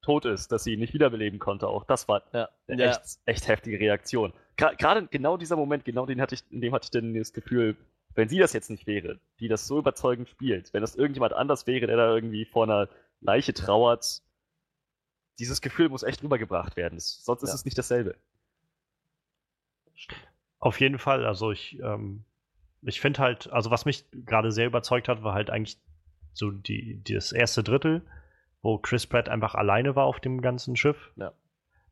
[0.02, 2.48] tot ist, dass sie ihn nicht wiederbeleben konnte, auch das war eine
[2.84, 2.90] Ja.
[2.92, 4.32] echt, echt heftige Reaktion.
[4.78, 7.78] Gerade genau dieser Moment, genau den hatte ich, in dem hatte ich dann das Gefühl,
[8.16, 11.66] wenn sie das jetzt nicht wäre, die das so überzeugend spielt, wenn das irgendjemand anders
[11.68, 12.90] wäre, der da irgendwie vor einer
[13.22, 14.22] Leiche trauert,
[15.40, 17.00] dieses Gefühl muss echt rübergebracht werden.
[17.00, 17.56] Sonst ist Ja.
[17.56, 18.16] es nicht dasselbe.
[20.60, 21.26] Auf jeden Fall.
[21.26, 22.26] Also ich, ähm,
[22.82, 25.78] ich finde halt, also was mich gerade sehr überzeugt hat, war halt eigentlich
[26.34, 28.02] so die, die- das erste Drittel,
[28.62, 31.12] wo Chris Pratt einfach alleine war auf dem ganzen Schiff.
[31.16, 31.32] Ja.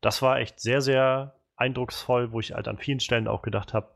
[0.00, 3.88] Das war echt sehr, sehr eindrucksvoll, wo ich halt an vielen Stellen auch gedacht habe,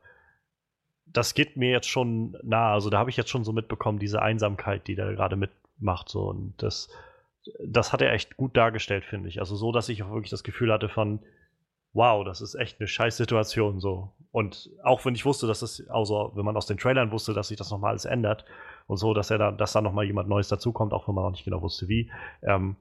[1.05, 2.73] das geht mir jetzt schon nah.
[2.73, 6.09] Also da habe ich jetzt schon so mitbekommen, diese Einsamkeit, die der gerade mitmacht.
[6.09, 6.29] So.
[6.29, 6.89] Und das,
[7.65, 9.39] das hat er echt gut dargestellt, finde ich.
[9.39, 11.19] Also so, dass ich auch wirklich das Gefühl hatte von,
[11.93, 14.13] wow, das ist echt eine scheiß Situation so.
[14.31, 17.49] Und auch wenn ich wusste, dass es, also wenn man aus den Trailern wusste, dass
[17.49, 18.45] sich das nochmal alles ändert
[18.87, 21.31] und so, dass er da, dass da nochmal jemand Neues dazukommt, auch wenn man noch
[21.31, 22.11] nicht genau wusste wie,
[22.41, 22.75] ähm,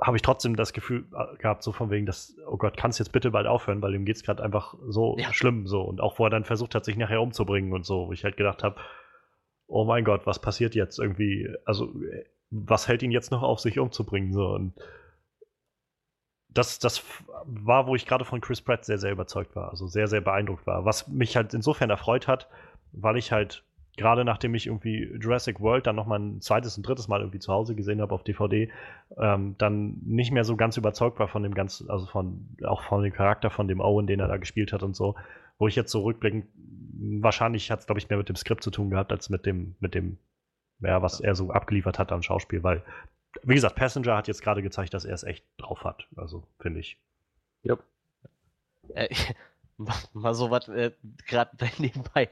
[0.00, 3.12] habe ich trotzdem das Gefühl äh, gehabt, so von wegen, dass, oh Gott, kannst jetzt
[3.12, 5.32] bitte bald aufhören, weil ihm geht's gerade einfach so Ja.
[5.32, 5.82] schlimm so.
[5.82, 8.36] Und auch wo er dann versucht hat, sich nachher umzubringen und so, wo ich halt
[8.36, 8.76] gedacht habe,
[9.66, 11.48] oh mein Gott, was passiert jetzt irgendwie?
[11.64, 14.32] Also, äh, was hält ihn jetzt noch auf, sich umzubringen?
[14.32, 14.74] So, und
[16.48, 17.02] das, das
[17.44, 20.66] war, wo ich gerade von Chris Pratt sehr, sehr überzeugt war, also sehr, sehr beeindruckt
[20.66, 20.84] war.
[20.84, 22.48] Was mich halt insofern erfreut hat,
[22.92, 23.64] weil ich halt
[23.96, 27.52] gerade nachdem ich irgendwie Jurassic World dann nochmal ein zweites und drittes Mal irgendwie zu
[27.52, 28.70] Hause gesehen habe auf DVD,
[29.18, 33.02] ähm, dann nicht mehr so ganz überzeugt war von dem ganzen, also von, auch von
[33.02, 35.14] dem Charakter von dem Owen, den er da gespielt hat und so,
[35.58, 36.46] wo ich jetzt so rückblickend,
[37.22, 39.74] wahrscheinlich hat es, glaube ich, mehr mit dem Skript zu tun gehabt, als mit dem,
[39.80, 40.18] mit dem,
[40.80, 42.82] ja, was er so abgeliefert hat am Schauspiel, weil,
[43.42, 46.80] wie gesagt, Passenger hat jetzt gerade gezeigt, dass er es echt drauf hat, also, finde
[46.80, 46.98] ich.
[48.94, 49.08] Äh,
[49.78, 50.92] mal- mal so was, äh,
[51.26, 52.28] gerade nebenbei.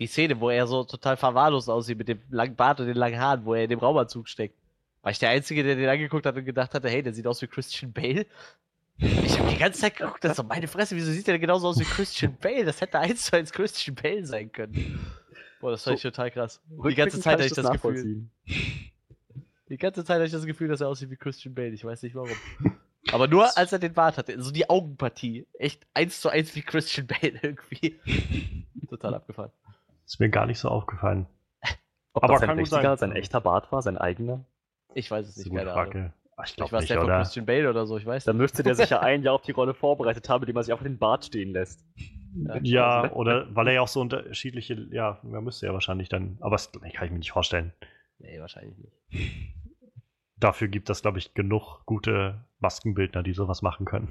[0.00, 3.20] Die Szene, wo er so total verwahrlost aussieht mit dem langen Bart und den langen
[3.20, 4.56] Haaren, wo er in dem Raumanzug steckt.
[5.02, 7.40] War ich der Einzige, der den angeguckt hat und gedacht hatte, hey, der sieht aus
[7.42, 8.26] wie Christian Bale?
[8.98, 11.40] Ich habe die ganze Zeit geguckt, das ist doch meine Fresse, wieso sieht der denn
[11.40, 12.64] genauso aus wie Christian Bale?
[12.64, 14.98] Das hätte eins zu eins Christian Bale sein können.
[15.60, 16.60] Boah, das fand ich total krass.
[16.68, 18.26] Die ganze Zeit hatte ich das Gefühl.
[19.68, 21.68] Die ganze Zeit hatte ich das Gefühl, dass er aussieht wie Christian Bale.
[21.70, 22.36] Ich weiß nicht warum.
[23.12, 24.40] Aber nur als er den Bart hatte.
[24.42, 25.46] So die Augenpartie.
[25.58, 28.00] Echt eins zu eins wie Christian Bale irgendwie.
[28.88, 29.52] Total abgefahren.
[30.10, 31.26] Ist mir gar nicht so aufgefallen.
[32.14, 33.10] Ob Aber das sein richtiger, sein.
[33.10, 34.44] sein echter Bart war, sein eigener?
[34.92, 35.70] Ich weiß es nicht, keine.
[35.70, 36.12] Frage.
[36.36, 37.18] Ach, Ich Vielleicht glaube war es nicht, der von oder?
[37.18, 38.42] Christian Bale oder so, ich weiß Dann nicht.
[38.42, 40.82] müsste der sich ja ein Jahr auf die Rolle vorbereitet haben, indem er sich einfach
[40.84, 41.86] den Bart stehen lässt.
[42.62, 46.56] Ja, oder weil er ja auch so unterschiedliche, ja, er müsste ja wahrscheinlich dann, aber
[46.56, 47.72] das kann ich mir nicht vorstellen.
[48.18, 49.54] Nee, wahrscheinlich nicht.
[50.38, 54.08] Dafür gibt es, glaube ich, genug gute Maskenbildner, die sowas machen können.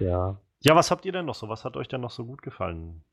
[0.00, 0.40] Ja.
[0.60, 1.48] ja, was habt ihr denn noch so?
[1.48, 3.04] Was hat euch denn noch so gut gefallen?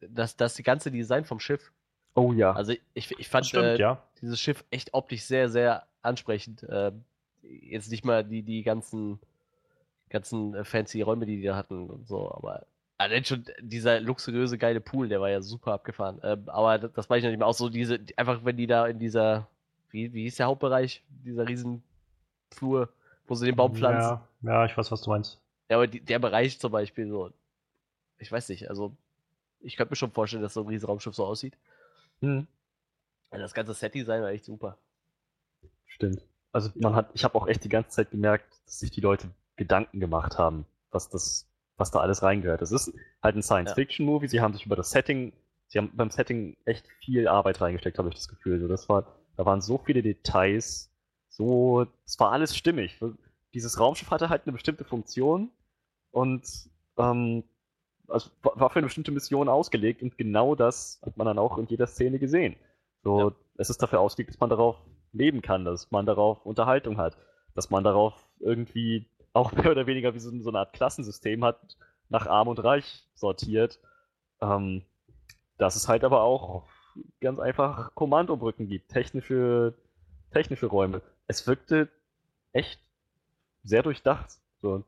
[0.00, 1.72] Das, das ganze Design vom Schiff.
[2.14, 2.52] Oh ja.
[2.52, 4.02] Also ich, ich fand Stimmt, äh, ja.
[4.20, 6.64] dieses Schiff echt optisch sehr, sehr ansprechend.
[6.68, 7.04] Ähm,
[7.42, 9.18] jetzt nicht mal die, die ganzen,
[10.10, 12.66] ganzen äh, fancy Räume, die die da hatten und so, aber
[12.98, 16.20] allein schon dieser luxuriöse, geile Pool, der war ja super abgefahren.
[16.22, 17.48] Ähm, aber das, das weiß ich noch nicht mehr.
[17.48, 19.48] Auch so diese, die- einfach wenn die da in dieser,
[19.90, 21.82] wie, wie hieß der Hauptbereich, dieser riesen
[22.52, 22.88] Flur,
[23.26, 24.18] wo sie den Baum pflanzen.
[24.42, 25.40] Ja, ja, ich weiß, was du meinst.
[25.68, 27.32] Ja, aber die, der Bereich zum Beispiel so,
[28.18, 28.94] ich weiß nicht, also
[29.64, 31.56] ich könnte mir schon vorstellen, dass so ein Riesenraumschiff so aussieht.
[32.20, 32.46] Hm,
[33.30, 34.78] Das ganze Set-Design war echt super.
[35.86, 36.24] stimmt.
[36.52, 39.28] Also man hat, ich habe auch echt die ganze Zeit gemerkt, dass sich die Leute
[39.56, 42.62] Gedanken gemacht haben, was das, was da alles reingehört.
[42.62, 42.92] Es ist
[43.22, 44.28] halt ein Science-Fiction-Movie.
[44.28, 45.32] Sie haben sich über das Setting,
[45.66, 48.60] sie haben beim Setting echt viel Arbeit reingesteckt, habe ich das Gefühl.
[48.60, 50.92] So, das war, da waren so viele Details,
[51.28, 53.00] so, es war alles stimmig.
[53.52, 55.50] Dieses Raumschiff hatte halt eine bestimmte Funktion
[56.12, 56.46] und
[56.98, 57.42] ähm,
[58.08, 61.66] also war für eine bestimmte Mission ausgelegt und genau das hat man dann auch in
[61.66, 62.56] jeder Szene gesehen.
[63.02, 63.32] So, Ja.
[63.58, 64.76] es ist dafür ausgelegt, dass man darauf
[65.12, 67.16] leben kann, dass man darauf Unterhaltung hat,
[67.54, 71.76] dass man darauf irgendwie auch mehr oder weniger wie so, so eine Art Klassensystem hat,
[72.08, 73.78] nach Arm und Reich sortiert.
[74.40, 74.82] Ähm,
[75.56, 76.64] dass es halt aber auch
[77.20, 79.74] ganz einfach Kommandobrücken gibt, technische,
[80.32, 81.00] technische Räume.
[81.28, 81.88] Es wirkte
[82.52, 82.80] echt
[83.62, 84.32] sehr durchdacht.
[84.60, 84.82] So,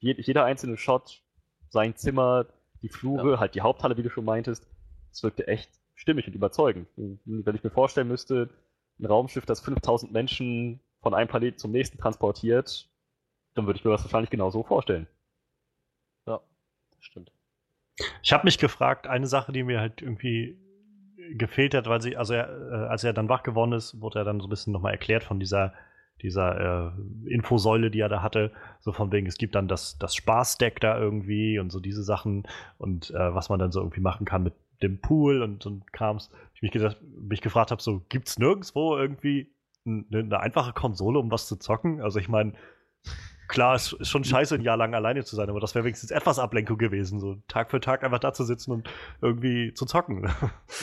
[0.00, 1.22] je- jeder einzelne Shot,
[1.70, 2.46] sein Zimmer,
[2.82, 4.66] die Flure, halt die Haupthalle, wie du schon meintest,
[5.12, 6.88] es wirkte echt stimmig und überzeugend.
[6.96, 8.50] Wenn ich mir vorstellen müsste,
[8.98, 12.88] ein Raumschiff, das 5000 Menschen von einem Planeten zum nächsten transportiert,
[13.54, 15.06] dann würde ich mir das wahrscheinlich genau so vorstellen.
[16.26, 16.40] Ja,
[16.94, 17.32] das stimmt.
[18.22, 20.58] Ich habe mich gefragt, eine Sache, die mir halt irgendwie
[21.32, 24.24] gefehlt hat, weil sie, also er, äh, als er dann wach geworden ist, wurde er
[24.24, 25.74] dann so ein bisschen nochmal erklärt von dieser,
[26.22, 28.52] dieser äh, Infosäule, die er da hatte.
[28.80, 32.46] So von wegen, es gibt dann das, das Spaßdeck da irgendwie und so diese Sachen
[32.78, 36.30] und äh, was man dann so irgendwie machen kann mit dem Pool und, und Krams.
[36.54, 39.52] Ich mich, gedacht, mich gefragt habe, so, gibt's nirgendwo irgendwie
[39.86, 42.00] eine, eine einfache Konsole, um was zu zocken?
[42.00, 42.54] Also ich meine,
[43.50, 46.10] klar, es ist schon scheiße, ein Jahr lang alleine zu sein, aber das wäre wenigstens
[46.10, 48.88] etwas Ablenkung gewesen, so Tag für Tag einfach da zu sitzen und
[49.20, 50.30] irgendwie zu zocken.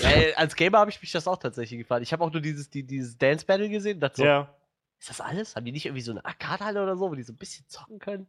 [0.02, 2.04] Ja, äh, als Gamer habe ich mich das auch tatsächlich gefallen.
[2.04, 4.00] Ich habe auch nur dieses, die, dieses Dance Battle gesehen.
[4.00, 4.54] dachte So, ja.
[5.00, 5.56] Ist das alles?
[5.56, 8.00] Haben die nicht irgendwie so eine Arcade-Halle oder so, wo die so ein bisschen zocken
[8.00, 8.28] können?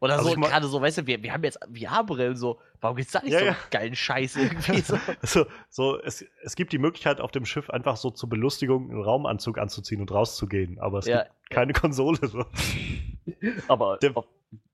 [0.00, 3.12] Oder Also so, gerade so, weißt du, wir, wir haben jetzt VR-Brillen, so, warum gibt's
[3.12, 3.50] da nicht Ja, so ja.
[3.52, 4.98] einen geilen Scheiß irgendwie so?
[5.20, 9.02] Also, so, es, es gibt die Möglichkeit, auf dem Schiff einfach so zur Belustigung einen
[9.02, 11.24] Raumanzug anzuziehen und rauszugehen, aber es Ja.
[11.24, 12.18] gibt keine Konsole.
[12.26, 12.44] So.
[13.68, 14.14] Aber Der-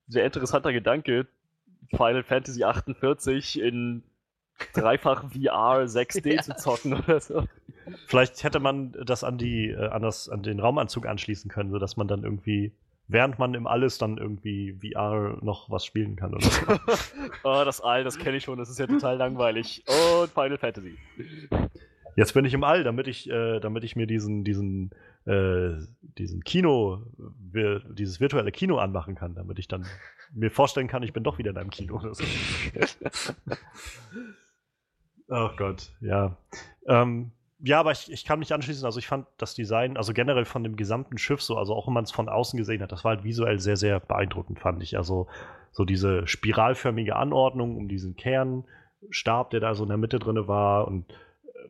[0.09, 1.27] sehr interessanter Gedanke,
[1.90, 4.05] Final Fantasy 48 in
[4.72, 6.42] dreifach VR 6D Ja.
[6.42, 7.44] zu zocken oder so.
[8.06, 11.96] Vielleicht hätte man das an die, äh, an das, an den Raumanzug anschließen können, sodass
[11.96, 12.72] man dann irgendwie,
[13.06, 16.66] während man im All ist, dann irgendwie VR noch was spielen kann oder so.
[17.44, 19.84] Oh, das All, das kenne ich schon, das ist ja total langweilig.
[19.86, 20.96] Und Final Fantasy.
[22.16, 24.90] Jetzt bin ich im All, damit ich, äh, damit ich mir diesen, diesen,
[25.26, 27.02] äh, diesen Kino,
[27.52, 29.86] wir, dieses virtuelle Kino anmachen kann, damit ich dann
[30.32, 31.96] mir vorstellen kann, ich bin doch wieder in einem Kino.
[32.00, 32.24] Oder so.
[35.28, 36.36] oh Gott, ja.
[36.86, 38.84] Ähm, ja, aber ich, ich kann mich anschließen.
[38.84, 41.94] Also ich fand das Design, also generell von dem gesamten Schiff so, also auch wenn
[41.94, 44.96] man es von außen gesehen hat, das war halt visuell sehr, sehr beeindruckend, fand ich.
[44.96, 45.26] Also
[45.72, 50.86] so diese spiralförmige Anordnung um diesen Kernstab, der da so in der Mitte drin war
[50.86, 51.68] und äh,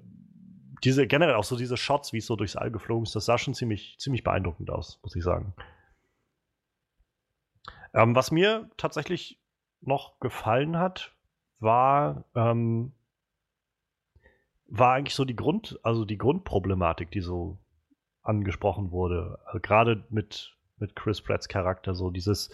[0.83, 3.39] diese generell auch so diese Shots, wie es so durchs All geflogen ist, das sah
[3.39, 5.55] schon ziemlich, ziemlich beeindruckend aus, muss ich sagen.
[7.95, 9.41] Ähm, was mir tatsächlich
[9.81, 11.15] noch gefallen hat,
[11.61, 12.93] war, ähm,
[14.69, 17.59] war eigentlich so die Grund, also die Grundproblematik, die so
[18.23, 19.39] angesprochen wurde.
[19.47, 22.51] Also gerade mit, mit Chris Pratts Charakter, so dieses,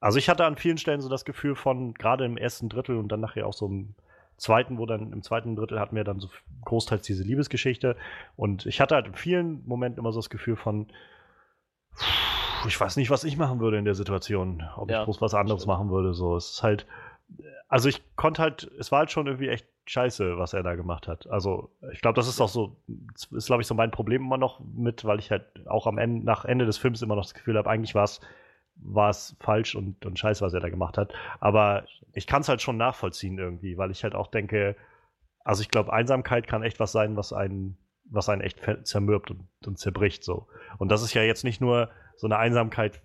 [0.00, 3.08] also ich hatte an vielen Stellen so das Gefühl von, gerade im ersten Drittel und
[3.08, 3.94] dann nachher auch so im
[4.36, 6.28] zweiten, wo dann im zweiten Drittel hatten wir dann so
[6.64, 7.96] großteils diese Liebesgeschichte.
[8.34, 10.88] Und ich hatte halt in vielen Momenten immer so das Gefühl von,
[12.66, 15.34] ich weiß nicht, was ich machen würde in der Situation, ob Ja, ich groß was
[15.34, 15.76] anderes stimmt.
[15.78, 16.14] machen würde.
[16.14, 16.86] So, es ist halt,
[17.68, 21.08] also ich konnte halt, es war halt schon irgendwie echt scheiße, was er da gemacht
[21.08, 21.28] hat.
[21.28, 22.76] Also ich glaube, das ist auch so,
[23.30, 26.24] ist glaube ich so mein Problem immer noch mit, weil ich halt auch am Ende,
[26.24, 28.20] nach Ende des Films immer noch das Gefühl habe, eigentlich war es
[28.76, 31.12] war es falsch und, und scheiße, was er da gemacht hat.
[31.40, 34.76] Aber ich kann es halt schon nachvollziehen irgendwie, weil ich halt auch denke,
[35.44, 39.48] also ich glaube, Einsamkeit kann echt was sein, was einen, was einen echt zermürbt und,
[39.66, 40.46] und zerbricht so.
[40.78, 43.02] Und das ist ja jetzt nicht nur so eine Einsamkeit.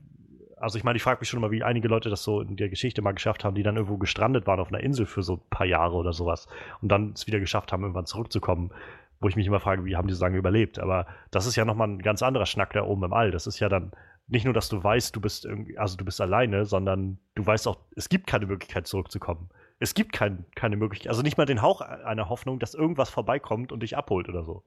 [0.60, 2.70] Also ich meine, ich frage mich schon immer, wie einige Leute das so in der
[2.70, 5.50] Geschichte mal geschafft haben, die dann irgendwo gestrandet waren auf einer Insel für so ein
[5.50, 6.48] paar Jahre oder sowas
[6.82, 8.72] und dann es wieder geschafft haben, irgendwann zurückzukommen.
[9.20, 10.78] Wo ich mich immer frage, wie haben die so lange überlebt?
[10.78, 13.32] Aber das ist ja nochmal ein ganz anderer Schnack da oben im All.
[13.32, 13.92] Das ist ja dann
[14.28, 17.68] nicht nur, dass du weißt, du bist irgendwie, also du bist alleine, sondern du weißt
[17.68, 19.50] auch, es gibt keine Möglichkeit zurückzukommen.
[19.80, 23.72] Es gibt kein, keine Möglichkeit, also nicht mal den Hauch einer Hoffnung, dass irgendwas vorbeikommt
[23.72, 24.64] und dich abholt oder so.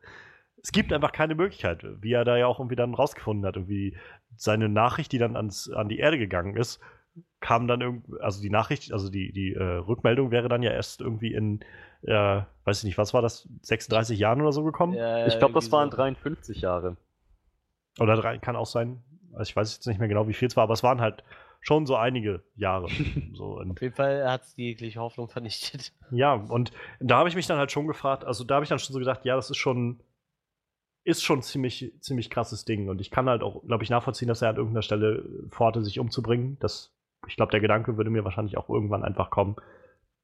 [0.62, 3.56] Es gibt einfach keine Möglichkeit, wie er da ja auch irgendwie dann rausgefunden hat.
[3.56, 3.96] Irgendwie
[4.36, 6.80] seine Nachricht, die dann ans, an die Erde gegangen ist,
[7.40, 11.00] kam dann irgendwie, also die Nachricht, also die, die äh, Rückmeldung wäre dann ja erst
[11.00, 11.60] irgendwie in,
[12.02, 14.94] äh, weiß ich nicht, was war das, 36 Jahren oder so gekommen?
[14.94, 15.96] Ja, Ich glaube, das waren so.
[15.96, 16.96] 53 Jahre.
[17.98, 19.02] Oder drei, kann auch sein.
[19.32, 21.24] Also ich weiß jetzt nicht mehr genau, wie viel es war, aber es waren halt
[21.60, 22.88] schon so einige Jahre.
[23.34, 25.92] so, Auf jeden Fall hat es die jegliche Hoffnung vernichtet.
[26.10, 28.78] Ja, und da habe ich mich dann halt schon gefragt, also da habe ich dann
[28.78, 30.00] schon so gedacht, ja, das ist schon,
[31.10, 32.88] ist schon ziemlich, ziemlich krasses Ding.
[32.88, 35.98] Und ich kann halt auch, glaube ich, nachvollziehen, dass er an irgendeiner Stelle vorhatte, sich
[35.98, 36.56] umzubringen.
[36.60, 36.92] Das,
[37.26, 39.56] ich glaube, der Gedanke würde mir wahrscheinlich auch irgendwann einfach kommen.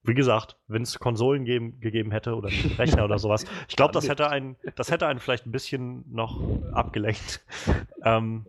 [0.02, 2.48] Wie gesagt, wenn es Konsolen geben, gegeben hätte oder
[2.78, 6.40] Rechner oder sowas, ich glaube, das hätte einen, das hätte einen vielleicht ein bisschen noch
[6.72, 7.44] abgelenkt.
[8.04, 8.46] Ähm,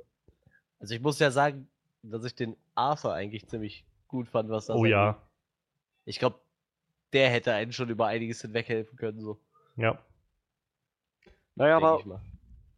[0.80, 1.68] Also ich muss ja sagen,
[2.04, 5.18] dass ich den Arthur eigentlich ziemlich gut fand, was das oh ja.
[6.06, 6.40] Ich glaube,
[7.12, 9.40] der hätte einen schon über einiges hinweghelfen können, so.
[9.78, 9.98] ja.
[11.58, 12.22] Naja, aber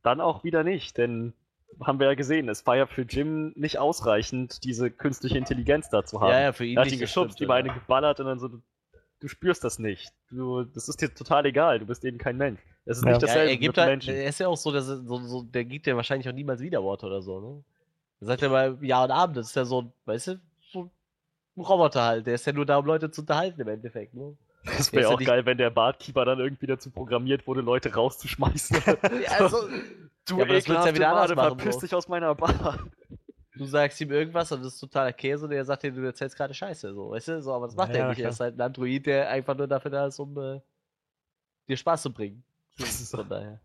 [0.03, 1.33] dann auch wieder nicht, denn
[1.81, 6.03] haben wir ja gesehen, es war ja für Jim nicht ausreichend, diese künstliche Intelligenz da
[6.03, 6.31] zu haben.
[6.31, 7.55] Ja, ja, für ihn er hat nicht, ihn geschubst, stimmt, ihm ja.
[7.55, 8.61] eine geballert und dann so, du,
[9.19, 10.11] du spürst das nicht.
[10.29, 12.59] Du, das ist dir total egal, du bist eben kein Mensch.
[12.85, 13.11] Es ist Ja.
[13.11, 14.15] nicht Ja, dasselbe er mit gibt einem halt, Menschen.
[14.15, 16.59] er ist ja auch so, dass er, so, so, der gibt ja wahrscheinlich auch niemals
[16.61, 17.63] wieder Worte oder so, ne?
[18.21, 20.41] Er sagt ja mal Ja und Abend, das ist ja so, ein- weißt du,
[20.71, 20.89] so
[21.55, 24.35] ein Roboter halt, der ist ja nur da, um Leute zu unterhalten im Endeffekt, ne?
[24.65, 28.77] Das wäre auch geil, wenn der Barkeeper dann irgendwie dazu programmiert wurde, Leute rauszuschmeißen.
[29.39, 29.67] Also,
[30.25, 32.79] du Ja, wird's ja ekelhafte wieder Made, verpiss dich aus meiner Bar.
[33.55, 36.35] du sagst ihm irgendwas und das ist totaler Käse und er sagt dir, du erzählst
[36.35, 38.27] gerade Scheiße, so, weißt du, so, aber das macht Ja, er nicht, klar.
[38.27, 40.59] er ist halt ein Android, der einfach nur dafür da ist, um äh,
[41.67, 42.43] dir Spaß zu bringen.
[42.77, 43.59] Das ist so- Von daher.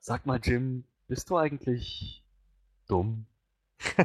[0.00, 2.22] Sag mal, Jim, bist du eigentlich
[2.86, 3.26] dumm?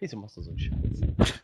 [0.00, 1.42] Wieso machst du so einen Scheiß?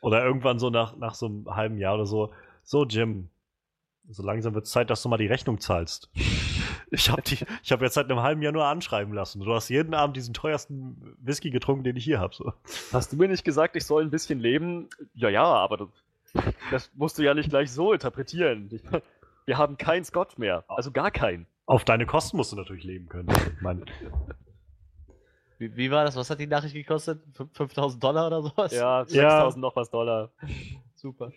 [0.00, 2.32] Oder irgendwann so nach, nach so einem halben Jahr oder so.
[2.62, 3.28] So, Jim,
[4.08, 6.10] so langsam wird es Zeit, dass du mal die Rechnung zahlst.
[6.94, 9.40] Ich habe hab jetzt seit einem halben Jahr nur anschreiben lassen.
[9.40, 12.34] Du hast jeden Abend diesen teuersten Whisky getrunken, den ich hier habe.
[12.34, 12.52] So.
[12.92, 14.90] Hast du mir nicht gesagt, ich soll ein bisschen leben?
[15.14, 15.88] Ja, ja, aber das,
[16.70, 18.68] das musst du ja nicht gleich so interpretieren.
[18.70, 18.82] Ich,
[19.46, 20.64] wir haben keinen Scott mehr.
[20.68, 21.46] Also gar keinen.
[21.64, 23.28] Auf deine Kosten musst du natürlich leben können.
[23.30, 23.86] Ich meine,
[25.62, 26.16] Wie, wie war das?
[26.16, 27.22] Was hat die Nachricht gekostet?
[27.36, 28.72] Fün- 5000 Dollar oder sowas?
[28.72, 29.06] Ja, Ja.
[29.06, 30.30] 6000 noch was Dollar.
[30.96, 31.30] super.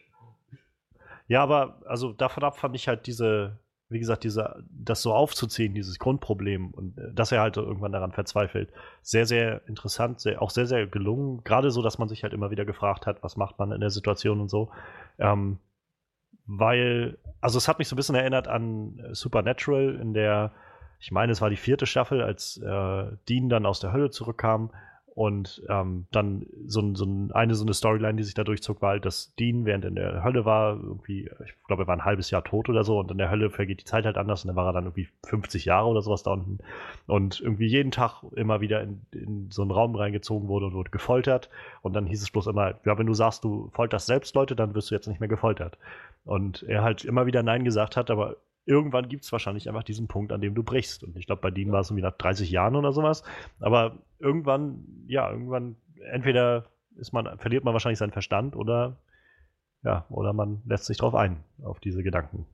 [1.28, 5.74] ja, aber also davon ab fand ich halt diese, wie gesagt, diese, das so aufzuziehen,
[5.76, 8.72] dieses Grundproblem und äh, dass er halt irgendwann daran verzweifelt,
[9.04, 11.44] sehr, sehr interessant, sehr, auch sehr, sehr gelungen.
[11.44, 13.92] Gerade so, dass man sich halt immer wieder gefragt hat, was macht man in der
[13.92, 14.72] Situation und so.
[15.20, 15.60] Ähm,
[16.48, 20.52] weil, also es hat mich so ein bisschen erinnert an äh, Supernatural, in der,
[21.00, 24.72] ich meine, es war die vierte Staffel, als äh, Dean dann aus der Hölle zurückkam
[25.14, 28.90] und ähm, dann so, so ein- eine so eine Storyline, die sich da durchzog, war
[28.90, 32.04] halt, dass Dean, während er in der Hölle war, irgendwie, ich glaube, er war ein
[32.04, 34.50] halbes Jahr tot oder so und in der Hölle vergeht die Zeit halt anders und
[34.50, 36.58] dann war er dann irgendwie 50 Jahre oder sowas da unten
[37.08, 40.92] und irgendwie jeden Tag immer wieder in, in so einen Raum reingezogen wurde und wurde
[40.92, 41.50] gefoltert
[41.82, 44.76] und dann hieß es bloß immer, ja, wenn du sagst, du folterst selbst Leute, dann
[44.76, 45.78] wirst du jetzt nicht mehr gefoltert.
[46.26, 48.36] Und er halt immer wieder Nein gesagt hat, aber
[48.66, 51.04] irgendwann gibt es wahrscheinlich einfach diesen Punkt, an dem du brichst.
[51.04, 53.24] Und ich glaube, bei Dean war es irgendwie nach 30 Jahren oder sowas.
[53.60, 55.78] Aber irgendwann, ja, irgendwann,
[56.12, 56.66] entweder
[56.96, 58.98] ist man, verliert man wahrscheinlich seinen Verstand oder
[59.86, 62.48] ja, oder man lässt sich drauf ein, auf diese Gedanken.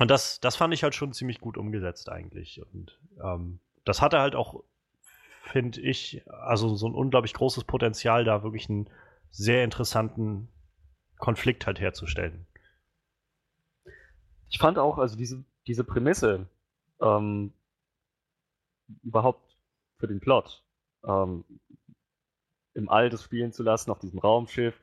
[0.00, 2.60] Und das, das fand ich halt schon ziemlich gut umgesetzt eigentlich.
[2.72, 4.64] Und ähm, das hatte halt auch,
[5.44, 8.90] finde ich, also so ein unglaublich großes Potenzial, da wirklich einen
[9.30, 10.48] sehr interessanten
[11.18, 12.46] Konflikt halt herzustellen.
[14.50, 16.46] Ich fand auch, also diese, diese Prämisse
[17.00, 17.52] ähm,
[19.02, 19.56] überhaupt
[19.98, 20.62] für den Plot
[21.04, 21.44] ähm,
[22.74, 24.80] im All das spielen zu lassen, auf diesem Raumschiff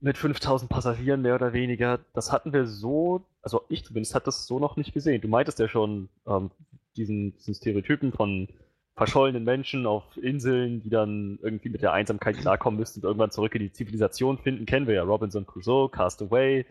[0.00, 4.46] mit 5000 Passagieren mehr oder weniger, das hatten wir so, also ich zumindest hatte das
[4.46, 5.20] so noch nicht gesehen.
[5.20, 6.50] Du meintest ja schon ähm,
[6.96, 8.48] diesen, diesen Stereotypen von
[8.96, 13.54] verschollenen Menschen auf Inseln, die dann irgendwie mit der Einsamkeit klarkommen müssten und irgendwann zurück
[13.54, 16.66] in die Zivilisation finden, kennen wir ja Robinson Crusoe, Castaway,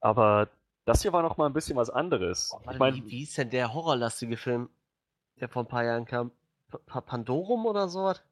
[0.00, 0.48] aber
[0.88, 2.50] das hier war noch mal ein bisschen was anderes.
[2.52, 4.68] Oh, ich warte, meine, wie, wie ist denn der horrorlastige Film,
[5.40, 6.30] der vor ein paar Jahren kam?
[6.70, 8.22] P Pa- Pandorum oder sowas?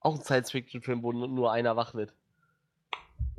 [0.00, 2.12] Auch ein Science-Fiction-Film, wo nur- einer wach wird.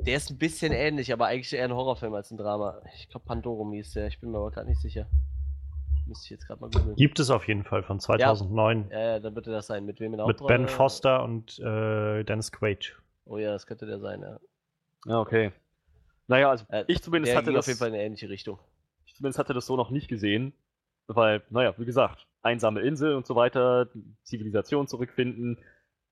[0.00, 2.80] Der ist ein bisschen ähnlich, aber eigentlich eher ein Horrorfilm als ein Drama.
[2.94, 5.06] Ich glaube, Pandorum hieß der, ich bin mir aber gerade nicht sicher.
[6.06, 6.96] Müsste ich jetzt gerade mal googeln.
[6.96, 9.84] Gibt es auf jeden Fall von 2009 Ja, ja, dann wird das sein.
[9.84, 10.44] Mit wem in der mit?
[10.46, 12.96] Ben Foster und äh, Dennis Quaid.
[13.26, 14.38] Oh ja, das könnte der sein, ja.
[15.06, 15.52] ja, okay.
[16.28, 18.58] Naja, also Äh, ich zumindest hatte das, auf jeden Fall in eine ähnliche Richtung.
[19.06, 20.52] ich zumindest hatte das so noch nicht gesehen,
[21.08, 23.88] weil, naja, wie gesagt, einsame Insel und so weiter,
[24.22, 25.58] Zivilisation zurückfinden,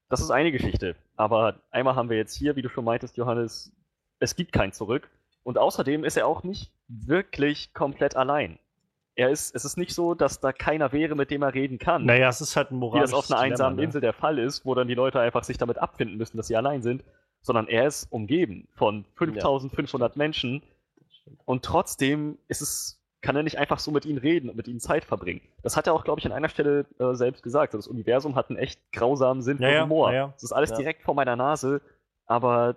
[0.09, 0.97] das ist eine Geschichte.
[1.17, 3.73] Aber einmal haben wir jetzt hier, wie du schon meintest, Johannes,
[4.19, 5.11] es gibt kein Zurück.
[5.43, 8.59] Und außerdem ist er auch nicht wirklich komplett allein.
[9.15, 12.05] Er ist, es ist nicht so, dass da keiner wäre, mit dem er reden kann.
[12.05, 13.85] Naja, es ist halt ein wie moralisches das auf einer Dilemma, einsamen ne?
[13.85, 16.57] Insel der Fall ist, wo dann die Leute einfach sich damit abfinden müssen, dass sie
[16.57, 17.05] allein sind,
[17.47, 20.63] sondern er ist umgeben von 5500 Menschen
[21.45, 24.79] und trotzdem ist es kann er nicht einfach so mit ihnen reden und mit ihnen
[24.79, 25.41] Zeit verbringen?
[25.63, 27.75] Das hat er auch, glaube ich, an einer Stelle äh, selbst gesagt.
[27.75, 30.11] Das Universum hat einen echt grausamen Sinn Ja, für ja, Humor.
[30.13, 30.29] ja, ja.
[30.35, 30.77] Das ist alles Ja.
[30.77, 31.81] direkt vor meiner Nase,
[32.27, 32.77] aber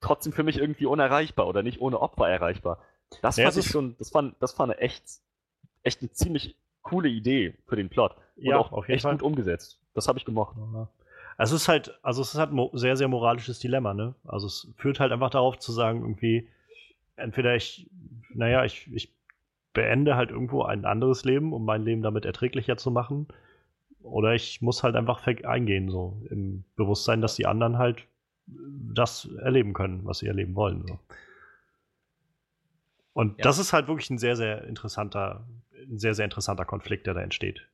[0.00, 2.78] trotzdem für mich irgendwie unerreichbar oder nicht ohne Opfer erreichbar.
[3.20, 5.04] Das Ja, fand ich schon, das fand, das fand eine echt,
[5.82, 8.14] echt eine ziemlich coole Idee für den Plot.
[8.36, 9.12] Und Ja, auch echt Fall.
[9.12, 9.78] gut umgesetzt.
[9.94, 10.56] Das habe ich gemocht.
[10.56, 10.88] Ja.
[11.38, 14.14] Also es ist halt, also es ist halt ein sehr, sehr moralisches Dilemma, ne?
[14.26, 16.48] Also es führt halt einfach darauf zu sagen, irgendwie,
[17.16, 17.88] entweder ich,
[18.34, 19.14] naja, ich, ich
[19.72, 23.28] beende halt irgendwo ein anderes Leben, um mein Leben damit erträglicher zu machen.
[24.02, 28.04] Oder ich muss halt einfach eingehen, so im Bewusstsein, dass die anderen halt
[28.46, 30.84] das erleben können, was sie erleben wollen.
[30.88, 30.98] So.
[33.12, 33.44] Und Ja.
[33.44, 35.46] das ist halt wirklich ein sehr, sehr interessanter,
[35.88, 37.68] ein sehr, sehr interessanter Konflikt, der da entsteht.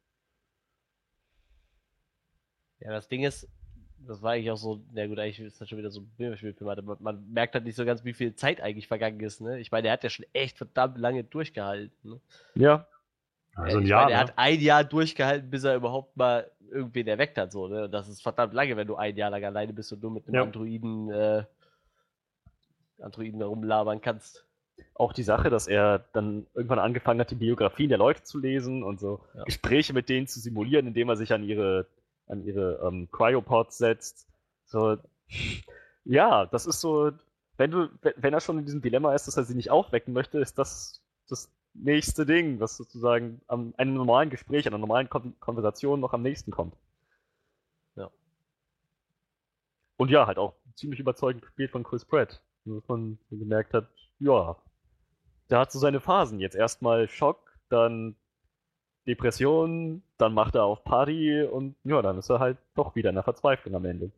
[2.85, 3.49] Ja, das Ding ist,
[4.07, 6.69] das war eigentlich auch so, na gut, eigentlich ist das schon wieder so ein Filmspielfilm,
[6.71, 9.59] aber man, man merkt halt nicht so ganz, wie viel Zeit eigentlich vergangen ist, ne?
[9.59, 12.21] Ich meine, der hat ja schon echt verdammt lange durchgehalten, ne?
[12.55, 12.87] Ja,
[13.55, 14.29] Also ein ich Jahr, meine, er ne?
[14.29, 17.85] hat ein Jahr durchgehalten, bis er überhaupt mal irgendwen erweckt hat, so, ne?
[17.85, 20.27] Und Das ist verdammt lange, wenn du ein Jahr lang alleine bist und nur mit
[20.27, 20.43] einem Ja.
[20.43, 21.45] Androiden, äh,
[23.01, 24.45] Androiden rumlabern kannst.
[24.95, 28.83] auch die Sache, dass er dann irgendwann angefangen hat, die Biografien der Leute zu lesen
[28.83, 29.45] und so Ja.
[29.45, 31.87] Gespräche mit denen zu simulieren, indem er sich an ihre,
[32.27, 34.29] an ihre ähm, Cryopods setzt.
[34.65, 34.97] So,
[36.05, 37.13] ja, das ist so,
[37.57, 40.39] wenn du, wenn er schon in diesem Dilemma ist, dass er sie nicht aufwecken möchte,
[40.39, 46.01] ist das das nächste Ding, was sozusagen an einem normalen Gespräch, einer normalen Kon Konversation
[46.01, 46.77] noch am nächsten kommt.
[47.97, 48.11] Ja.
[49.97, 52.43] Und ja, halt auch ziemlich überzeugend gespielt von Chris Pratt.
[52.65, 53.89] Dass man gemerkt hat,
[54.19, 54.57] ja,
[55.51, 56.41] der hat so seine Phasen.
[56.41, 58.17] Jetzt erstmal Schock, dann
[59.07, 63.17] Depression, dann macht er auf Party und ja, dann ist er halt doch wieder in
[63.17, 64.11] der Verzweiflung am Ende.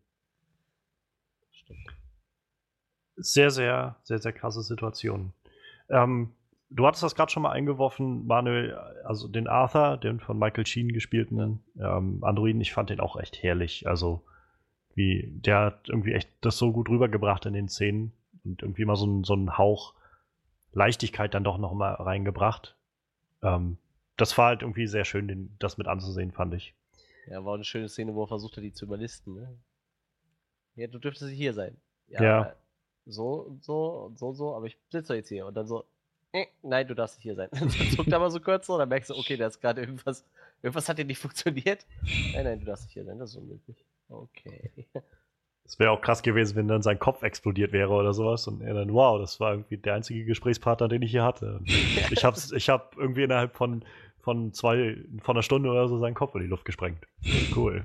[3.16, 5.32] sehr, sehr, sehr, sehr krasse Situation.
[5.88, 6.32] Ähm,
[6.70, 10.92] du hattest das gerade schon mal eingeworfen, Manuel, also den Arthur, den von Michael Sheen
[10.92, 13.86] gespielten ähm, Androiden, ich fand den auch echt herrlich.
[13.86, 14.22] Also,
[14.94, 18.12] wie, der hat irgendwie echt das so gut rübergebracht in den Szenen
[18.44, 19.94] und irgendwie mal so, so einen Hauch
[20.72, 22.76] Leichtigkeit dann doch noch mal reingebracht.
[23.42, 23.78] Ähm,
[24.16, 26.74] das war halt irgendwie sehr schön, den, das mit anzusehen, fand ich.
[27.28, 29.58] Ja, war eine schöne Szene, wo er versucht hat, die zu überlisten, ne?
[30.76, 31.76] Ja, du dürftest hier sein.
[32.08, 32.22] Ja.
[32.22, 32.56] Ja.
[33.06, 35.46] So und so und so und so, aber ich sitze doch jetzt hier.
[35.46, 35.84] Und dann so,
[36.32, 37.48] äh, nein, du darfst nicht hier sein.
[37.52, 40.24] dann zuckt er mal so kurz so, dann merkst du, okay, da ist gerade irgendwas,
[40.62, 41.86] irgendwas hat hier nicht funktioniert.
[42.32, 43.84] Nein, nein, du darfst nicht hier sein, das ist unmöglich.
[44.08, 44.70] Okay.
[45.64, 48.74] Es wäre auch krass gewesen, wenn dann sein Kopf explodiert wäre oder sowas und er
[48.74, 51.56] dann, wow, das war irgendwie der einzige Gesprächspartner, den ich hier hatte.
[51.56, 51.68] Und
[52.12, 53.84] ich hab's, ich hab irgendwie innerhalb von,
[54.26, 57.06] von zwei, von einer Stunde oder so seinen Kopf in die Luft gesprengt.
[57.54, 57.84] Cool.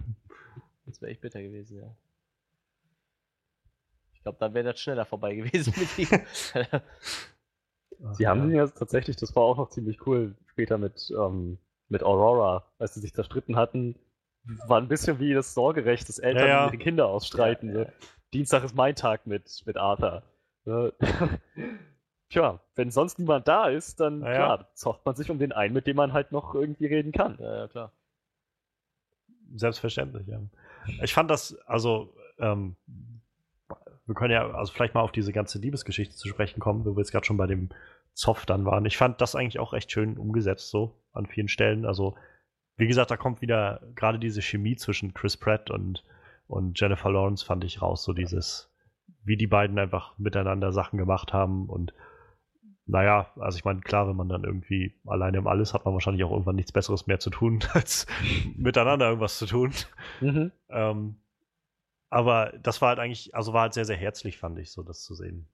[0.87, 1.95] Das wäre echt bitter gewesen, ja.
[4.15, 6.19] Ich glaube, dann wäre das schneller vorbei gewesen mit ihm.
[8.13, 11.59] Sie haben ihn ja tatsächlich, das war auch noch ziemlich cool, später mit, ähm,
[11.89, 13.99] mit Aurora, als sie sich zerstritten hatten,
[14.65, 16.69] war ein bisschen wie das Sorgerecht des Eltern, Ja, ja.
[16.69, 17.69] die ihre Kinder ausstreiten.
[17.69, 17.79] Ja, so.
[17.81, 17.89] ja.
[18.33, 20.23] Dienstag ist mein Tag mit, mit Arthur.
[22.31, 24.35] Tja, wenn sonst niemand da ist, dann Ja, ja.
[24.35, 27.37] klar, zocht man sich um den einen, mit dem man halt noch irgendwie reden kann.
[27.39, 27.91] ja, ja, klar.
[29.53, 30.39] Selbstverständlich, ja.
[31.03, 32.77] Ich fand das, also, ähm,
[34.05, 37.01] wir können ja also vielleicht mal auf diese ganze Liebesgeschichte zu sprechen kommen, wo wir
[37.01, 37.69] jetzt gerade schon bei dem
[38.13, 38.85] Zoff dann waren.
[38.85, 41.85] Ich fand das eigentlich auch recht schön umgesetzt, so an vielen Stellen.
[41.85, 42.15] Also,
[42.77, 46.05] wie gesagt, da kommt wieder gerade diese Chemie zwischen Chris Pratt und,
[46.47, 48.71] und Jennifer Lawrence, fand ich raus, so dieses,
[49.23, 51.93] wie die beiden einfach miteinander Sachen gemacht haben und
[52.85, 56.23] naja, also ich meine, klar, wenn man dann irgendwie alleine im Alles hat man wahrscheinlich
[56.23, 58.07] auch irgendwann nichts Besseres mehr zu tun, als
[58.55, 59.73] miteinander irgendwas zu tun.
[60.19, 60.51] Mhm.
[60.69, 61.15] Ähm,
[62.09, 65.03] aber das war halt eigentlich, also war halt sehr, sehr herzlich, fand ich, so das
[65.03, 65.47] zu sehen.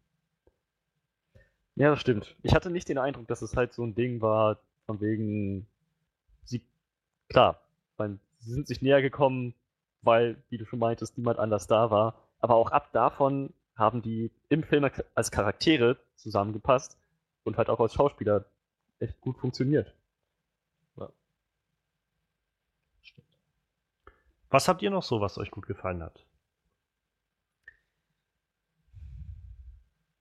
[1.75, 2.35] Ja, das stimmt.
[2.41, 5.67] Ich hatte nicht den Eindruck, dass es halt so ein Ding war, von wegen,
[6.43, 6.63] sie,
[7.29, 7.61] klar,
[7.97, 9.53] weil sie sind sich näher gekommen,
[10.01, 12.15] weil, wie du schon meintest, niemand anders da war.
[12.39, 16.97] Aber auch ab davon haben die im Film als Charaktere zusammengepasst
[17.47, 18.45] und halt auch als Schauspieler
[18.99, 19.95] echt gut funktioniert.
[24.49, 26.25] Was habt ihr noch so, was euch gut gefallen hat?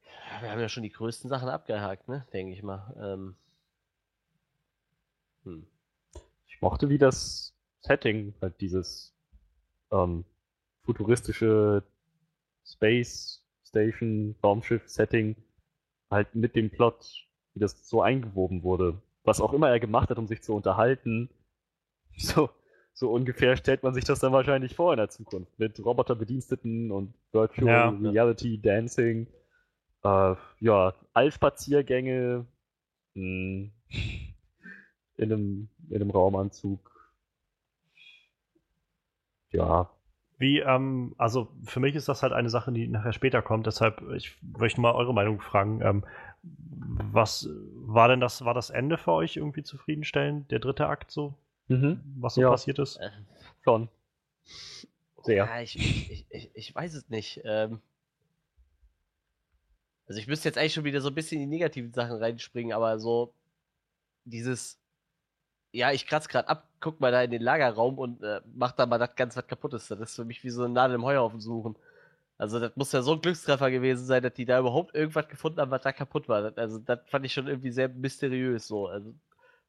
[0.04, 2.26] Ja, Wir haben ja schon die größten Sachen abgehakt, ne?
[2.32, 2.92] Denke ich mal.
[2.98, 3.36] Ähm,
[5.44, 5.66] hm.
[6.48, 9.14] Ich mochte, wie das Setting, halt dieses
[9.92, 10.24] ähm,
[10.82, 11.84] futuristische
[12.64, 15.36] Space Station Raumschiff Setting
[16.10, 19.00] halt mit dem Plot, wie das so eingewoben wurde.
[19.24, 21.30] Was auch immer er gemacht hat, um sich zu unterhalten,
[22.16, 22.50] so,
[22.92, 25.58] so ungefähr stellt man sich das dann wahrscheinlich vor in der Zukunft.
[25.58, 27.88] Mit Roboterbediensteten und Virtual Ja.
[28.10, 29.26] Reality Dancing.
[30.02, 32.46] Äh, ja, Allspaziergänge,
[33.16, 33.72] Hm.
[35.16, 36.78] In einem, in einem Raumanzug.
[39.50, 39.90] Ja.
[40.38, 44.02] Wie, ähm, also für mich ist das halt eine Sache, die nachher später kommt, deshalb
[44.14, 45.80] ich möchte mal eure Meinung fragen.
[45.80, 46.04] Ähm,
[46.42, 51.34] was war denn das, war das Ende für euch irgendwie zufriedenstellend, der dritte Akt so,
[51.68, 52.00] Mhm.
[52.18, 52.50] was so Ja.
[52.50, 52.98] passiert ist?
[52.98, 53.10] Äh,
[53.64, 53.88] Schon.
[55.22, 55.46] Sehr.
[55.46, 57.40] Ja, ich, ich, ich, ich weiß es nicht.
[57.44, 57.80] Ähm,
[60.06, 62.72] also ich müsste jetzt eigentlich schon wieder so ein bisschen in die negativen Sachen reinspringen,
[62.72, 63.32] aber so
[64.24, 64.78] dieses,
[65.72, 68.86] ja, ich kratze gerade ab, guck mal da in den Lagerraum und äh, mach da
[68.86, 69.88] mal das ganz was kaputtes.
[69.88, 71.76] Das ist für mich wie so eine Nadel im Heuhaufen suchen.
[72.38, 75.60] Also das muss ja so ein Glückstreffer gewesen sein, dass die da überhaupt irgendwas gefunden
[75.60, 76.42] haben, was da kaputt war.
[76.42, 78.88] Das, also das fand ich schon irgendwie sehr mysteriös so.
[78.88, 79.14] Also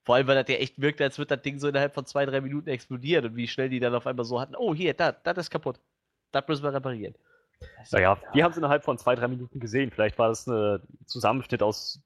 [0.03, 2.25] vor allem, weil das ja echt wirkte, als würde das Ding so innerhalb von zwei,
[2.25, 5.11] drei Minuten explodieren und wie schnell die dann auf einmal so hatten, oh hier, da,
[5.11, 5.79] das ist kaputt.
[6.31, 7.15] Das müssen wir reparieren.
[7.91, 9.91] Naja, wir haben es innerhalb von zwei, drei Minuten gesehen.
[9.91, 12.01] Vielleicht war das ein Zusammenschnitt aus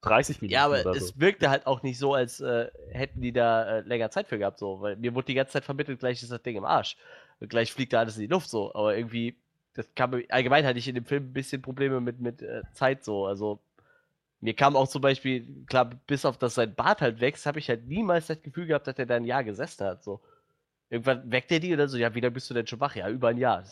[0.00, 1.20] 30 Minuten Ja, aber oder es so.
[1.20, 4.58] wirkte halt auch nicht so, als äh, hätten die da äh, länger Zeit für gehabt,
[4.58, 6.96] so, weil mir wurde die ganze Zeit vermittelt, gleich ist das Ding im Arsch.
[7.40, 9.36] Und gleich fliegt da alles in die Luft, so, aber irgendwie,
[9.74, 13.04] das kam allgemein hatte ich in dem Film ein bisschen Probleme mit, mit äh, Zeit,
[13.04, 13.60] so, also
[14.40, 17.68] mir kam auch zum Beispiel, klar, bis auf das sein Bart halt wächst, habe ich
[17.68, 20.20] halt niemals das Gefühl gehabt, dass er da ein Jahr gesessen hat, so.
[20.90, 22.96] Irgendwann weckt er die oder so, ja, wie lange bist du denn schon wach?
[22.96, 23.62] Ja, über ein Jahr.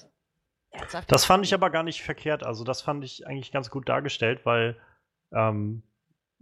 [1.07, 2.45] Das fand ich aber gar nicht verkehrt.
[2.45, 4.77] Also das fand ich eigentlich ganz gut dargestellt, weil
[5.33, 5.83] ähm,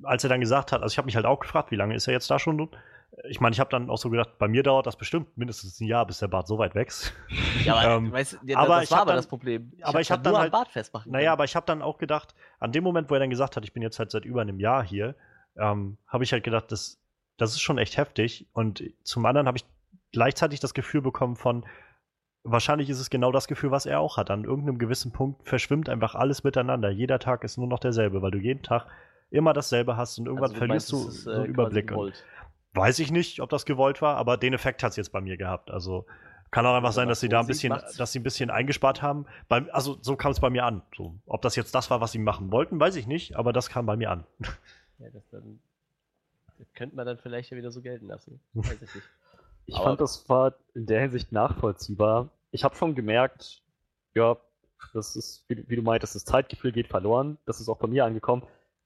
[0.05, 2.07] als er dann gesagt hat, also ich habe mich halt auch gefragt, wie lange ist
[2.07, 2.69] er jetzt da schon?
[3.29, 5.87] Ich meine, ich habe dann auch so gedacht, bei mir dauert das bestimmt mindestens ein
[5.87, 7.13] Jahr, bis der Bart so weit wächst.
[7.65, 9.73] Ja, aber, Ähm, weißt, ja, aber das ich war aber dann- das Problem.
[9.83, 11.33] aber ich hab's hab dann nur halt- am Bart festmachen Naja, können.
[11.33, 13.73] aber ich habe dann auch gedacht, an dem Moment, wo er dann gesagt hat, ich
[13.73, 15.15] bin jetzt halt seit über einem Jahr hier,
[15.57, 17.01] ähm, habe ich halt gedacht, das,
[17.37, 18.49] das ist schon echt heftig.
[18.53, 19.65] Und zum anderen habe ich
[20.13, 21.65] gleichzeitig das Gefühl bekommen von,
[22.43, 24.31] wahrscheinlich ist es genau das Gefühl, was er auch hat.
[24.31, 26.91] An irgendeinem gewissen Punkt verschwimmt einfach alles miteinander.
[26.91, 28.87] Jeder Tag ist nur noch derselbe, weil du jeden Tag
[29.35, 31.93] immer dasselbe hast und irgendwann Also verlierst meinst, du ist, so äh, einen quasi Überblick.
[32.74, 35.36] Weiß ich nicht, ob das gewollt war, aber den Effekt hat es jetzt bei mir
[35.36, 35.70] gehabt.
[35.70, 36.06] Also
[36.51, 37.97] kann auch einfach Also sein, dass sie da ein bisschen, macht's.
[37.97, 39.27] dass sie ein bisschen eingespart haben.
[39.48, 40.82] Beim, also so kam es bei mir an.
[40.97, 43.69] So, ob das jetzt das war, was sie machen wollten, weiß ich nicht, aber das
[43.69, 44.24] kam bei mir an.
[45.01, 45.59] Ja, das, dann,
[46.56, 48.39] das könnte man dann vielleicht ja wieder so gelten lassen.
[48.55, 49.06] Weiß ich nicht.
[49.66, 52.28] Ich Aber- fand, das war in der Hinsicht nachvollziehbar.
[52.52, 53.61] Ich habe schon gemerkt,
[54.15, 54.36] ja,
[54.93, 57.39] das ist, wie, wie du meintest, das Zeitgefühl geht verloren.
[57.44, 58.44] Das ist auch bei mir angekommen.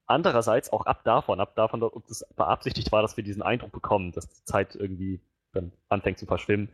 [0.08, 4.10] Andererseits auch ab davon, ab davon, ob das beabsichtigt war, dass wir diesen Eindruck bekommen,
[4.12, 5.20] dass die Zeit irgendwie
[5.52, 6.70] dann anfängt zu verschwimmen.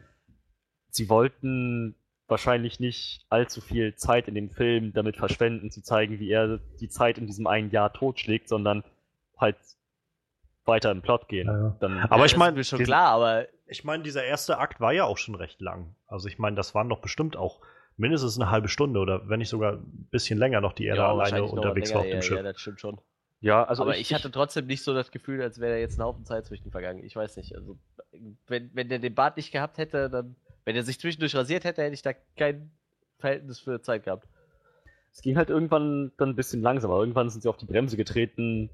[0.91, 1.97] Sie wollten
[2.29, 6.89] wahrscheinlich nicht allzu viel Zeit in dem Film damit verschwenden, zu zeigen, wie er die
[6.89, 8.85] Zeit in diesem einen Jahr totschlägt, sondern
[9.37, 9.57] halt
[10.65, 11.49] weiter im Plot gehen.
[11.49, 11.77] Ja, ja.
[11.81, 14.59] Dann, Aber Ja, ich das mein, ist mir schon klar, aber Ich meine, dieser erste
[14.59, 15.97] Akt war ja auch schon recht lang.
[16.07, 17.61] Also ich meine, das waren doch bestimmt auch
[17.97, 21.11] mindestens eine halbe Stunde oder wenn nicht sogar ein bisschen länger noch, die er da
[21.11, 22.37] alleine unterwegs länger, war auf dem ja, Schiff.
[22.37, 23.01] Ja, das stimmt schon.
[23.45, 26.03] Ja, also aber ich, hatte trotzdem nicht so das Gefühl, als wäre da jetzt ein
[26.03, 27.05] Haufen Zeit zwischen vergangen.
[27.05, 27.55] Ich weiß nicht.
[27.55, 27.77] Also,
[28.47, 30.35] wenn, wenn der den Bart nicht gehabt hätte, dann,
[30.65, 32.71] wenn er sich zwischendurch rasiert hätte, hätte ich da kein
[33.19, 34.27] Verhältnis für Zeit gehabt.
[35.13, 36.99] Es ging halt irgendwann dann ein bisschen langsamer.
[36.99, 38.71] Irgendwann sind sie auf die Bremse getreten.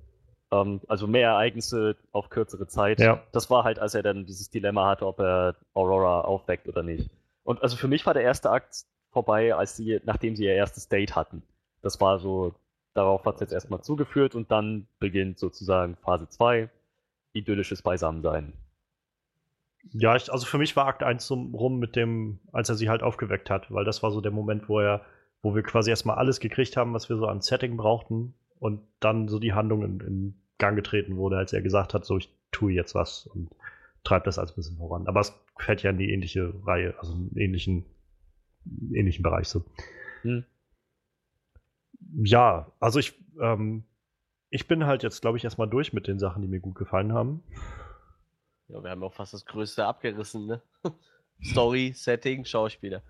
[0.53, 3.01] Ähm, also mehr Ereignisse auf kürzere Zeit.
[3.01, 3.25] Ja.
[3.33, 7.11] Das war halt, als er dann dieses Dilemma hatte, ob er Aurora aufweckt oder nicht.
[7.43, 10.89] Und also für mich war der erste Akt vorbei, als sie, nachdem sie ihr erstes
[10.89, 11.43] Date hatten.
[11.83, 12.55] Das war so,
[12.95, 16.71] darauf hat es jetzt erstmal zugeführt und dann beginnt sozusagen Phase 2,
[17.33, 18.53] idyllisches Beisammensein.
[19.93, 22.89] Ja, ich, also für mich war Akt 1 so rum mit dem, als er sie
[22.89, 25.03] halt aufgeweckt hat, weil das war so der Moment, wo er,
[25.43, 29.29] wo wir quasi erstmal alles gekriegt haben, was wir so an Setting brauchten und dann
[29.29, 32.73] so die Handlung in, in Gang getreten wurde, als er gesagt hat, so ich tue
[32.73, 33.51] jetzt was und
[34.05, 35.07] treibe das alles ein bisschen voran.
[35.07, 37.85] Aber es fällt ja in die ähnliche Reihe, also einen ähnlichen,
[38.93, 39.65] ähnlichen Bereich so.
[40.23, 40.45] Hm.
[42.23, 43.85] Ja, also ich, ähm,
[44.51, 47.13] ich bin halt jetzt, glaube ich, erstmal durch mit den Sachen, die mir gut gefallen
[47.13, 47.43] haben.
[48.69, 50.63] Ja, wir haben auch fast das Größte abgerissen, ne?
[51.43, 53.03] Story, Setting, Schauspieler.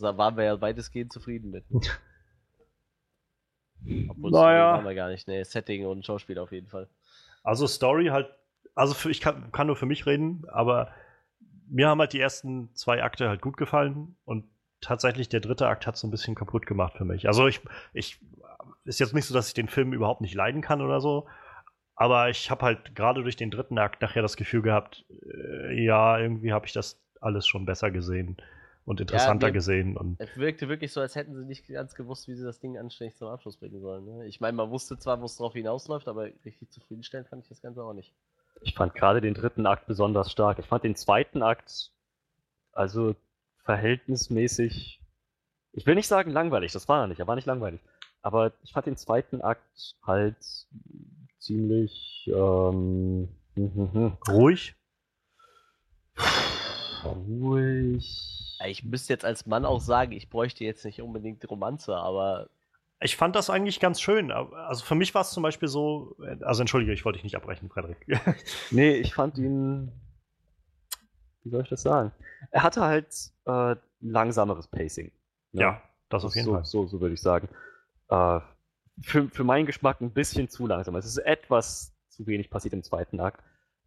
[0.00, 1.64] Da waren wir ja weitestgehend zufrieden mit.
[4.08, 4.74] Obwohl Naja.
[4.74, 5.44] waren wir gar nicht, ne?
[5.44, 6.88] Setting und Schauspieler auf jeden Fall.
[7.42, 8.28] Also Story halt,
[8.74, 10.92] also für, ich kann, kann nur für mich reden, aber
[11.68, 14.44] mir haben halt die ersten zwei Akte halt gut gefallen und
[14.80, 17.26] tatsächlich der dritte Akt hat so ein bisschen kaputt gemacht für mich.
[17.28, 17.60] Also ich,
[17.92, 18.20] ich
[18.84, 21.26] ist jetzt nicht so, dass ich den Film überhaupt nicht leiden kann oder so,
[21.94, 26.18] aber ich habe halt gerade durch den dritten Akt nachher das Gefühl gehabt, äh, ja,
[26.18, 28.38] irgendwie habe ich das alles schon besser gesehen
[28.86, 32.26] und interessanter mir- gesehen und Es wirkte wirklich so, als hätten sie nicht ganz gewusst,
[32.28, 34.04] wie sie das Ding anständig zum Abschluss bringen sollen.
[34.06, 34.26] Ne?
[34.26, 37.60] Ich meine, man wusste zwar, wo es drauf hinausläuft, aber richtig zufriedenstellend fand ich das
[37.60, 38.14] Ganze auch nicht.
[38.62, 40.58] Ich fand gerade den dritten Akt besonders stark.
[40.58, 41.92] Ich fand den zweiten Akt,
[42.72, 43.14] also
[43.70, 45.00] verhältnismäßig,
[45.70, 47.80] ich will nicht sagen langweilig, das war er nicht, er war nicht langweilig.
[48.20, 50.36] Aber ich fand den zweiten Akt halt
[51.38, 53.28] ziemlich ähm,
[54.28, 54.74] ruhig.
[57.04, 58.58] Ruhig.
[58.66, 62.50] Ich müsste jetzt als Mann auch sagen, ich bräuchte jetzt nicht unbedingt Romanze, aber.
[63.00, 64.32] Ich fand das eigentlich ganz schön.
[64.32, 67.70] Also für mich war es zum Beispiel so, also entschuldige, ich wollte dich nicht abbrechen,
[67.70, 68.04] Frederik.
[68.72, 69.92] nee, ich fand ihn,
[71.42, 72.12] wie soll ich das sagen?
[72.50, 73.14] Er hatte halt
[73.46, 75.10] äh, langsameres Pacing.
[75.52, 75.62] Ne?
[75.62, 76.64] Ja, das auf jeden so, Fall.
[76.64, 77.48] So, so würde ich sagen.
[78.08, 78.40] Äh,
[79.02, 80.94] für, für meinen Geschmack ein bisschen zu langsam.
[80.96, 83.42] Es ist etwas zu wenig passiert im zweiten Akt.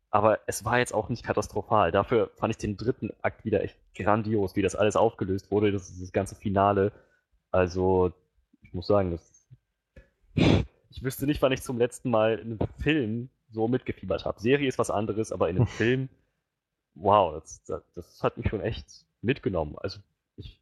[0.09, 1.91] Aber es war jetzt auch nicht katastrophal.
[1.91, 5.99] Dafür fand ich den dritten Akt wieder echt grandios, wie das alles aufgelöst wurde, das,
[5.99, 6.91] das ganze Finale.
[7.51, 8.13] Also,
[8.61, 9.47] ich muss sagen, das,
[10.35, 14.39] ich wüsste nicht, wann ich zum letzten Mal in einem Film so mitgefiebert habe.
[14.39, 16.09] Serie ist was anderes, aber in einem Film,
[16.95, 19.75] wow, das, das, das hat mich schon echt mitgenommen.
[19.77, 19.99] Also,
[20.37, 20.59] ich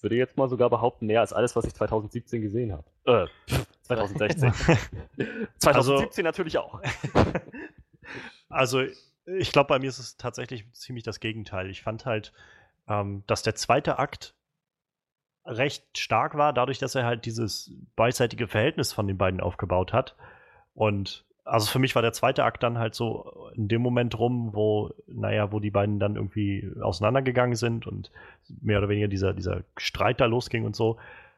[0.00, 2.84] würde jetzt mal sogar behaupten, mehr als alles, was ich 2017 gesehen habe.
[3.04, 3.26] Äh,
[3.82, 4.52] 2016.
[5.58, 6.80] 2017 also, natürlich auch.
[8.48, 8.82] Also,
[9.24, 11.70] ich glaube, bei mir ist es tatsächlich ziemlich das Gegenteil.
[11.70, 12.32] Ich fand halt,
[12.88, 14.34] ähm, dass der zweite Akt
[15.44, 20.16] recht stark war, dadurch, dass er halt dieses beidseitige Verhältnis von den beiden aufgebaut hat.
[20.74, 24.50] Und also für mich war der zweite Akt dann halt so in dem Moment rum,
[24.54, 28.12] wo, naja, wo die beiden dann irgendwie auseinandergegangen sind und
[28.60, 30.96] mehr oder weniger dieser, dieser Streit da losging und so.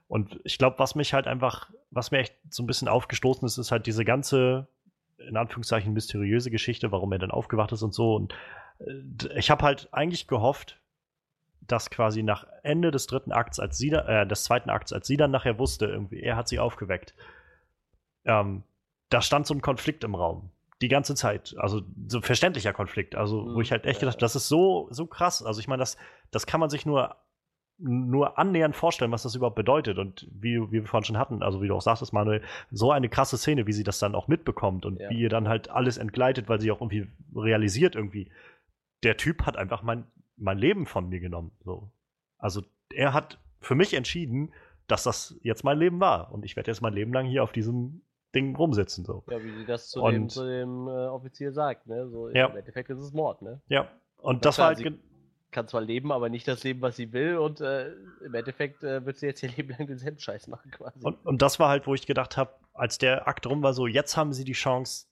[0.08, 3.56] Und ich glaube, was mich halt einfach, was mir echt so ein bisschen aufgestoßen ist,
[3.56, 4.66] ist halt diese ganze
[5.16, 8.14] in Anführungszeichen mysteriöse Geschichte, warum er dann aufgewacht ist und so.
[8.14, 8.34] Und
[8.80, 10.78] äh, ich habe halt eigentlich gehofft,
[11.60, 15.06] dass quasi nach Ende des dritten Akts, als sie da, äh, des zweiten Akts, als
[15.06, 17.14] sie dann nachher wusste, irgendwie, er hat sie aufgeweckt,
[18.24, 18.64] ähm,
[19.12, 20.50] da stand so ein Konflikt im Raum.
[20.80, 21.54] Die ganze Zeit.
[21.58, 23.14] Also so ein verständlicher Konflikt.
[23.14, 23.60] Also, wo mhm.
[23.60, 25.42] ich halt echt gedacht, das ist so, so krass.
[25.42, 25.96] Also, ich meine, das,
[26.30, 27.16] das kann man sich nur
[27.84, 29.98] nur annähernd vorstellen, was das überhaupt bedeutet.
[29.98, 33.08] Und wie, wie wir vorhin schon hatten, also wie du auch sagtest, Manuel, so eine
[33.08, 35.10] krasse Szene, wie sie das dann auch mitbekommt und ja.
[35.10, 38.30] wie ihr dann halt alles entgleitet, weil sie auch irgendwie realisiert, irgendwie,
[39.02, 40.04] der Typ hat einfach mein,
[40.36, 41.50] mein Leben von mir genommen.
[41.64, 41.90] So.
[42.38, 42.62] Also
[42.94, 44.52] er hat für mich entschieden,
[44.86, 46.32] dass das jetzt mein Leben war.
[46.32, 48.02] Und ich werde jetzt mein Leben lang hier auf diesem
[48.34, 49.04] Ding rumsitzen.
[49.04, 49.22] So.
[49.30, 52.08] Ja, wie sie das zu und, dem, zu dem äh, Offizier sagt, ne?
[52.08, 52.46] So ja.
[52.46, 53.60] im Endeffekt ist es Mord, ne?
[53.68, 53.88] Ja.
[54.16, 54.98] Und das, das war halt
[55.52, 57.36] kann zwar leben, aber nicht das Leben, was sie will.
[57.36, 57.92] Und äh,
[58.24, 60.98] im Endeffekt äh, wird sie jetzt ihr Leben lang denselben Scheiß machen quasi.
[61.04, 63.86] Und, und das war halt, wo ich gedacht habe, als der Akt rum war, so
[63.86, 65.06] jetzt haben sie die Chance,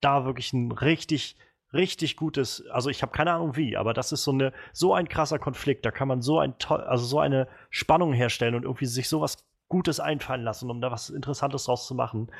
[0.00, 1.36] da wirklich ein richtig,
[1.72, 5.08] richtig gutes, also ich habe keine Ahnung wie, aber das ist so eine, so ein
[5.08, 5.84] krasser Konflikt.
[5.84, 10.00] Da kann man so ein also so eine Spannung herstellen und irgendwie sich sowas Gutes
[10.00, 12.30] einfallen lassen, um da was Interessantes draus zu machen.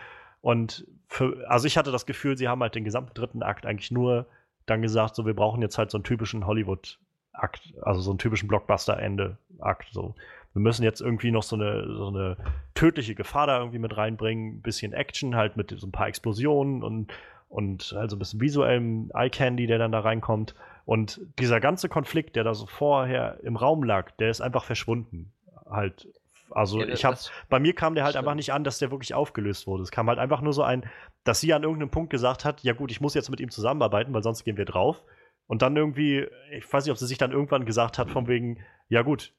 [0.41, 3.91] Und für, also ich hatte das Gefühl, sie haben halt den gesamten dritten Akt eigentlich
[3.91, 4.27] nur
[4.67, 6.99] dann gesagt, so wir brauchen jetzt halt so einen typischen Hollywood
[7.33, 9.89] Akt, also so einen typischen Blockbuster-Ende-Akt.
[9.91, 10.15] So.
[10.53, 12.37] Wir müssen jetzt irgendwie noch so eine, so eine
[12.75, 16.83] tödliche Gefahr da irgendwie mit reinbringen, ein bisschen Action, halt mit so ein paar Explosionen
[16.83, 17.13] und,
[17.49, 20.55] und also ein bisschen visuellem Eye-Candy, der dann da reinkommt.
[20.85, 25.33] Und dieser ganze Konflikt, der da so vorher im Raum lag, der ist einfach verschwunden.
[25.69, 26.09] Halt
[26.55, 27.19] also ja, ich habe,
[27.49, 28.27] bei mir kam der halt stimmt.
[28.27, 29.83] einfach nicht an, dass der wirklich aufgelöst wurde.
[29.83, 30.89] Es kam halt einfach nur so ein,
[31.25, 34.15] dass sie an irgendeinem Punkt gesagt hat, ja gut, ich muss jetzt mit ihm zusammenarbeiten,
[34.15, 35.03] weil sonst gehen wir drauf.
[35.47, 38.61] Und dann irgendwie, ich weiß nicht, ob sie sich dann irgendwann gesagt hat, von wegen,
[38.89, 39.35] ja gut,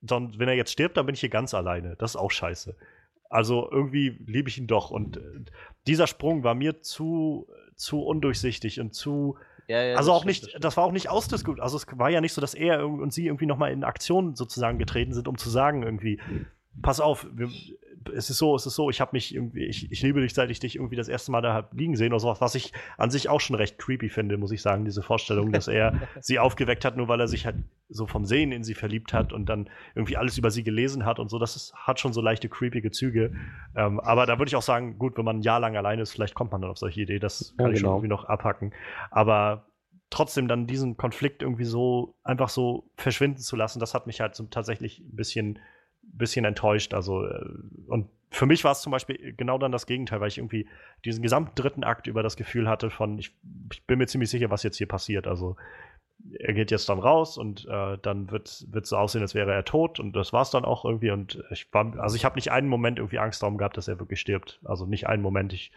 [0.00, 1.96] dann, wenn er jetzt stirbt, dann bin ich hier ganz alleine.
[1.96, 2.76] Das ist auch scheiße.
[3.28, 4.90] Also irgendwie liebe ich ihn doch.
[4.90, 5.44] Und äh,
[5.88, 9.36] dieser Sprung war mir zu, zu undurchsichtig und zu.
[9.68, 11.62] Ja, ja, also auch stimmt, nicht, das, das, war auch nicht ausdiskutiert.
[11.62, 14.78] Also es war ja nicht so, dass er und sie irgendwie nochmal in Aktion sozusagen
[14.78, 16.20] getreten sind, um zu sagen, irgendwie,
[16.80, 17.50] pass auf, wir,
[18.14, 20.50] es ist so, es ist so, ich habe mich irgendwie, ich, ich liebe dich, seit
[20.50, 23.10] ich dich irgendwie das erste Mal da hab liegen sehen oder sowas, was ich an
[23.10, 26.84] sich auch schon recht creepy finde, muss ich sagen, diese Vorstellung, dass er sie aufgeweckt
[26.84, 27.56] hat, nur weil er sich halt
[27.88, 31.18] so vom Sehen in sie verliebt hat und dann irgendwie alles über sie gelesen hat
[31.18, 33.32] und so, das ist, hat schon so leichte creepige Züge.
[33.74, 36.12] Ähm, aber da würde ich auch sagen, gut, wenn man ein Jahr lang alleine ist,
[36.12, 37.96] vielleicht kommt man dann auf solche Idee, das kann ja, ich schon genau.
[37.96, 38.74] irgendwie noch abhacken.
[39.10, 39.66] Aber
[40.10, 44.34] trotzdem dann diesen Konflikt irgendwie so einfach so verschwinden zu lassen, das hat mich halt
[44.34, 45.58] so tatsächlich ein bisschen
[46.12, 46.94] bisschen enttäuscht.
[46.94, 47.44] Also, äh,
[47.86, 50.68] und für mich war es zum Beispiel genau dann das Gegenteil, weil ich irgendwie
[51.04, 53.34] diesen gesamten dritten Akt über das Gefühl hatte von, ich,
[53.72, 55.26] ich bin mir ziemlich sicher, was jetzt hier passiert.
[55.26, 55.56] Also,
[56.38, 59.64] er geht jetzt dann raus und äh, dann wird es so aussehen, als wäre er
[59.64, 62.50] tot und das war es dann auch irgendwie und ich war, also ich habe nicht
[62.50, 64.60] einen Moment irgendwie Angst darum gehabt, dass er wirklich stirbt.
[64.64, 65.52] Also nicht einen Moment.
[65.52, 65.70] Ich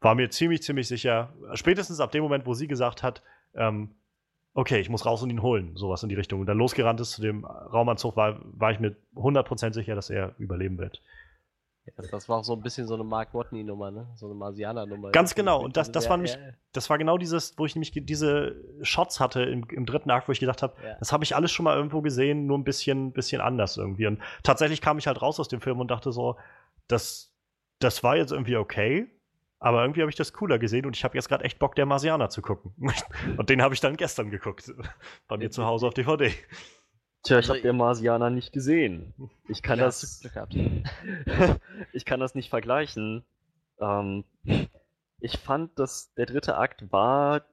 [0.00, 3.22] war mir ziemlich, ziemlich sicher, spätestens ab dem Moment, wo sie gesagt hat,
[3.54, 3.94] ähm,
[4.54, 6.40] okay, ich muss raus und ihn holen, sowas in die Richtung.
[6.40, 10.34] Und dann losgerannt ist zu dem Raumanzug, war, war ich mir 100% sicher, dass er
[10.38, 11.02] überleben wird.
[11.86, 14.08] Ja, das war auch so ein bisschen so eine Mark Watney-Nummer, ne?
[14.14, 15.10] So eine Marsianer-Nummer.
[15.10, 15.62] Ganz genau.
[15.62, 16.38] Und das, das war nämlich,
[16.72, 20.32] das war genau dieses, wo ich nämlich diese Shots hatte im, im dritten Akt, wo
[20.32, 20.96] ich gedacht habe, ja.
[20.98, 24.06] das habe ich alles schon mal irgendwo gesehen, nur ein bisschen, bisschen anders irgendwie.
[24.06, 26.36] Und tatsächlich kam ich halt raus aus dem Film und dachte so,
[26.88, 27.34] das,
[27.80, 29.10] das war jetzt irgendwie okay,
[29.64, 31.86] Aber irgendwie habe ich das cooler gesehen und ich habe jetzt gerade echt Bock, der
[31.86, 32.74] Marsianer zu gucken.
[33.38, 34.70] und den habe ich dann gestern geguckt.
[35.26, 36.34] Bei mir zu Hause auf DVD.
[37.22, 39.14] Tja, ich Also habe der Marsianer nicht gesehen.
[39.48, 40.22] Ich kann Ja, das.
[41.94, 43.24] ich kann das nicht vergleichen.
[43.80, 44.24] Ähm,
[45.18, 47.46] ich fand, dass der dritte Akt war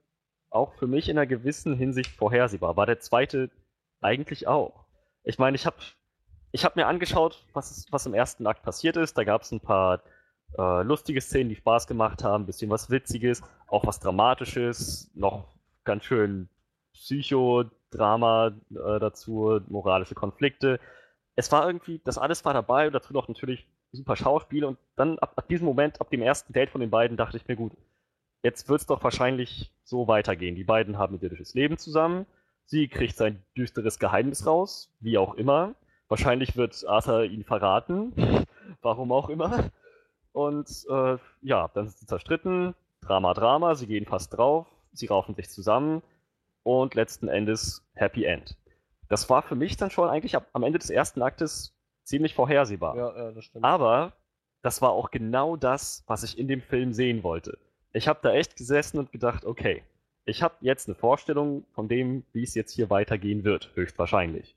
[0.49, 2.75] auch für mich in einer gewissen Hinsicht vorhersehbar.
[2.75, 3.51] War der zweite
[4.01, 4.83] eigentlich auch.
[5.23, 5.77] Ich meine, ich habe
[6.51, 9.17] ich hab mir angeschaut, was, was im ersten Akt passiert ist.
[9.17, 10.03] Da gab es ein paar
[10.57, 15.56] äh, lustige Szenen, die Spaß gemacht haben, ein bisschen was Witziges, auch was Dramatisches, noch
[15.84, 16.49] ganz schön
[16.94, 20.80] Psychodrama äh, dazu, moralische Konflikte.
[21.36, 25.19] Es war irgendwie, das alles war dabei und dazu noch natürlich super Schauspiel und dann
[25.19, 27.73] ab, ab diesem Moment, ab dem ersten Date von den beiden, dachte ich mir, gut,
[28.44, 30.56] jetzt wird es doch wahrscheinlich so weitergehen.
[30.56, 32.26] Die beiden haben ein irdisches Leben zusammen.
[32.65, 35.76] Sie kriegt sein düsteres Geheimnis raus, wie auch immer.
[36.07, 38.14] Wahrscheinlich wird Arthur ihn verraten,
[38.82, 39.72] warum auch immer.
[40.34, 42.76] Und äh, ja, dann sind sie zerstritten.
[43.02, 46.02] Drama, Drama, sie gehen fast drauf, sie raufen sich zusammen
[46.64, 48.58] und letzten Endes Happy End.
[49.10, 52.95] Das war für mich dann schon eigentlich ab, am Ende des ersten Aktes ziemlich vorhersehbar.
[52.95, 53.66] Ja, ja, das stimmt.
[53.66, 54.14] Aber
[54.62, 57.58] das war auch genau das, was ich in dem Film sehen wollte.
[57.94, 59.84] Ich habe da echt gesessen und gedacht, okay,
[60.24, 64.56] ich habe jetzt eine Vorstellung von dem, wie es jetzt hier weitergehen wird, höchstwahrscheinlich.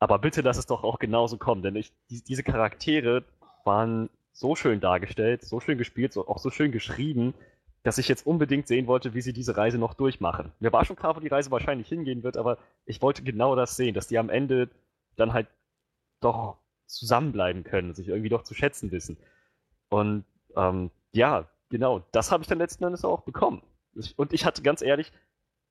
[0.00, 3.24] Aber bitte lass es doch auch genauso kommen, denn ich, die, diese Charaktere
[3.64, 4.08] waren
[4.38, 7.34] so schön dargestellt, so schön gespielt, so, auch so schön geschrieben,
[7.82, 10.52] dass ich jetzt unbedingt sehen wollte, wie sie diese Reise noch durchmachen.
[10.60, 13.74] Mir war schon klar, wo die Reise wahrscheinlich hingehen wird, aber ich wollte genau das
[13.76, 14.70] sehen, dass die am Ende
[15.16, 15.48] dann halt
[16.20, 19.16] doch zusammenbleiben können, sich irgendwie doch zu schätzen wissen.
[19.88, 20.24] Und
[20.56, 23.62] ähm, ja, genau, das habe ich dann letzten Endes auch bekommen.
[24.16, 25.12] Und ich hatte ganz ehrlich,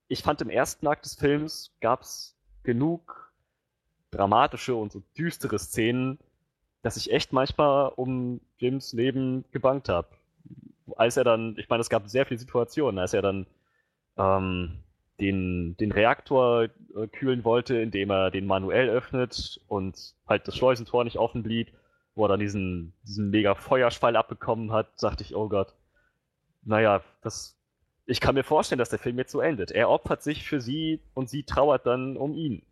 [0.09, 3.31] ich fand im ersten Akt des Films gab es genug
[4.11, 6.19] dramatische und so düstere Szenen,
[6.87, 10.07] dass ich echt manchmal um Jims Leben gebankt habe.
[10.95, 13.45] Als er dann, ich meine, es gab sehr viele Situationen, als er dann
[14.17, 14.83] ähm,
[15.19, 21.03] den, den Reaktor äh, kühlen wollte, indem er den manuell öffnet und halt das Schleusentor
[21.03, 21.73] nicht offen blieb,
[22.15, 25.73] wo er dann diesen, diesen mega Feuerschwall abbekommen hat, dachte ich, oh Gott,
[26.63, 27.59] naja, das,
[28.05, 29.71] ich kann mir vorstellen, dass der Film jetzt so endet.
[29.71, 32.65] Er opfert sich für sie und sie trauert dann um ihn.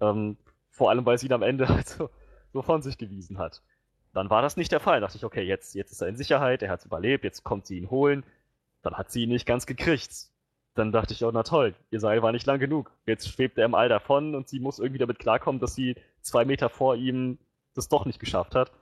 [0.00, 0.36] Ähm,
[0.70, 1.98] vor allem, weil sie ihn am Ende halt
[2.56, 3.62] so, von sich gewiesen hat.
[4.12, 5.00] Dann war das nicht der Fall.
[5.00, 7.44] Da dachte ich, okay, jetzt, jetzt ist er in Sicherheit, er hat es überlebt, jetzt
[7.44, 8.24] kommt sie ihn holen.
[8.82, 10.30] Dann hat sie ihn nicht ganz gekriegt.
[10.74, 12.92] Dann dachte ich, oh, na toll, ihr Seil war nicht lang genug.
[13.06, 16.44] Jetzt schwebt er im All davon und sie muss irgendwie damit klarkommen, dass sie zwei
[16.44, 17.38] Meter vor ihm
[17.74, 18.72] das doch nicht geschafft hat.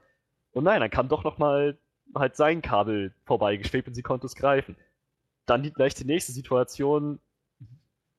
[0.51, 1.77] Und nein, dann kam doch nochmal
[2.13, 4.75] halt sein Kabel vorbeigeschwebt und sie konnte es greifen.
[5.45, 7.19] Dann die, gleich die nächste Situation.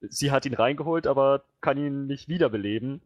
[0.01, 3.01] Sie hat ihn reingeholt, aber kann ihn nicht wiederbeleben.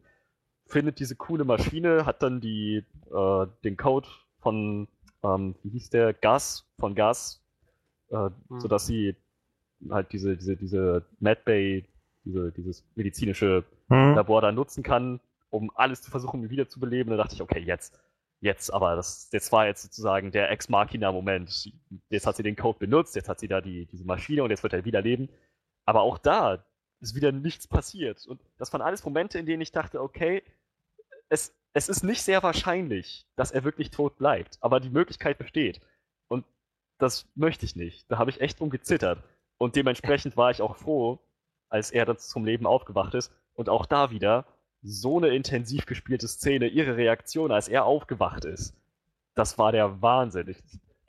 [0.67, 4.07] Findet diese coole Maschine, hat dann die, äh, den Code
[4.39, 4.87] von,
[5.23, 7.43] ähm, wie hieß der, Gas, von Gas,
[8.09, 8.59] äh, Hm.
[8.59, 9.15] sodass sie
[9.89, 11.85] halt diese, diese, diese MedBay,
[12.23, 14.15] diese, dieses medizinische Hm.
[14.15, 15.19] Labor da nutzen kann,
[15.49, 17.11] um alles zu versuchen, wiederzubeleben.
[17.11, 17.99] Da dachte ich, okay, jetzt,
[18.39, 21.73] jetzt, aber das, jetzt war jetzt sozusagen der Ex-Machina-Moment.
[22.09, 24.63] Jetzt hat sie den Code benutzt, jetzt hat sie da die, diese Maschine und jetzt
[24.63, 25.29] wird er wieder leben.
[25.85, 26.63] Aber auch da
[27.01, 28.25] ist wieder nichts passiert.
[28.27, 30.43] Und das waren alles Momente, in denen ich dachte, okay,
[31.29, 35.81] es, es ist nicht sehr wahrscheinlich, dass er wirklich tot bleibt, aber die Möglichkeit besteht.
[36.27, 36.45] Und
[36.97, 38.09] das möchte ich nicht.
[38.11, 39.23] Da habe ich echt drum gezittert.
[39.57, 41.19] Und dementsprechend war ich auch froh,
[41.69, 43.31] als er dann zum Leben aufgewacht ist.
[43.53, 44.45] Und auch da wieder
[44.83, 48.75] so eine intensiv gespielte Szene, ihre Reaktion, als er aufgewacht ist.
[49.35, 50.49] Das war der Wahnsinn.
[50.49, 50.57] Ich,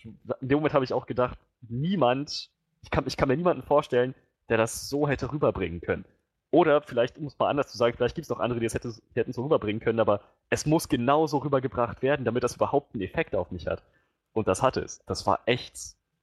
[0.04, 2.50] in dem Moment habe ich auch gedacht, niemand,
[2.82, 4.14] ich kann, ich kann mir niemanden vorstellen,
[4.52, 6.04] der das so hätte rüberbringen können.
[6.50, 8.74] Oder vielleicht, um es mal anders zu sagen, vielleicht gibt es noch andere, die es
[8.74, 10.20] hätte, die hätten so rüberbringen können, aber
[10.50, 13.82] es muss genauso rübergebracht werden, damit das überhaupt einen Effekt auf mich hat.
[14.34, 15.02] Und das hat es.
[15.06, 15.74] Das war echt,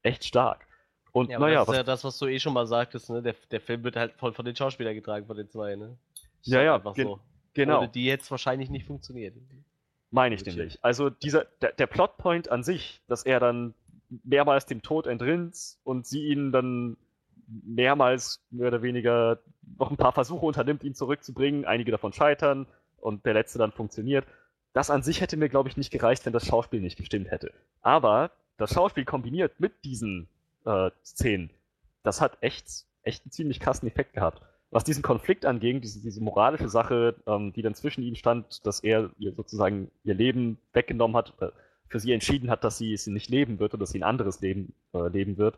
[0.03, 0.67] echt stark.
[1.11, 3.23] Und Ja, naja, das ist was, ja das, was du eh schon mal sagtest, ne?
[3.23, 5.97] Der, der Film wird halt voll von den Schauspielern getragen, von den zwei, ne?
[6.43, 7.19] Ja, ja, einfach gen- so.
[7.55, 7.79] genau.
[7.79, 9.33] Ohne die jetzt wahrscheinlich nicht funktioniert.
[10.11, 10.77] Meine ich nämlich.
[10.83, 13.73] Also dieser, der, der Plotpoint an sich, dass er dann
[14.23, 16.97] mehrmals dem Tod entrinnt und sie ihn dann
[17.63, 19.39] mehrmals mehr oder weniger
[19.77, 22.67] noch ein paar Versuche unternimmt, ihn zurückzubringen, einige davon scheitern
[22.97, 24.25] und der letzte dann funktioniert.
[24.73, 27.51] Das an sich hätte mir, glaube ich, nicht gereicht, wenn das Schauspiel nicht gestimmt hätte.
[27.81, 30.27] Aber das Schauspiel kombiniert mit diesen
[30.65, 31.49] äh, Szenen,
[32.03, 34.41] das hat echt, echt einen ziemlich krassen Effekt gehabt.
[34.71, 38.81] Was diesen Konflikt anging, diese, diese moralische Sache, ähm, die dann zwischen ihnen stand, dass
[38.81, 41.49] er ihr sozusagen ihr Leben weggenommen hat, äh,
[41.87, 44.41] für sie entschieden hat, dass sie es nicht leben wird oder dass sie ein anderes
[44.41, 45.57] Leben äh, leben wird,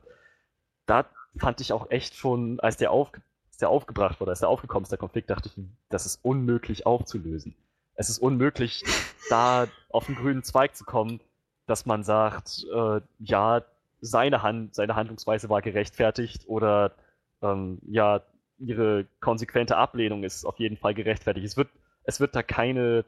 [0.85, 1.05] da
[1.37, 3.11] fand ich auch echt schon, als der, auf,
[3.47, 6.85] als der aufgebracht wurde, als der aufgekommen ist, der Konflikt, dachte ich, das ist unmöglich
[6.85, 7.55] aufzulösen.
[7.95, 8.83] Es ist unmöglich,
[9.29, 11.21] da auf den grünen Zweig zu kommen,
[11.67, 13.63] dass man sagt, äh, ja,
[14.01, 16.93] seine, Hand, seine Handlungsweise war gerechtfertigt oder
[17.41, 18.21] ähm, ja,
[18.57, 21.45] ihre konsequente Ablehnung ist auf jeden Fall gerechtfertigt.
[21.45, 21.69] Es wird,
[22.03, 23.05] es wird da keine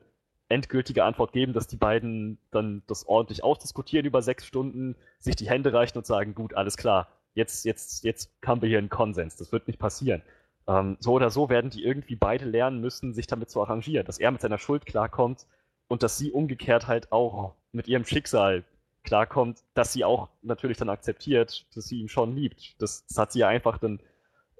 [0.49, 5.49] endgültige Antwort geben, dass die beiden dann das ordentlich ausdiskutieren über sechs Stunden, sich die
[5.49, 9.35] Hände reichen und sagen, gut, alles klar, jetzt, jetzt, jetzt haben wir hier einen Konsens.
[9.35, 10.21] Das wird nicht passieren.
[10.67, 14.19] Ähm, so oder so werden die irgendwie beide lernen müssen, sich damit zu arrangieren, dass
[14.19, 15.45] er mit seiner Schuld klarkommt
[15.87, 18.63] und dass sie umgekehrt halt auch mit ihrem Schicksal
[19.03, 22.81] klarkommt, dass sie auch natürlich dann akzeptiert, dass sie ihn schon liebt.
[22.81, 23.99] Das, das hat sie ja einfach dann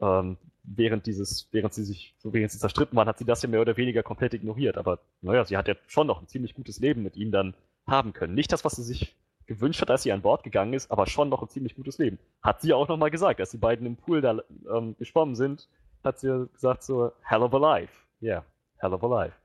[0.01, 3.61] ähm, während dieses, während sie sich, während sie zerstritten waren, hat sie das ja mehr
[3.61, 4.77] oder weniger komplett ignoriert.
[4.77, 7.53] Aber naja, sie hat ja schon noch ein ziemlich gutes Leben mit ihm dann
[7.87, 8.33] haben können.
[8.33, 9.15] Nicht das, was sie sich
[9.45, 12.20] gewünscht hat, als sie an Bord gegangen ist, aber schon noch ein ziemlich gutes Leben.
[12.41, 14.40] Hat sie auch nochmal gesagt, als die beiden im Pool da
[14.74, 15.68] ähm, geschwommen sind,
[16.03, 17.94] hat sie gesagt so, hell of a life.
[18.22, 18.44] Yeah,
[18.78, 19.36] hell of a life.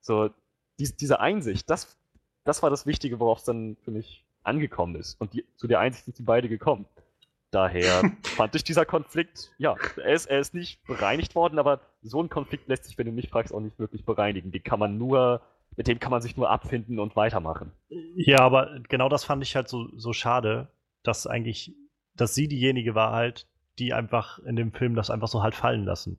[0.00, 0.30] So,
[0.78, 1.96] dies, diese Einsicht, das,
[2.44, 5.20] das war das Wichtige, worauf es dann für mich angekommen ist.
[5.20, 6.86] Und die, zu der Einsicht sind sie beide gekommen.
[7.50, 12.22] Daher fand ich dieser Konflikt, ja, er ist, er ist nicht bereinigt worden, aber so
[12.22, 14.52] ein Konflikt lässt sich, wenn du mich fragst, auch nicht wirklich bereinigen.
[14.52, 15.40] Die kann man nur,
[15.76, 17.72] mit dem kann man sich nur abfinden und weitermachen.
[18.14, 20.68] Ja, aber genau das fand ich halt so, so schade,
[21.02, 21.74] dass eigentlich,
[22.14, 23.46] dass sie diejenige war halt,
[23.78, 26.18] die einfach in dem Film das einfach so halt fallen lassen.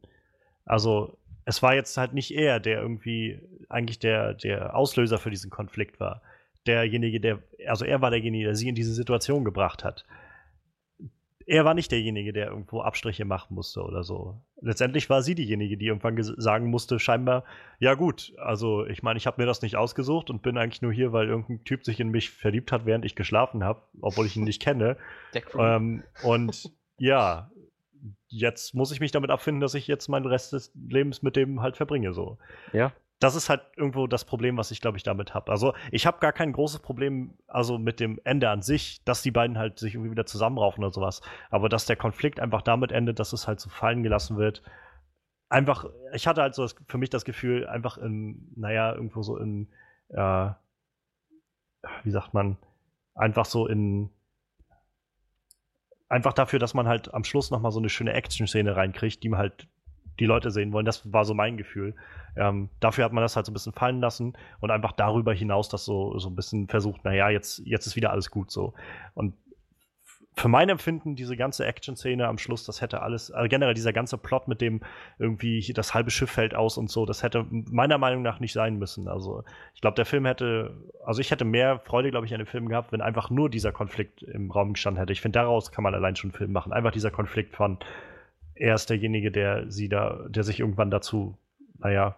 [0.66, 3.40] Also, es war jetzt halt nicht er, der irgendwie
[3.70, 6.22] eigentlich der, der Auslöser für diesen Konflikt war.
[6.68, 10.06] Derjenige, der, also er war derjenige, der sie in diese Situation gebracht hat
[11.48, 14.42] er war nicht derjenige, der irgendwo Abstriche machen musste oder so.
[14.62, 17.46] Letztendlich war sie diejenige, die irgendwann sagen musste, scheinbar,
[17.80, 20.92] ja gut, also ich meine, ich habe mir das nicht ausgesucht und bin eigentlich nur
[20.92, 24.36] hier, weil irgendein Typ sich in mich verliebt hat, während ich geschlafen habe, obwohl ich
[24.36, 24.98] ihn nicht kenne.
[25.58, 27.52] Ähm, und ja,
[28.28, 31.62] jetzt muss ich mich damit abfinden, dass ich jetzt meinen Rest des Lebens mit dem
[31.62, 32.38] halt verbringe, so.
[32.74, 35.52] Ja das ist halt irgendwo das Problem, was ich glaube ich damit habe.
[35.52, 39.32] Also ich habe gar kein großes Problem, also mit dem Ende an sich, dass die
[39.32, 41.22] beiden halt sich irgendwie wieder zusammenraufen oder sowas.
[41.50, 44.62] Aber dass der Konflikt einfach damit endet, dass es halt so fallen gelassen wird.
[45.50, 49.38] Einfach, ich hatte halt so das, für mich das Gefühl, einfach in, naja, irgendwo so
[49.38, 49.70] in,
[50.10, 50.50] äh,
[52.04, 52.58] wie sagt man,
[53.16, 54.12] einfach so in,
[56.10, 59.40] einfach dafür, dass man halt am Schluss nochmal so eine schöne Action-Szene reinkriegt, die man
[59.40, 59.68] halt
[60.20, 60.86] die Leute sehen wollen.
[60.86, 61.96] Das war so mein Gefühl.
[62.36, 65.70] Ähm, dafür hat man das halt so ein bisschen fallen lassen und einfach darüber hinaus
[65.70, 68.74] das so, so ein bisschen versucht, naja, jetzt, jetzt ist wieder alles gut so.
[69.14, 69.34] Und
[70.38, 74.20] für mein Empfinden, diese ganze Action-Szene am Schluss, das hätte alles, also generell dieser ganze
[74.20, 74.82] Plot mit dem
[75.18, 78.78] irgendwie das halbe Schiff fällt aus und so, das hätte meiner Meinung nach nicht sein
[78.78, 79.08] müssen.
[79.08, 82.46] Also ich glaube, der Film hätte, also ich hätte mehr Freude, glaube ich, an dem
[82.46, 85.12] Film gehabt, wenn einfach nur dieser Konflikt im Raum gestanden hätte.
[85.12, 86.72] Ich finde, daraus kann man allein schon einen Film machen.
[86.72, 87.80] Einfach dieser Konflikt von,
[88.60, 91.38] er ist derjenige, der sie da, der sich irgendwann dazu,
[91.80, 92.16] naja,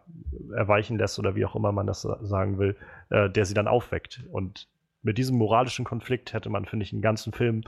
[0.56, 2.76] erweichen lässt oder wie auch immer man das sagen will,
[3.10, 4.24] äh, der sie dann aufweckt.
[4.32, 4.68] Und
[5.02, 7.64] mit diesem moralischen Konflikt hätte man, finde ich, einen ganzen Film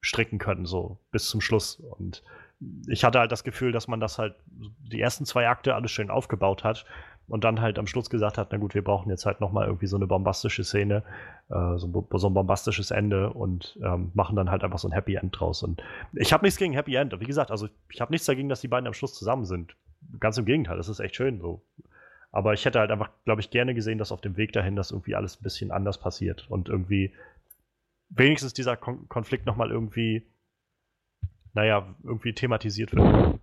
[0.00, 1.80] stricken können, so bis zum Schluss.
[1.80, 2.22] Und
[2.88, 6.10] ich hatte halt das Gefühl, dass man das halt die ersten zwei Akte alles schön
[6.10, 6.86] aufgebaut hat
[7.28, 9.86] und dann halt am Schluss gesagt hat, na gut, wir brauchen jetzt halt nochmal irgendwie
[9.86, 11.02] so eine bombastische Szene,
[11.48, 15.16] äh, so, so, ein bombastisches Ende und ähm, machen dann halt einfach so ein Happy
[15.16, 15.62] End draus.
[15.62, 17.18] Und ich habe nichts gegen Happy End.
[17.20, 19.76] Wie gesagt, also ich habe nichts dagegen, dass die beiden am Schluss zusammen sind.
[20.20, 21.62] Ganz im Gegenteil, das ist echt schön so.
[22.30, 24.90] Aber ich hätte halt einfach, glaube ich, gerne gesehen, dass auf dem Weg dahin das
[24.90, 27.12] irgendwie alles ein bisschen anders passiert und irgendwie
[28.10, 30.22] wenigstens dieser Kon Konflikt nochmal irgendwie,
[31.56, 33.40] naja, irgendwie thematisiert wird.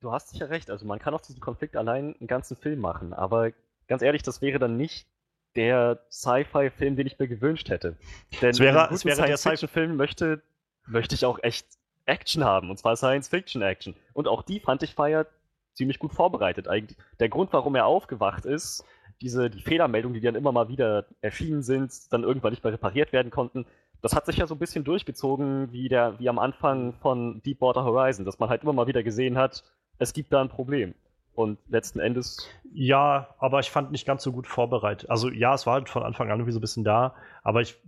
[0.00, 3.12] Du hast sicher recht, also man kann aus diesem Konflikt allein einen ganzen Film machen,
[3.12, 3.50] aber
[3.88, 5.08] ganz ehrlich, das wäre dann nicht
[5.56, 7.96] der Sci-Fi-Film, den ich mir gewünscht hätte.
[8.40, 10.42] Denn es wäre, es wäre der Sci-Fi-Film möchte,
[10.86, 11.66] möchte ich auch echt
[12.06, 13.96] Action haben, und zwar Science-Fiction-Action.
[14.12, 15.28] Und auch die fand ich feiert
[15.74, 16.98] ziemlich gut vorbereitet eigentlich.
[17.18, 18.84] Der Grund, warum er aufgewacht ist,
[19.20, 23.12] diese, die Fehlermeldungen, die dann immer mal wieder erschienen sind, dann irgendwann nicht mehr repariert
[23.12, 23.66] werden konnten,
[24.02, 27.84] das hat sich ja so ein bisschen durchgezogen wie, der, wie am Anfang von Deepwater
[27.84, 29.62] Horizon, dass man halt immer mal wieder gesehen hat,
[29.98, 30.94] es gibt da ein Problem.
[31.34, 32.46] Und letzten Endes.
[32.74, 35.08] Ja, aber ich fand nicht ganz so gut vorbereitet.
[35.08, 37.78] Also ja, es war halt von Anfang an irgendwie so ein bisschen da, aber ich,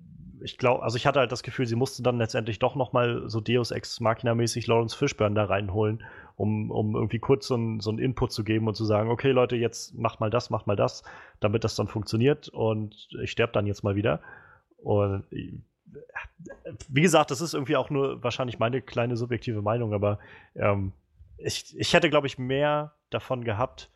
[0.41, 3.41] ich glaube, also ich hatte halt das Gefühl, sie musste dann letztendlich doch nochmal so
[3.41, 6.05] Deus Ex Machina-mäßig Lawrence Fishburne da reinholen,
[6.37, 9.57] um, um irgendwie kurz so einen so Input zu geben und zu sagen, okay Leute,
[9.57, 11.03] jetzt macht mal das, macht mal das,
[11.41, 14.21] damit das dann funktioniert und ich sterbe dann jetzt mal wieder.
[14.79, 15.25] Und
[16.89, 20.19] wie gesagt, das ist irgendwie auch nur wahrscheinlich meine kleine subjektive Meinung, aber
[20.55, 20.93] ähm,
[21.37, 23.91] ich, ich hätte, glaube ich, mehr davon gehabt,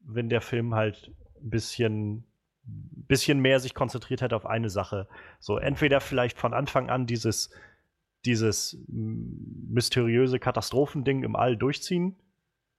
[0.00, 1.12] wenn der Film halt
[1.42, 2.24] ein bisschen,
[2.64, 5.08] bisschen mehr sich konzentriert hätte auf eine Sache.
[5.38, 7.50] So, entweder vielleicht von Anfang an dieses,
[8.24, 12.16] dieses mysteriöse Katastrophending im All durchziehen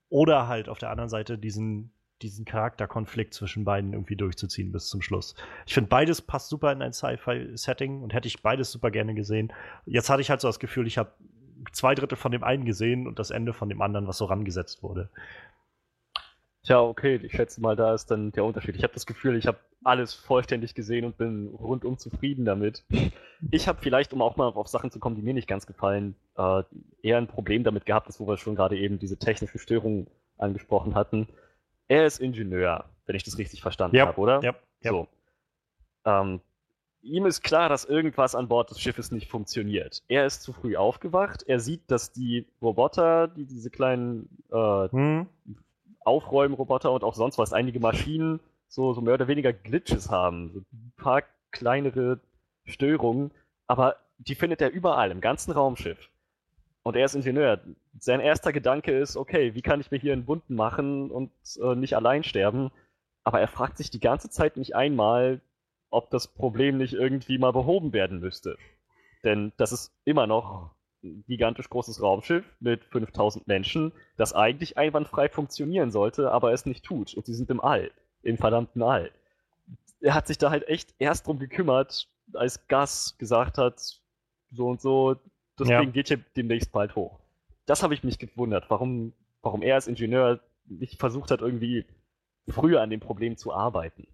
[0.08, 5.02] oder halt auf der anderen Seite diesen diesen Charakterkonflikt zwischen beiden irgendwie durchzuziehen bis zum
[5.02, 5.34] Schluss.
[5.66, 9.52] Ich finde, beides passt super in ein Sci-Fi-Setting und hätte ich beides super gerne gesehen.
[9.86, 11.12] Jetzt hatte ich halt so das Gefühl, ich habe
[11.72, 14.82] zwei Drittel von dem einen gesehen und das Ende von dem anderen, was so rangesetzt
[14.82, 15.10] wurde.
[16.64, 18.76] Tja, okay, ich schätze mal, da ist dann der Unterschied.
[18.76, 22.84] Ich habe das Gefühl, ich habe alles vollständig gesehen und bin rundum zufrieden damit.
[23.50, 26.16] Ich habe vielleicht, um auch mal auf Sachen zu kommen, die mir nicht ganz gefallen,
[26.36, 26.64] äh,
[27.00, 30.94] eher ein Problem damit gehabt, dass wo wir schon gerade eben diese technische Störung angesprochen
[30.94, 31.28] hatten.
[31.88, 34.40] Er ist Ingenieur, wenn ich das richtig verstanden Ja, habe, oder?
[34.42, 34.90] ja, ja.
[34.90, 35.08] So.
[36.04, 36.40] Ähm,
[37.02, 40.02] ihm ist klar, dass irgendwas an Bord des Schiffes nicht funktioniert.
[40.08, 41.42] Er ist zu früh aufgewacht.
[41.46, 45.26] Er sieht, dass die Roboter, die diese kleinen äh, Hm?
[46.04, 50.50] Aufräumroboter und auch sonst was, einige Maschinen so, so mehr oder weniger Glitches haben.
[50.52, 52.20] So ein paar kleinere
[52.66, 53.30] Störungen,
[53.66, 56.10] aber die findet er überall, im ganzen Raumschiff.
[56.88, 57.60] Und er ist Ingenieur.
[57.98, 61.74] Sein erster Gedanke ist, okay, wie kann ich mir hier einen Wunden machen und äh,
[61.74, 62.70] nicht allein sterben?
[63.24, 65.42] Aber er fragt sich die ganze Zeit nicht einmal,
[65.90, 68.56] ob das Problem nicht irgendwie mal behoben werden müsste.
[69.22, 70.70] Denn das ist immer noch
[71.04, 76.86] ein gigantisch großes Raumschiff mit 5000 Menschen, das eigentlich einwandfrei funktionieren sollte, aber es nicht
[76.86, 77.12] tut.
[77.12, 77.90] Und sie sind im All,
[78.22, 79.10] im verdammten All.
[80.00, 83.78] Er hat sich da halt echt erst drum gekümmert, als Gas gesagt hat,
[84.50, 85.16] so und so,
[85.58, 85.80] das Ja.
[85.80, 87.18] Ding geht hier demnächst bald hoch.
[87.66, 89.12] Das habe ich mich gewundert, warum,
[89.42, 91.84] warum er als Ingenieur nicht versucht hat, irgendwie
[92.48, 94.06] früher an dem Problem zu arbeiten.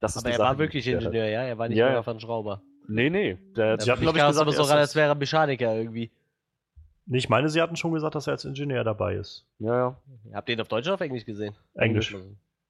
[0.00, 0.86] Das Aber er Sache, war wirklich.
[0.88, 1.42] Ingenieur, ja?
[1.42, 2.60] Er war nicht Ja, einfach ein Schrauber.
[2.88, 3.38] Nee, nee.
[3.56, 5.14] Der, Sie hatten, hat, glaub ich, gesagt, aber so er ran, das- als wäre er
[5.14, 6.10] Mechaniker irgendwie.
[7.06, 9.46] Nee, Ich meine, sie hatten schon gesagt, dass er als Ingenieur dabei ist.
[9.58, 9.96] ja, ja.
[10.34, 11.54] Habt ihr den auf Deutsch oder auf Englisch gesehen?
[11.74, 12.14] Englisch.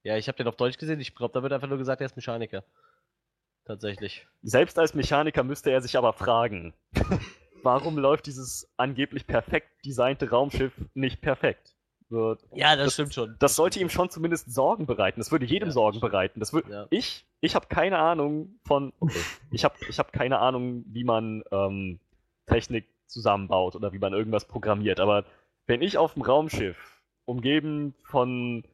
[0.04, 1.00] Ja, ich habe den auf Deutsch gesehen.
[1.00, 2.64] Ich glaube, da wird einfach nur gesagt, er ist Mechaniker.
[3.64, 4.26] Tatsächlich.
[4.42, 6.74] Selbst als Mechaniker müsste er sich aber fragen,
[7.62, 11.74] warum läuft dieses angeblich perfekt designte Raumschiff nicht perfekt?
[12.08, 13.36] So, Ja, das, Das- stimmt schon.
[13.38, 15.18] das sollte ihm schon zumindest Sorgen bereiten.
[15.20, 16.12] Das würde jedem Ja, Sorgen stimmt.
[16.12, 16.40] bereiten.
[16.40, 16.86] Das würde Ja.
[16.90, 17.24] ich.
[17.40, 18.92] Ich habe keine Ahnung von.
[19.00, 19.18] Okay.
[19.50, 21.98] Ich habe ich hab keine Ahnung, wie man ähm,
[22.46, 25.00] Technik zusammenbaut oder wie man irgendwas programmiert.
[25.00, 25.24] Aber
[25.66, 26.76] wenn ich auf dem Raumschiff
[27.24, 28.64] umgeben von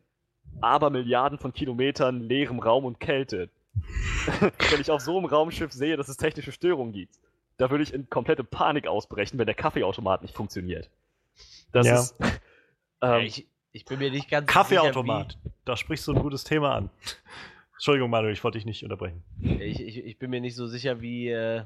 [0.60, 3.50] Abermilliarden von Kilometern leerem Raum und Kälte,
[4.70, 7.14] wenn ich auf so einem Raumschiff sehe, dass es technische Störungen gibt,
[7.58, 10.88] da würde ich in komplette Panik ausbrechen, wenn der Kaffeeautomat nicht funktioniert.
[11.72, 12.00] Das Ja.
[12.00, 12.16] ist.
[13.00, 15.38] Ähm, ich, ich bin mir nicht ganz Kaffeeautomat.
[15.64, 16.90] Da sprichst du ein gutes Thema an.
[17.74, 19.22] Entschuldigung, Manuel, ich wollte dich nicht unterbrechen.
[19.40, 21.62] Sicher, ich, ich, ich bin mir nicht so sicher, wie, äh,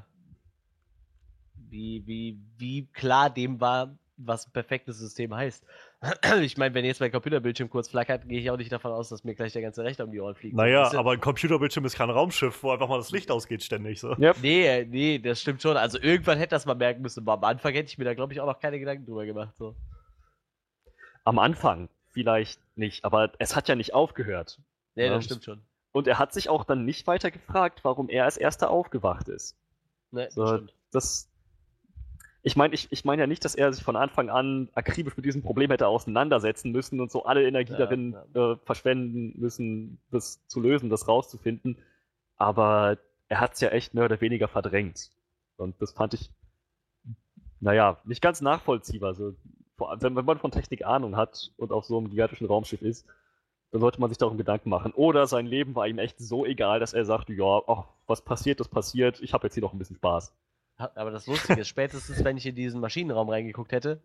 [1.55, 5.65] wie, wie, wie klar dem war, was ein perfektes System heißt.
[6.41, 9.23] Ich meine, wenn jetzt mein Computerbildschirm kurz flackert, gehe ich auch nicht davon aus, dass
[9.23, 10.55] mir gleich der ganze Rechner um die Ohren fliegt.
[10.55, 13.99] Naja, aber ein Computerbildschirm ist kein Raumschiff, wo einfach mal das Licht ausgeht ständig.
[13.99, 14.13] So.
[14.17, 15.77] ja, Nee, nee, das stimmt schon.
[15.77, 18.33] Also irgendwann hätte das mal merken müssen, aber am Anfang hätte ich mir da, glaube
[18.33, 19.55] ich, auch noch keine Gedanken drüber gemacht.
[19.55, 19.75] So.
[21.23, 24.59] Am Anfang vielleicht nicht, aber es hat ja nicht aufgehört.
[24.95, 25.13] Nee, Ja.
[25.15, 25.61] das stimmt schon.
[25.93, 29.55] Und er hat sich auch dann nicht weiter gefragt, warum er als erster aufgewacht ist.
[30.11, 30.73] Nee, das So, stimmt.
[30.91, 31.29] das.
[32.45, 35.25] Ich meine, ich, ich meine ja nicht, dass er sich von Anfang an akribisch mit
[35.25, 40.45] diesem Problem hätte auseinandersetzen müssen und so alle Energie Ja, darin Äh, verschwenden müssen, das
[40.47, 41.77] zu lösen, das rauszufinden.
[42.35, 42.97] Aber
[43.29, 45.11] er hat es ja echt mehr oder weniger verdrängt.
[45.57, 46.31] Und das fand ich,
[47.59, 49.13] naja, nicht ganz nachvollziehbar.
[49.13, 49.35] So,
[49.79, 53.05] allem, wenn wenn man von Technik Ahnung hat und auf so einem gigantischen Raumschiff ist,
[53.71, 54.93] dann sollte man sich darum Gedanken machen.
[54.93, 58.59] Oder sein Leben war ihm echt so egal, dass er sagt, ja, ach, was passiert,
[58.59, 60.33] das passiert, ich habe jetzt hier noch ein bisschen Spaß.
[60.77, 64.01] Aber das Lustige ist, spätestens wenn ich in diesen Maschinenraum reingeguckt hätte,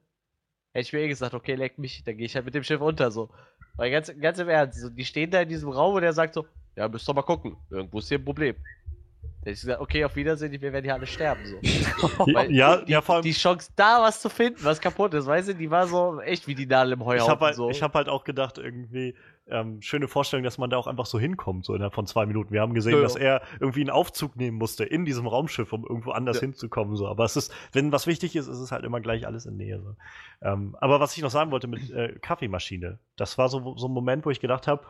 [0.72, 2.80] hätte ich mir eh gesagt, okay, leck mich, dann gehe ich halt mit dem Schiff
[2.80, 3.30] runter, so.
[3.76, 6.34] Weil ganz, ganz im Ernst, so, die stehen da in diesem Raum und er sagt
[6.34, 6.46] so,
[6.76, 8.56] ja, müsst doch mal gucken, irgendwo ist hier ein Problem.
[8.56, 11.56] Da hätte ich gesagt, okay, auf Wiedersehen, wir werden hier alle sterben, so.
[12.34, 13.22] Weil ja, die, ja, vor allem.
[13.22, 16.46] Die Chance da, was zu finden, was kaputt ist, weißt du, die war so echt
[16.46, 17.70] wie die Nadel im Ich Heuhaufen, habe halt, so.
[17.70, 19.14] ich hab halt auch gedacht, irgendwie,
[19.50, 22.52] ähm, schöne Vorstellung, dass man da auch einfach so hinkommt, so innerhalb von zwei Minuten.
[22.52, 25.84] Wir haben gesehen, Ja, dass er irgendwie einen Aufzug nehmen musste in diesem Raumschiff, um
[25.84, 26.42] irgendwo anders Ja.
[26.42, 26.96] hinzukommen.
[26.96, 27.06] So.
[27.08, 29.80] Aber es ist, wenn was wichtig ist, ist es halt immer gleich alles in Nähe.
[29.80, 29.96] So.
[30.42, 33.92] Ähm, aber was ich noch sagen wollte mit äh, Kaffeemaschine, das war so, so ein
[33.92, 34.86] Moment, wo ich gedacht habe,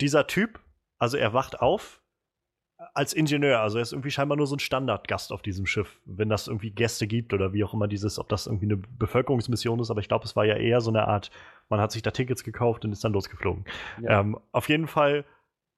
[0.00, 0.60] dieser Typ,
[0.98, 2.02] also er wacht auf
[2.94, 6.28] als Ingenieur, also er ist irgendwie scheinbar nur so ein Standardgast auf diesem Schiff, wenn
[6.28, 9.90] das irgendwie Gäste gibt oder wie auch immer dieses, ob das irgendwie eine Bevölkerungsmission ist,
[9.90, 11.30] aber ich glaube, es war ja eher so eine Art,
[11.68, 13.64] man hat sich da Tickets gekauft und ist dann losgeflogen.
[14.02, 14.20] Ja.
[14.20, 15.24] Ähm, auf jeden Fall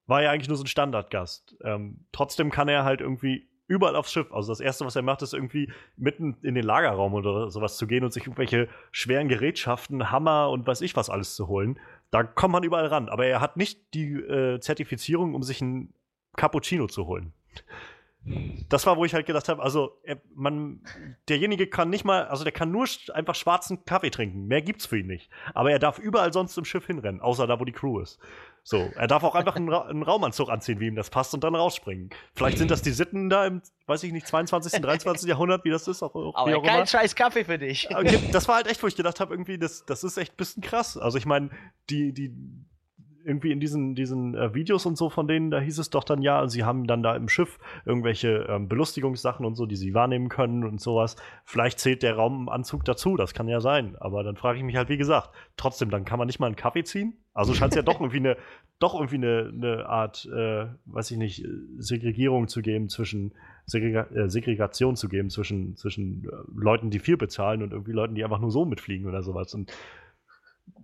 [0.06, 1.56] war er eigentlich nur so ein Standardgast.
[1.62, 4.32] Ähm, trotzdem kann er halt irgendwie überall aufs Schiff.
[4.32, 7.86] Also das Erste, was er macht, ist irgendwie mitten in den Lagerraum oder sowas zu
[7.86, 11.78] gehen und sich irgendwelche schweren Gerätschaften, Hammer und weiß ich was alles zu holen.
[12.10, 13.10] Da kommt man überall ran.
[13.10, 15.92] Aber er hat nicht die äh, Zertifizierung, um sich ein
[16.38, 17.32] Cappuccino zu holen.
[18.68, 20.80] das war, wo ich halt gedacht habe, also er, man,
[21.28, 24.46] derjenige kann nicht mal, also der kann nur sch- einfach schwarzen Kaffee trinken.
[24.46, 25.30] Mehr gibt's für ihn nicht.
[25.54, 28.18] Aber er darf überall sonst im Schiff hinrennen, außer da, wo die Crew ist.
[28.64, 31.42] So, er darf auch einfach einen, Ra einen Raumanzug anziehen, wie ihm das passt, und
[31.42, 32.10] dann rausspringen.
[32.34, 35.26] Vielleicht sind das die Sitten da im, weiß ich nicht, 22., 23.
[35.28, 36.86] Jahrhundert, wie das ist, auch, auch, Aber auch kein immer.
[36.86, 37.88] scheiß Kaffee für dich.
[37.90, 40.36] Okay, das war halt echt, wo ich gedacht habe, irgendwie, das, das ist echt ein
[40.36, 40.98] bisschen krass.
[40.98, 41.48] Also ich meine,
[41.88, 42.30] die, die,
[43.28, 46.22] irgendwie in diesen, diesen äh, Videos und so von denen, da hieß es doch dann
[46.22, 50.28] ja, sie haben dann da im Schiff irgendwelche ähm, Belustigungssachen und so, die sie wahrnehmen
[50.28, 51.16] können und sowas.
[51.44, 53.96] Vielleicht zählt der Raumanzug dazu, das kann ja sein.
[54.00, 56.56] Aber dann frage ich mich halt, wie gesagt, trotzdem, dann kann man nicht mal einen
[56.56, 57.14] Kaffee ziehen?
[57.34, 58.36] Also scheint es ja doch irgendwie eine,
[58.78, 61.48] doch irgendwie eine, eine Art, äh, weiß ich nicht, äh,
[61.78, 63.32] Segregierung zu geben zwischen
[63.66, 68.14] Segrega äh, Segregation zu geben zwischen, zwischen äh, Leuten, die viel bezahlen und irgendwie Leuten,
[68.14, 69.54] die einfach nur so mitfliegen oder sowas.
[69.54, 69.72] Und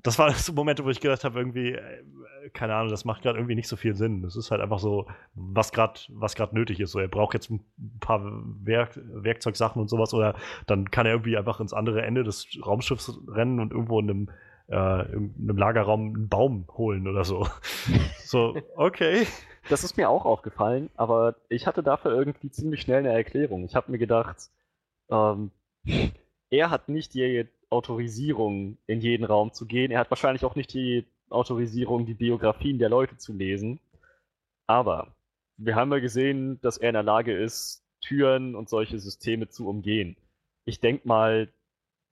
[0.05, 2.05] das waren so Momente, wo ich gedacht habe, irgendwie, äh,
[2.53, 4.23] keine Ahnung, das macht gerade irgendwie nicht so viel Sinn.
[4.23, 6.93] Das ist halt einfach so, was gerade was nötig ist.
[6.93, 7.65] So, er braucht jetzt ein
[7.99, 8.23] paar
[8.63, 10.37] Werk Werkzeugsachen und sowas oder
[10.67, 14.31] dann kann er irgendwie einfach ins andere Ende des Raumschiffs rennen und irgendwo in einem,
[14.69, 17.49] äh, in einem Lagerraum einen Baum holen oder so.
[18.25, 19.27] so, okay.
[19.71, 23.65] Das ist mir auch aufgefallen, aber ich hatte dafür irgendwie ziemlich schnell eine Erklärung.
[23.65, 24.51] Ich habe mir gedacht,
[25.09, 25.51] ähm,
[26.51, 29.91] er hat nicht die Autorisierung, in jeden Raum zu gehen.
[29.91, 33.81] Er hat wahrscheinlich auch nicht die Autorisierung, die Biografien der Leute zu lesen.
[34.67, 35.15] Aber
[35.57, 39.69] wir haben ja gesehen, dass er in der Lage ist, Türen und solche Systeme zu
[39.69, 40.17] umgehen.
[40.65, 41.53] Ich denke mal,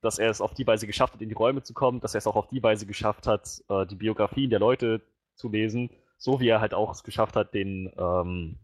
[0.01, 2.19] dass er es auf die Weise geschafft hat, in die Räume zu kommen, dass er
[2.19, 5.01] es auch auf die Weise geschafft hat, äh, die Biografien der Leute
[5.35, 8.59] zu lesen, so wie er halt auch es geschafft hat, den, ähm,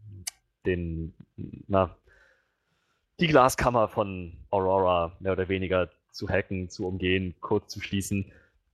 [0.65, 1.13] den,
[1.67, 1.95] na,
[3.19, 8.31] die Glaskammer von Aurora mehr oder weniger zu hacken, zu umgehen, Code zu schließen.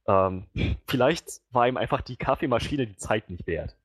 [0.08, 0.46] Ähm,
[0.88, 3.76] vielleicht war ihm einfach die Kaffeemaschine die Zeit nicht wert.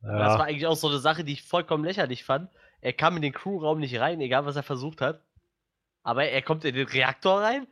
[0.00, 2.50] Das war eigentlich auch so eine Sache, die ich vollkommen lächerlich fand.
[2.80, 5.20] Er kam in den Crewraum nicht rein, egal was er versucht hat.
[6.02, 7.68] Aber er kommt in den Reaktor rein.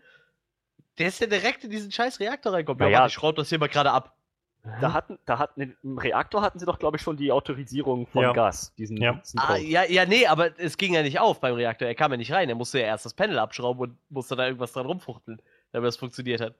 [0.99, 2.81] Der ist ja direkt in diesen scheiß Reaktor reinkommt.
[2.81, 2.99] Ja, Naja.
[3.01, 4.17] warte, ich schraub das hier mal gerade ab.
[4.81, 8.23] Da hatten, da hatten, im Reaktor hatten sie doch, glaube ich, schon die Autorisierung von
[8.23, 8.32] Ja.
[8.32, 8.74] Gas.
[8.77, 9.15] Diesen, Ja.
[9.15, 11.89] diesen Ah, ja, ja, nee, aber es ging ja nicht auf beim Reaktor.
[11.89, 12.49] Er kam ja nicht rein.
[12.49, 15.41] Er musste ja erst das Panel abschrauben und musste da irgendwas dran rumfuchteln,
[15.73, 16.55] damit das funktioniert hat.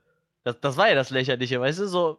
[0.45, 1.87] Das, das war ja das Lächerliche, weißt du?
[1.89, 2.19] So,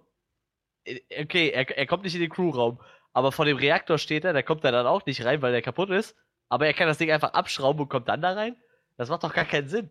[0.85, 2.79] äh, okay, er, er kommt nicht in den Crewraum,
[3.13, 5.63] aber vor dem Reaktor steht er, da kommt er dann auch nicht rein, weil der
[5.63, 6.15] kaputt ist.
[6.49, 8.55] Aber er kann das Ding einfach abschrauben und kommt dann da rein.
[8.97, 9.89] Das macht doch gar keinen Sinn.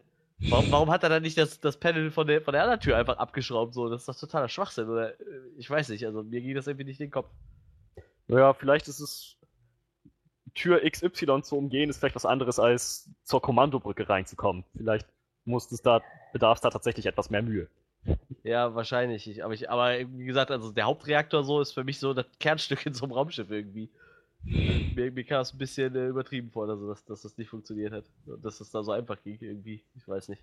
[0.48, 2.96] Warum, warum hat er dann nicht das, das Panel von der, von der anderen Tür
[2.96, 3.74] einfach abgeschraubt?
[3.74, 4.88] So, das ist doch totaler Schwachsinn.
[4.88, 5.14] Oder
[5.58, 7.30] ich weiß nicht, also mir ging das irgendwie nicht in den Kopf.
[8.26, 9.36] Naja, vielleicht ist es
[10.54, 14.64] Tür XY zu umgehen, ist vielleicht was anderes als zur Kommandobrücke reinzukommen.
[14.76, 15.06] Vielleicht
[15.44, 16.00] muss es da,
[16.32, 17.68] bedarf es da tatsächlich etwas mehr Mühe.
[18.42, 19.28] Ja, wahrscheinlich.
[19.28, 22.26] Ich, aber, ich, aber wie gesagt, also der Hauptreaktor so ist für mich so das
[22.38, 23.90] Kernstück in so einem Raumschiff irgendwie.
[24.44, 27.92] Mir, mir kam es ein bisschen äh, übertrieben vor, also dass, dass das nicht funktioniert
[27.92, 28.04] hat.
[28.42, 29.84] Dass es da so einfach ging irgendwie.
[29.96, 30.42] Ich weiß nicht.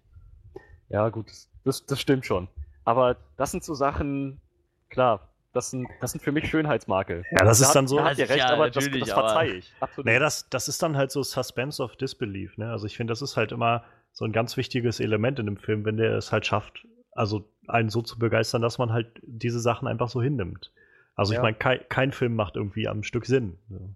[0.89, 1.31] Ja, gut,
[1.63, 2.47] das, das stimmt schon.
[2.85, 4.39] Aber das sind so Sachen,
[4.89, 7.25] klar, das sind, das sind für mich Schönheitsmakel.
[7.31, 7.97] Ja, das Da ist hat- dann so.
[7.97, 9.73] Da hat ihr Ja, recht, aber das, das verzeihe ich.
[9.79, 10.05] Absolut.
[10.05, 12.71] Naja, das, das ist dann halt so Suspense of Disbelief, ne?
[12.71, 13.83] Also ich finde, das ist halt immer
[14.13, 17.89] so ein ganz wichtiges Element in dem Film, wenn der es halt schafft, also einen
[17.89, 20.71] so zu begeistern, dass man halt diese Sachen einfach so hinnimmt.
[21.17, 21.43] Also ich Ja.
[21.43, 23.57] meine, kein, kein Film macht irgendwie am Stück Sinn.
[23.67, 23.95] ne?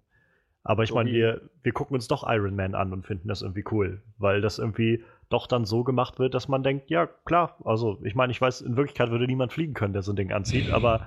[0.64, 3.42] Aber ich So meine, wir, wir gucken uns doch Iron Man an und finden das
[3.42, 7.56] irgendwie cool, weil das irgendwie doch dann so gemacht wird, dass man denkt, ja klar,
[7.64, 10.32] also ich meine, ich weiß, in Wirklichkeit würde niemand fliegen können, der so ein Ding
[10.34, 11.02] anzieht, aber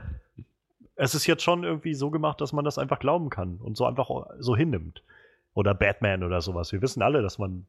[0.96, 3.84] es ist jetzt schon irgendwie so gemacht, dass man das einfach glauben kann und so
[3.84, 4.08] einfach
[4.38, 5.02] so hinnimmt.
[5.52, 6.72] Oder Batman oder sowas.
[6.72, 7.66] Wir wissen alle, dass man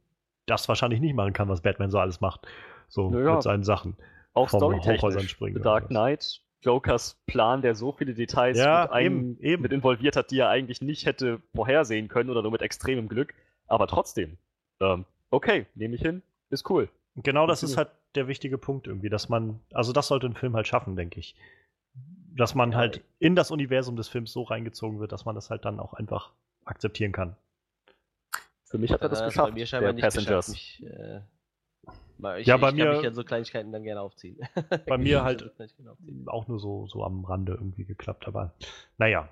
[0.48, 2.48] das wahrscheinlich nicht machen kann, was Batman so alles macht.
[2.88, 3.34] So Naja.
[3.34, 3.96] mit seinen Sachen.
[4.34, 5.32] auch vom Hochhäusern storytechnisch.
[5.32, 5.88] springen The Dark.
[5.90, 9.62] Knight, Jokers Plan, der so viele Details Ja, mit, einem, eben, eben.
[9.64, 13.34] mit involviert hat, die er eigentlich nicht hätte vorhersehen können oder nur mit extremem Glück.
[13.68, 14.38] Aber trotzdem,
[14.80, 16.90] ähm, okay, nehme ich hin, ist cool.
[17.18, 20.56] Genau das ist halt der wichtige Punkt irgendwie, dass man, also das sollte ein Film
[20.56, 21.36] halt schaffen, denke ich.
[22.36, 25.64] Dass man halt in das Universum des Films so reingezogen wird, dass man das halt
[25.66, 26.32] dann auch einfach
[26.66, 27.36] akzeptieren kann.
[28.66, 30.48] Für mich hat er das Äh, geschafft, Bei mir scheinbar der nicht Passengers.
[30.52, 30.82] geschafft.
[30.82, 31.22] Mich, äh,
[32.38, 34.38] ich, Ja, ich bei kann mir- mich an so Kleinigkeiten dann gerne aufziehen.
[34.88, 38.54] Bei mir halt So auch nur so, so am Rande irgendwie geklappt, aber
[38.98, 39.30] naja.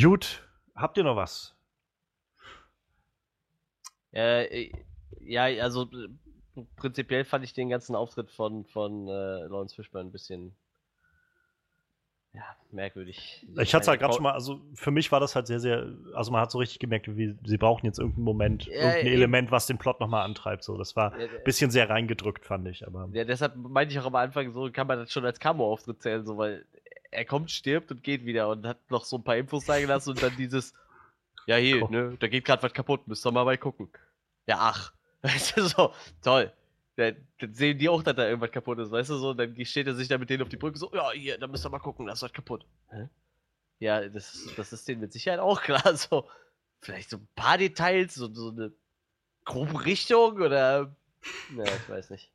[0.00, 1.54] Gut, habt ihr noch was?
[4.12, 4.70] Äh,
[5.20, 10.12] ja, also äh, prinzipiell fand ich den ganzen Auftritt von, von äh, Lawrence Fishburne ein
[10.12, 10.54] bisschen
[12.36, 13.46] ja, merkwürdig.
[13.56, 15.86] Ich hatte es halt gerade schon mal, also für mich war das halt sehr, sehr,
[16.14, 19.12] also man hat so richtig gemerkt, wie sie brauchen jetzt irgendeinen Moment, Ja, irgendein eben.
[19.14, 20.62] Element, was den Plot nochmal antreibt.
[20.62, 23.08] So, das war ein Ja, bisschen sehr reingedrückt, fand ich, aber.
[23.12, 26.26] ja, deshalb meinte ich auch am Anfang, so kann man das schon als Camo-Auftritt zählen,
[26.26, 26.66] so, weil
[27.10, 30.10] er kommt, stirbt und geht wieder und hat noch so ein paar Infos sagen lassen
[30.10, 30.74] und dann dieses,
[31.46, 33.88] ja hier, ne, da geht gerade was kaputt, müsst ihr mal mal gucken.
[34.46, 34.92] Ja, ach.
[35.22, 35.92] Weißt du, so,
[36.22, 36.52] toll.
[36.96, 39.86] Dann, dann sehen die auch, dass da irgendwas kaputt ist, weißt du, so, dann steht
[39.86, 41.78] er sich da mit denen auf die Brücke so, ja, hier, da müsst ihr mal
[41.78, 42.64] gucken, da ist was kaputt.
[42.90, 43.08] Hä?
[43.78, 46.26] Ja, das, das ist denen mit Sicherheit auch klar, so,
[46.80, 48.72] vielleicht so ein paar Details, so, so eine
[49.44, 50.94] grobe Richtung oder,
[51.54, 52.30] ja, ich weiß nicht.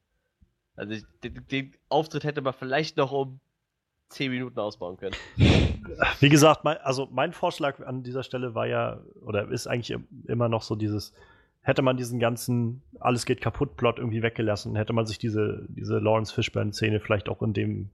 [0.76, 3.40] Also, ich, den, den Auftritt hätte man vielleicht noch um
[4.10, 5.16] 10 Minuten ausbauen können.
[6.20, 10.08] Wie gesagt, mein, also mein Vorschlag an dieser Stelle war ja, oder ist eigentlich im-
[10.28, 11.14] immer noch so dieses,
[11.62, 16.00] hätte man diesen ganzen alles geht kaputt Plot irgendwie weggelassen, hätte man sich diese, diese
[16.00, 17.90] Lawrence Fishburne-Szene vielleicht auch in dem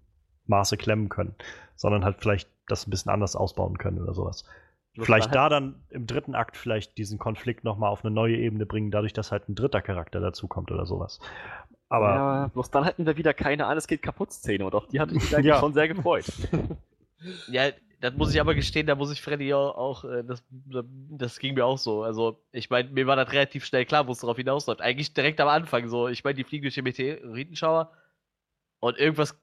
[0.45, 1.35] Maße klemmen können,
[1.75, 4.45] sondern halt vielleicht das ein bisschen anders ausbauen können oder sowas.
[4.95, 8.37] Bloß vielleicht da da dann im dritten Akt vielleicht diesen Konflikt nochmal auf eine neue
[8.37, 11.19] Ebene bringen, dadurch, dass halt ein dritter Charakter dazukommt oder sowas.
[11.89, 14.99] Aber ja, bloß dann hätten wir wieder keine Alles geht kaputt Szene und auf die
[14.99, 15.59] hatte ich mich eigentlich Ja.
[15.59, 16.25] schon sehr gefreut.
[17.47, 17.63] Ja,
[17.99, 21.55] das muss ich aber gestehen, da muss ich Freddy auch, auch äh, das, das ging
[21.55, 22.03] mir auch so.
[22.03, 24.81] Also, ich meine, mir war das relativ schnell klar, wo es darauf hinausläuft.
[24.81, 26.07] Eigentlich direkt am Anfang so.
[26.07, 27.91] Ich meine, die fliegen durch den Meteoritenschauer
[28.79, 29.39] und irgendwas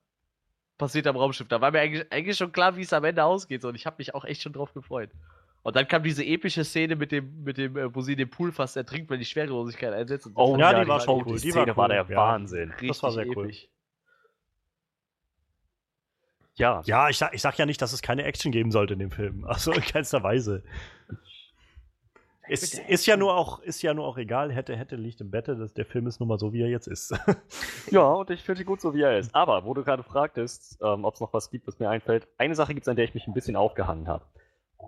[0.78, 1.48] passiert am Raumschiff.
[1.48, 3.62] Da war mir eigentlich, eigentlich schon klar, wie es am Ende ausgeht.
[3.62, 3.68] So.
[3.68, 5.10] Und ich habe mich auch echt schon drauf gefreut.
[5.62, 8.52] Und dann kam diese epische Szene mit dem, mit dem, äh, wo sie den Pool
[8.52, 10.28] fast ertrinkt, weil die Schwerelosigkeit einsetzt.
[10.34, 12.16] Oh ja, die war schon oh, cool, Die die war Szene war, cool, der ja.
[12.16, 12.72] Wahnsinn.
[12.86, 13.52] Das war richtig sehr cool.
[16.56, 19.00] Ja, ja, ich sag, ich sag ja nicht, dass es keine Action geben sollte in
[19.00, 19.44] dem Film.
[19.48, 20.62] Also in keinster Weise.
[22.46, 25.56] Ist, ist, ja nur auch, ist ja nur auch egal, hätte, hätte, liegt im Bette,
[25.56, 27.14] das, der Film ist nun mal so, wie er jetzt ist.
[27.90, 29.34] Ja, und ich finde ihn gut so, wie er ist.
[29.34, 32.54] Aber, wo du gerade fragtest, ähm, ob es noch was gibt, was mir einfällt, eine
[32.54, 34.24] Sache gibt es, an der ich mich ein bisschen aufgehangen habe.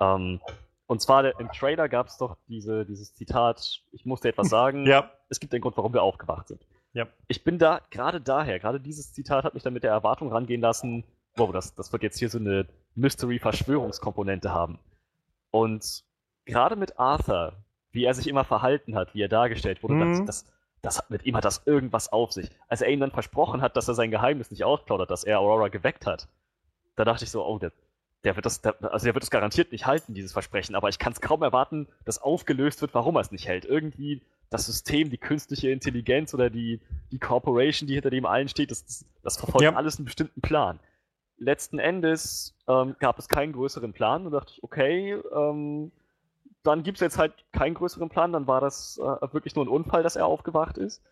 [0.00, 0.40] Ähm,
[0.86, 4.48] und zwar der, im Trailer gab es doch diese, dieses Zitat, ich muss dir etwas
[4.48, 6.60] sagen, ja, es gibt einen Grund, warum wir aufgewacht sind.
[6.92, 7.06] Ja.
[7.28, 10.60] Ich bin da, gerade daher, gerade dieses Zitat hat mich dann mit der Erwartung rangehen
[10.60, 11.04] lassen,
[11.36, 14.78] wow, das, das wird jetzt hier so eine Mystery-Verschwörungskomponente haben.
[15.50, 16.04] Und
[16.44, 17.54] gerade mit Arthur,
[17.92, 20.26] wie er sich immer verhalten hat, wie er dargestellt wurde, Mhm.
[20.26, 20.44] das,
[20.82, 22.50] das hat, mit ihm hat das irgendwas auf sich.
[22.68, 25.68] Als er ihm dann versprochen hat, dass er sein Geheimnis nicht ausplaudert, dass er Aurora
[25.68, 26.28] geweckt hat,
[26.96, 27.72] da dachte ich so, oh, der,
[28.24, 30.98] der wird das, der, also der wird es garantiert nicht halten, dieses Versprechen, aber ich
[30.98, 33.64] kann es kaum erwarten, dass aufgelöst wird, warum er es nicht hält.
[33.64, 36.80] Irgendwie das System, die künstliche Intelligenz oder die,
[37.10, 39.74] die Corporation, die hinter dem allen steht, das, das, das verfolgt Ja.
[39.74, 40.78] alles einen bestimmten Plan.
[41.38, 45.92] Letzten Endes ähm, gab es keinen größeren Plan und dachte ich, okay, ähm,
[46.62, 49.68] dann gibt es jetzt halt keinen größeren Plan, dann war das äh, wirklich nur ein
[49.68, 51.02] Unfall, dass er aufgewacht ist.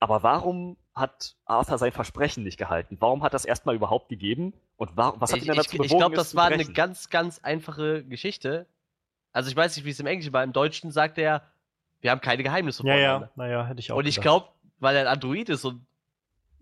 [0.00, 2.96] Aber warum hat Arthur sein Versprechen nicht gehalten?
[2.98, 4.52] Warum hat das erstmal überhaupt gegeben?
[4.76, 6.46] Und wa was hat ich ihn dann dazu ich, ich bewogen, glaube, es das war
[6.46, 8.66] eine ganz, ganz einfache Geschichte.
[9.32, 10.42] Also ich weiß nicht, wie es im Englischen war.
[10.42, 11.42] Im Deutschen sagt er,
[12.00, 13.26] wir haben keine Geheimnisse ja, voneinander.
[13.26, 14.48] ja, naja, hätte ich auch Und ich glaube,
[14.80, 15.86] weil er ein Android ist und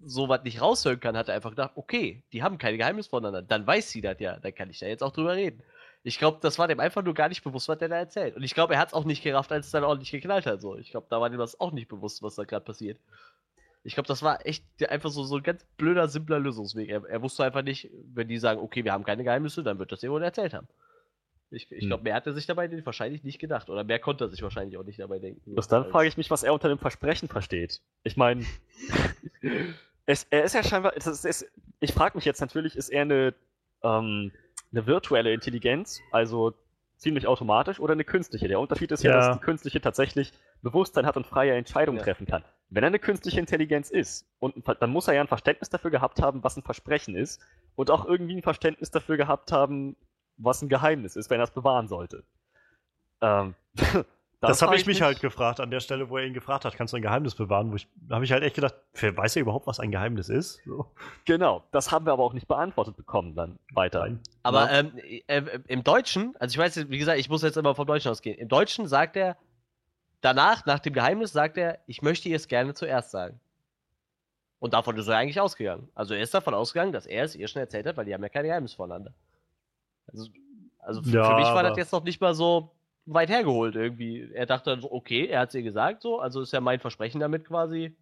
[0.05, 3.43] sowas nicht raushören kann, hat er einfach gedacht, okay, die haben keine Geheimnisse voneinander.
[3.43, 5.63] Dann weiß sie das ja, dann kann ich da jetzt auch drüber reden.
[6.03, 8.35] Ich glaube, das war dem einfach nur gar nicht bewusst, was der da erzählt.
[8.35, 10.61] Und ich glaube, er hat es auch nicht gerafft, als es dann ordentlich geknallt hat.
[10.63, 10.77] So.
[10.77, 12.99] Ich glaube, da war dem das auch nicht bewusst, was da gerade passiert.
[13.83, 16.89] Ich glaube, das war echt einfach so, so ein ganz blöder, simpler Lösungsweg.
[16.89, 19.93] Er, er wusste einfach nicht, wenn die sagen, okay, wir haben keine Geheimnisse, dann wird
[19.93, 20.69] das jemand erzählt haben.
[21.51, 21.89] Ich, ich Hm.
[21.89, 23.69] glaube, mehr hat er sich dabei wahrscheinlich nicht gedacht.
[23.69, 25.53] Oder mehr konnte er sich wahrscheinlich auch nicht dabei denken.
[25.53, 27.81] Bloß dann frage ich mich, was er unter dem Versprechen versteht.
[28.05, 28.45] Ich meine,
[30.07, 30.93] es, er ist ja scheinbar.
[30.97, 31.47] Es es,
[31.81, 33.35] ich frage mich jetzt natürlich, ist er eine,
[33.83, 34.33] ähm,
[34.73, 36.55] eine virtuelle Intelligenz, also
[36.97, 38.49] ziemlich automatisch, oder eine künstliche?
[38.49, 39.17] Der Unterschied ist ja, Ja.
[39.17, 40.33] dass die künstliche tatsächlich
[40.63, 42.05] Bewusstsein hat und freie Entscheidungen Ja.
[42.05, 42.45] treffen kann.
[42.69, 46.21] Wenn er eine künstliche Intelligenz ist, und dann muss er ja ein Verständnis dafür gehabt
[46.23, 47.41] haben, was ein Versprechen ist,
[47.75, 49.97] und auch irgendwie ein Verständnis dafür gehabt haben,
[50.37, 52.25] was ein Geheimnis ist, wenn er es bewahren sollte.
[53.23, 53.55] Ähm,
[54.41, 56.75] dann Das habe ich mich halt gefragt an der Stelle, wo er ihn gefragt hat,
[56.75, 57.71] kannst du ein Geheimnis bewahren?
[57.73, 60.61] Wo ich, habe ich halt echt gedacht, wer weiß er überhaupt, was ein Geheimnis ist?
[60.65, 60.87] So.
[61.27, 64.01] Genau, das haben wir aber auch nicht beantwortet bekommen dann weiter.
[64.01, 64.21] Nein.
[64.43, 64.79] Aber Na?
[64.79, 67.87] ähm, äh, äh, im Deutschen, also ich weiß, wie gesagt, ich muss jetzt immer vom
[67.87, 68.39] Deutschen ausgehen.
[68.39, 69.37] Im Deutschen sagt er,
[70.23, 73.39] danach, nach dem Geheimnis, sagt er, ich möchte ihr es gerne zuerst sagen.
[74.59, 75.89] Und davon ist er eigentlich ausgegangen.
[75.95, 78.23] Also er ist davon ausgegangen, dass er es ihr schon erzählt hat, weil die haben
[78.23, 79.13] ja kein Geheimnis voneinander.
[80.13, 80.29] Also,
[80.79, 82.71] also f- Ja, für mich war das jetzt noch nicht mal so
[83.07, 84.31] weit hergeholt irgendwie.
[84.33, 86.81] Er dachte dann so, okay, er hat es ihr gesagt, so, also ist ja mein
[86.81, 87.97] Versprechen damit quasi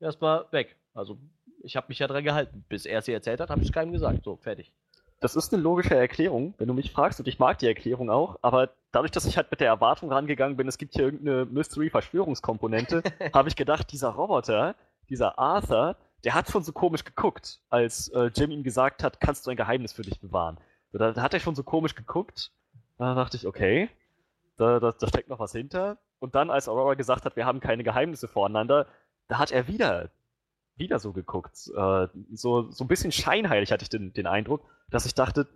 [0.00, 0.76] erstmal weg.
[0.94, 1.18] Also
[1.62, 2.64] ich habe mich ja dran gehalten.
[2.68, 4.24] Bis er es ihr erzählt hat, habe ich es keinem gesagt.
[4.24, 4.72] So, fertig.
[5.20, 8.38] Das ist eine logische Erklärung, wenn du mich fragst, und ich mag die Erklärung auch,
[8.42, 13.02] aber dadurch, dass ich halt mit der Erwartung rangegangen bin, es gibt hier irgendeine Mystery-Verschwörungskomponente,
[13.32, 14.76] habe ich gedacht, dieser Roboter,
[15.08, 19.46] dieser Arthur, der hat schon so komisch geguckt, als äh, Jim ihm gesagt hat, kannst
[19.46, 20.58] du ein Geheimnis für dich bewahren.
[20.92, 22.52] So, da, da hat er schon so komisch geguckt.
[22.98, 23.88] Da dachte ich, okay,
[24.56, 25.98] da, da, da steckt noch was hinter.
[26.18, 28.86] Und dann, als Aurora gesagt hat, wir haben keine Geheimnisse voreinander,
[29.28, 30.10] da hat er wieder
[30.76, 31.70] wieder so geguckt.
[31.74, 35.46] Äh, so, so ein bisschen scheinheilig hatte ich den, den Eindruck, dass ich dachte,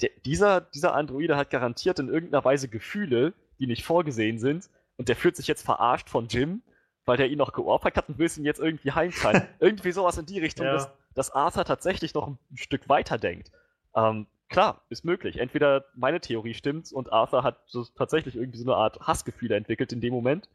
[0.00, 5.08] der, dieser, dieser Androide hat garantiert in irgendeiner Weise Gefühle, die nicht vorgesehen sind, und
[5.08, 6.62] der fühlt sich jetzt verarscht von Jim,
[7.04, 9.42] weil der ihn noch geohrfeigt hat und will es ihn jetzt irgendwie heimzahlen.
[9.60, 10.72] irgendwie sowas in die Richtung, Ja.
[10.72, 13.50] dass, dass Arthur tatsächlich noch ein Stück weiter denkt.
[13.94, 15.38] Ähm, klar, ist möglich.
[15.38, 19.92] Entweder meine Theorie stimmt und Arthur hat so tatsächlich irgendwie so eine Art Hassgefühle entwickelt
[19.92, 20.48] in dem Moment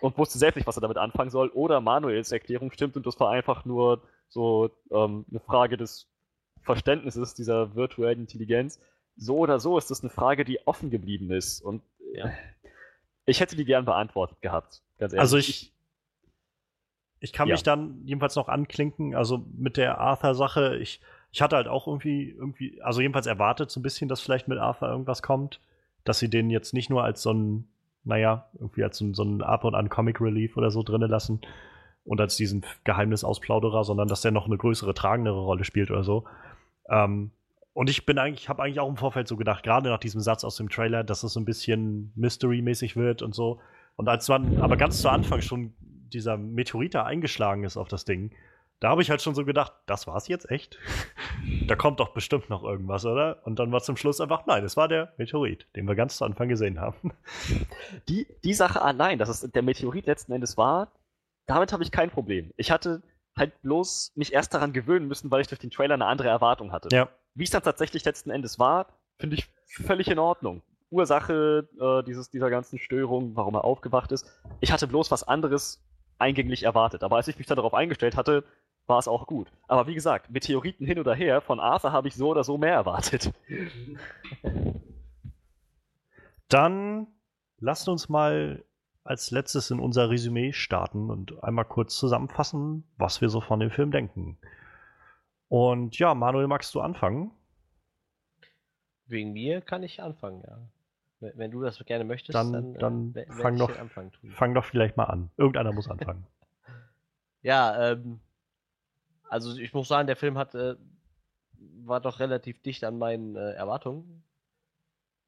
[0.00, 3.18] und wusste selbst nicht, was er damit anfangen soll, oder Manuels Erklärung stimmt und das
[3.18, 6.06] war einfach nur so ähm, eine Frage des
[6.62, 8.78] Verständnisses dieser virtuellen Intelligenz.
[9.16, 11.82] So oder so ist das eine Frage, die offen geblieben ist und
[12.14, 12.30] Ja.
[13.24, 14.82] ich hätte die gern beantwortet gehabt.
[14.98, 15.20] Ganz ehrlich.
[15.20, 15.72] Also ich,
[17.20, 17.54] ich kann Ja.
[17.54, 21.00] mich dann jedenfalls noch anklinken, also mit der Arthur-Sache, ich,
[21.32, 24.58] ich hatte halt auch irgendwie, irgendwie, also jedenfalls erwartet so ein bisschen, dass vielleicht mit
[24.58, 25.60] Arthur irgendwas kommt,
[26.04, 27.68] dass sie den jetzt nicht nur als so ein,
[28.04, 31.06] naja, irgendwie als so, ein- so ein Ab und an Comic Relief oder so drinne
[31.06, 31.40] lassen
[32.04, 36.24] und als diesen Geheimnisausplauderer, sondern dass der noch eine größere, tragendere Rolle spielt oder so.
[36.88, 37.30] Ähm,
[37.72, 40.42] und ich bin eigentlich, habe eigentlich auch im Vorfeld so gedacht, gerade nach diesem Satz
[40.44, 43.60] aus dem Trailer, dass es so ein bisschen Mystery-mäßig wird und so.
[43.96, 45.72] Und als man aber ganz zu Anfang schon
[46.12, 48.32] dieser Meteorit da eingeschlagen ist auf das Ding,
[48.80, 50.78] da habe ich halt schon so gedacht, das war's jetzt echt?
[51.68, 53.40] da kommt doch bestimmt noch irgendwas, oder?
[53.44, 56.24] Und dann war zum Schluss einfach, nein, es war der Meteorit, den wir ganz zu
[56.24, 57.12] Anfang gesehen haben.
[58.08, 60.92] die, die Sache allein, dass es der Meteorit letzten Endes war,
[61.46, 62.52] damit habe ich kein Problem.
[62.56, 63.02] Ich hatte
[63.36, 66.72] halt bloß mich erst daran gewöhnen müssen, weil ich durch den Trailer eine andere Erwartung
[66.72, 66.88] hatte.
[66.94, 67.08] ja.
[67.34, 68.86] Wie es dann tatsächlich letzten Endes war,
[69.18, 70.62] finde ich völlig in Ordnung.
[70.90, 74.26] Ursache äh, dieses, dieser ganzen Störung, warum er aufgewacht ist.
[74.60, 75.80] Ich hatte bloß was anderes
[76.18, 77.04] eingänglich erwartet.
[77.04, 78.44] Aber als ich mich dann darauf eingestellt hatte,
[78.90, 79.50] war es auch gut.
[79.68, 82.74] Aber wie gesagt, Meteoriten hin oder her, von Arthur habe ich so oder so mehr
[82.74, 83.32] erwartet.
[86.48, 87.06] Dann
[87.58, 88.64] lasst uns mal
[89.04, 93.70] als letztes in unser Resümee starten und einmal kurz zusammenfassen, was wir so von dem
[93.70, 94.38] Film denken.
[95.48, 97.30] Und ja, Manuel, magst du anfangen?
[99.06, 100.58] Wegen mir kann ich anfangen, ja.
[101.34, 103.76] Wenn, du das gerne möchtest, Dann- dann, dann wer- werd fang ich doch-.
[104.34, 105.30] Fang doch vielleicht mal an.
[105.36, 106.26] Irgendeiner muss anfangen.
[107.42, 108.20] Ja, ähm,
[109.30, 110.74] also ich muss sagen, der Film hat, äh,
[111.84, 114.24] war doch relativ dicht an meinen äh, Erwartungen.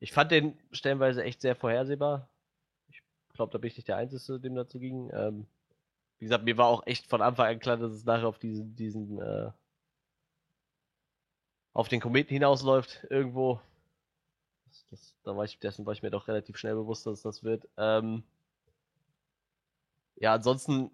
[0.00, 2.28] Ich fand den stellenweise echt sehr vorhersehbar.
[2.88, 3.00] Ich
[3.34, 5.10] glaube, da bin ich nicht der Einzige, dem dazu ging.
[5.14, 5.46] Ähm,
[6.18, 8.74] wie gesagt, mir war auch echt von Anfang an klar, dass es nachher auf diesen,
[8.74, 9.52] diesen, äh,
[11.72, 13.60] auf den Kometen hinausläuft, irgendwo.
[14.66, 17.44] Das, das, da war ich, dessen war ich mir doch relativ schnell bewusst, dass das
[17.44, 17.68] wird.
[17.76, 18.24] Ähm,
[20.16, 20.90] ja, ansonsten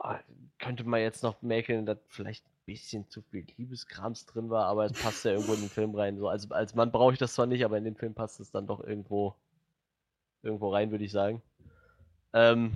[0.00, 0.14] oh,
[0.58, 4.84] könnte man jetzt noch merken, dass vielleicht ein bisschen zu viel Liebeskrams drin war, aber
[4.84, 6.18] es passt ja irgendwo in den Film rein.
[6.18, 8.50] So, als, als Mann brauche ich das zwar nicht, aber in den Film passt es
[8.50, 9.34] dann doch irgendwo,
[10.42, 11.42] irgendwo rein, würde ich sagen.
[12.32, 12.72] Ähm,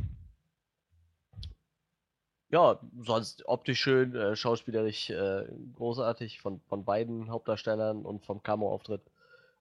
[2.51, 9.03] ja, sonst optisch schön, äh, schauspielerisch äh, großartig von, von beiden Hauptdarstellern und vom Camo-Auftritt.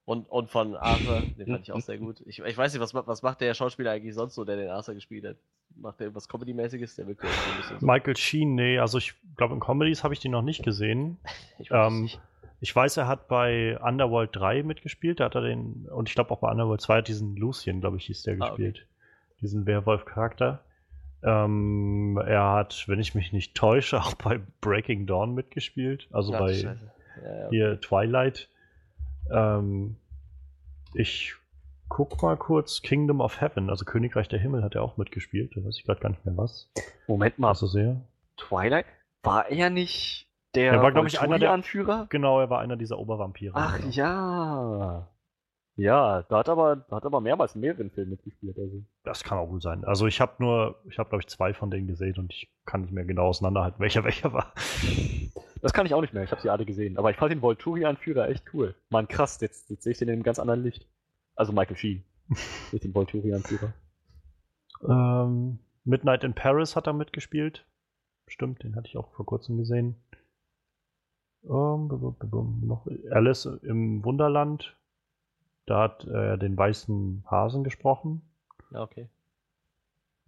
[0.05, 2.21] Und, und von Arthur, den fand ich auch sehr gut.
[2.25, 4.95] Ich, ich weiß nicht, was, was macht der Schauspieler eigentlich sonst so, der den Arthur
[4.95, 5.37] gespielt hat?
[5.75, 6.95] Macht der irgendwas Comedy-mäßiges?
[6.95, 7.23] Der wirkt
[7.69, 7.85] so.
[7.85, 11.17] Michael Sheen, nee, also ich glaube, in Comedies habe ich den noch nicht gesehen.
[11.59, 12.19] Ich weiß ähm, nicht.
[12.59, 16.31] Ich weiß, er hat bei Underworld 3 mitgespielt, da hat er den, und ich glaube
[16.31, 18.49] auch bei Underworld 2 hat diesen Lucien, glaube ich, hieß der Ah, okay.
[18.49, 18.87] gespielt.
[19.41, 20.63] Diesen Werwolf-Charakter.
[21.23, 26.07] Ähm, er hat, wenn ich mich nicht täusche, auch bei Breaking Dawn mitgespielt.
[26.11, 26.53] Also Ach, bei.
[26.53, 26.75] Ja,
[27.23, 27.49] ja.
[27.49, 28.47] hier Twilight.
[29.33, 29.95] Ähm,
[30.93, 31.35] ich
[31.89, 35.51] guck mal kurz Kingdom of Heaven, also Königreich der Himmel hat er auch mitgespielt.
[35.55, 36.69] Da weiß ich gerade gar nicht mehr was.
[37.07, 38.01] Moment mal, Also sehr.
[38.37, 38.85] Twilight?
[39.23, 42.07] War er nicht der Er war, glaub ich, einer der- Anführer?
[42.09, 43.53] Genau, er war einer dieser Obervampire.
[43.55, 43.91] Ach genau.
[43.91, 45.07] ja.
[45.77, 48.57] Ja, da hat aber, da hat aber mehrmals in mehreren Filmen mitgespielt.
[48.57, 48.83] Also.
[49.03, 49.85] Das kann auch gut sein.
[49.85, 52.81] Also ich habe nur, ich habe glaube ich zwei von denen gesehen und ich kann
[52.81, 54.53] nicht mehr genau auseinanderhalten, welcher welcher war.
[55.61, 56.97] Das kann ich auch nicht mehr, ich habe sie alle gesehen.
[56.97, 58.75] Aber ich fand den Volturi-Anführer echt cool.
[58.89, 60.87] Mann, krass, jetzt, jetzt sehe ich den in einem ganz anderen Licht.
[61.35, 62.03] Also Michael Sheen.
[62.71, 63.73] Nicht den Volturi-Anführer.
[64.87, 67.65] Ähm, Midnight in Paris hat er mitgespielt.
[68.27, 69.95] Stimmt, den hatte ich auch vor kurzem gesehen.
[71.43, 74.77] Ähm, noch Alice im Wunderland.
[75.71, 78.21] Da hat er den weißen Hasen gesprochen.
[78.71, 79.07] Ja, okay.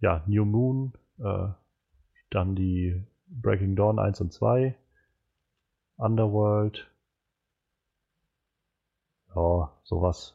[0.00, 0.94] Ja, New Moon.
[1.18, 1.48] Äh,
[2.30, 4.74] dann die Breaking Dawn 1 und 2.
[5.98, 6.90] Underworld.
[9.36, 10.34] Ja, sowas.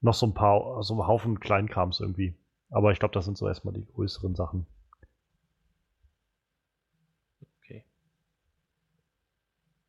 [0.00, 2.36] Noch so ein paar, so ein Haufen Kleinkrams irgendwie.
[2.70, 4.68] Aber ich glaube, das sind so erstmal die größeren Sachen.
[7.58, 7.84] Okay.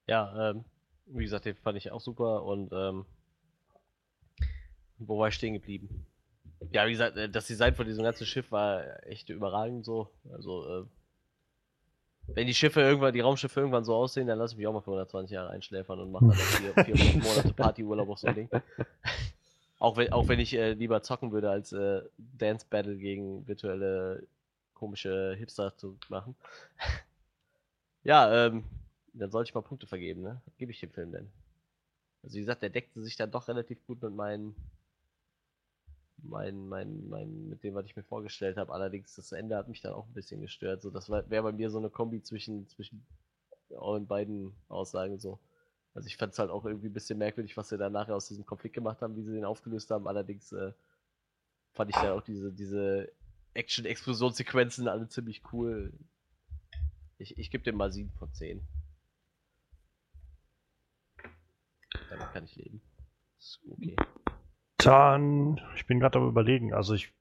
[0.08, 0.66] Ja, ähm,
[1.14, 3.06] wie gesagt, den fand ich auch super und ähm,
[4.98, 6.06] wo war ich stehen geblieben?
[6.72, 10.10] Ja, wie gesagt, äh, das Design von diesem ganzen Schiff war echt überragend so.
[10.32, 10.86] Also, äh,
[12.28, 14.82] wenn die Schiffe irgendwann, die Raumschiffe irgendwann so aussehen, dann lasse ich mich auch mal
[14.82, 18.50] für 120 Jahre einschläfern und mache dann vier, vier Monate Partyurlaub auf so ein Ding.
[19.80, 24.28] Auch wenn, auch wenn ich äh, lieber zocken würde, als äh, Dance Battle gegen virtuelle
[24.76, 26.36] komische Hipster zu machen.
[28.04, 28.64] ja, ähm,
[29.14, 30.42] dann sollte ich mal Punkte vergeben, ne?
[30.58, 31.30] Gebe ich dem Film denn?
[32.24, 34.56] Also wie gesagt, der deckte sich dann doch relativ gut mit meinen
[36.24, 38.74] mein, mein, mein, mit dem, was ich mir vorgestellt habe.
[38.74, 40.82] Allerdings, das Ende hat mich dann auch ein bisschen gestört.
[40.82, 43.06] So, das wäre bei mir so eine Kombi zwischen, zwischen
[43.70, 45.40] euren beiden Aussagen so.
[45.94, 48.28] Also ich fand es halt auch irgendwie ein bisschen merkwürdig, was sie dann nachher aus
[48.28, 50.08] diesem Konflikt gemacht haben, wie sie den aufgelöst haben.
[50.08, 50.72] Allerdings äh,
[51.74, 53.12] fand ich dann auch diese, diese
[53.54, 55.92] Action-Explosionssequenzen alle ziemlich cool.
[57.18, 58.62] Ich, ich gebe dem mal 7 von 10.
[62.12, 62.82] Damit kann ich leben.
[63.40, 63.96] Ist okay.
[64.78, 67.14] Dann, ich bin gerade am überlegen, also ich,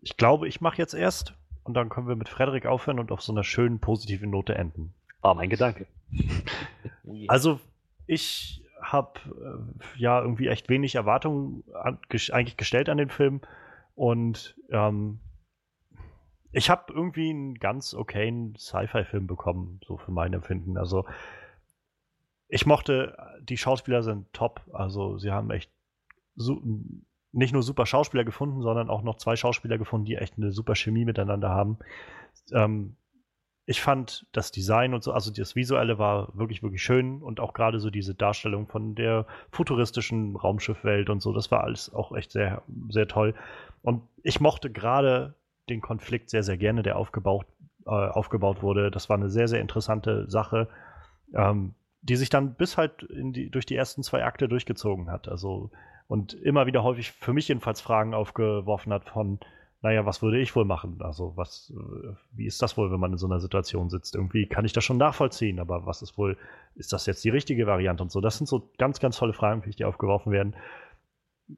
[0.00, 3.22] ich glaube, ich mache jetzt erst und dann können wir mit Frederik aufhören und auf
[3.22, 4.94] so einer schönen positiven Note enden.
[5.20, 5.86] Ah, mein Gedanke.
[7.28, 7.60] Also
[8.06, 13.42] ich habe äh, ja irgendwie echt wenig Erwartungen an, ges eigentlich gestellt an den Film
[13.94, 15.20] und ähm,
[16.52, 20.78] ich habe irgendwie einen ganz okayen Sci-Fi-Film bekommen, so für mein Empfinden.
[20.78, 21.04] Also
[22.50, 25.70] ich mochte, die Schauspieler sind top, also sie haben echt
[27.32, 30.74] nicht nur super Schauspieler gefunden, sondern auch noch zwei Schauspieler gefunden, die echt eine super
[30.74, 31.78] Chemie miteinander haben.
[32.52, 32.96] Ähm,
[33.66, 37.52] ich fand das Design und so, also das Visuelle war wirklich, wirklich schön und auch
[37.52, 42.32] gerade so diese Darstellung von der futuristischen Raumschiffwelt und so, das war alles auch echt
[42.32, 43.34] sehr, sehr toll.
[43.82, 45.34] Und ich mochte gerade
[45.68, 47.46] den Konflikt sehr, sehr gerne, der aufgebaut,
[47.86, 48.90] äh, aufgebaut wurde.
[48.90, 50.66] Das war eine sehr, sehr interessante Sache,
[51.32, 55.28] ähm, die sich dann bis halt die, durch die ersten zwei Akte durchgezogen hat.
[55.28, 55.70] Also
[56.10, 59.38] und immer wieder häufig für mich jedenfalls Fragen aufgeworfen hat von,
[59.80, 60.96] naja, was würde ich wohl machen?
[61.00, 64.16] Also, was, äh, wie ist das wohl, wenn man in so einer Situation sitzt?
[64.16, 66.36] Irgendwie kann ich das schon nachvollziehen, aber was ist wohl,
[66.74, 68.20] ist das jetzt die richtige Variante und so?
[68.20, 70.56] Das sind so ganz, ganz tolle Fragen, die aufgeworfen werden.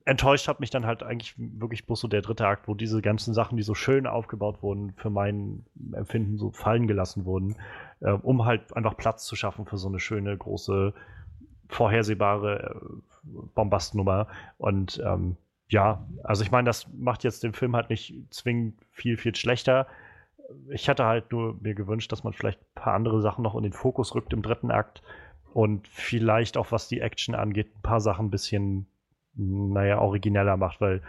[0.05, 3.35] Enttäuscht hat mich dann halt eigentlich wirklich bloß so der dritte Akt, wo diese ganzen
[3.35, 7.56] Sachen, die so schön aufgebaut wurden, für mein Empfinden so fallen gelassen wurden,
[8.01, 10.94] äh, um halt einfach Platz zu schaffen für so eine schöne, große,
[11.69, 14.28] vorhersehbare äh, Bombastnummer.
[14.59, 15.36] Und ähm,
[15.69, 19.86] ja, also ich meine, das macht jetzt den Film halt nicht zwingend viel, viel schlechter.
[20.69, 23.62] Ich hatte halt nur mir gewünscht, dass man vielleicht ein paar andere Sachen noch in
[23.62, 25.02] den Fokus rückt im dritten Akt
[25.55, 28.86] und vielleicht auch was die Action angeht, ein paar Sachen ein bisschen,
[29.34, 31.02] naja, origineller macht, weil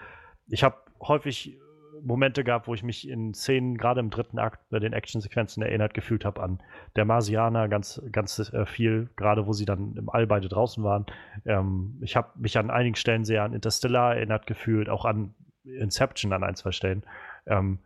[0.47, 1.59] ich habe häufig
[2.01, 5.93] Momente gab, wo ich mich in Szenen, gerade im dritten Akt, bei den Actionsequenzen erinnert
[5.93, 6.61] gefühlt habe an
[6.95, 11.05] der Marsianer ganz, ganz äh, viel, gerade wo sie dann im All beide draußen waren.
[11.45, 15.33] Ähm, ich habe mich an einigen Stellen sehr an Interstellar erinnert gefühlt, auch an
[15.63, 17.03] Inception an ein, zwei Stellen.
[17.45, 17.79] Ähm,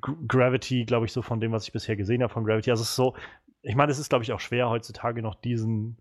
[0.00, 2.70] Gravity, glaube ich, so von dem, was ich bisher gesehen habe von Gravity.
[2.70, 3.14] Also es ist so,
[3.62, 5.96] ich meine, es ist, glaube ich, auch schwer heutzutage noch diesen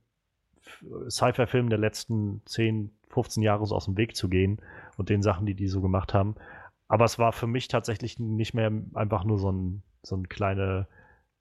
[1.10, 4.62] Sci-Fi-Film der letzten 10, 15 Jahre so aus dem Weg zu gehen
[4.98, 6.36] und den Sachen, die die so gemacht haben.
[6.88, 10.88] Aber es war für mich tatsächlich nicht mehr einfach nur so ein, so ein kleine,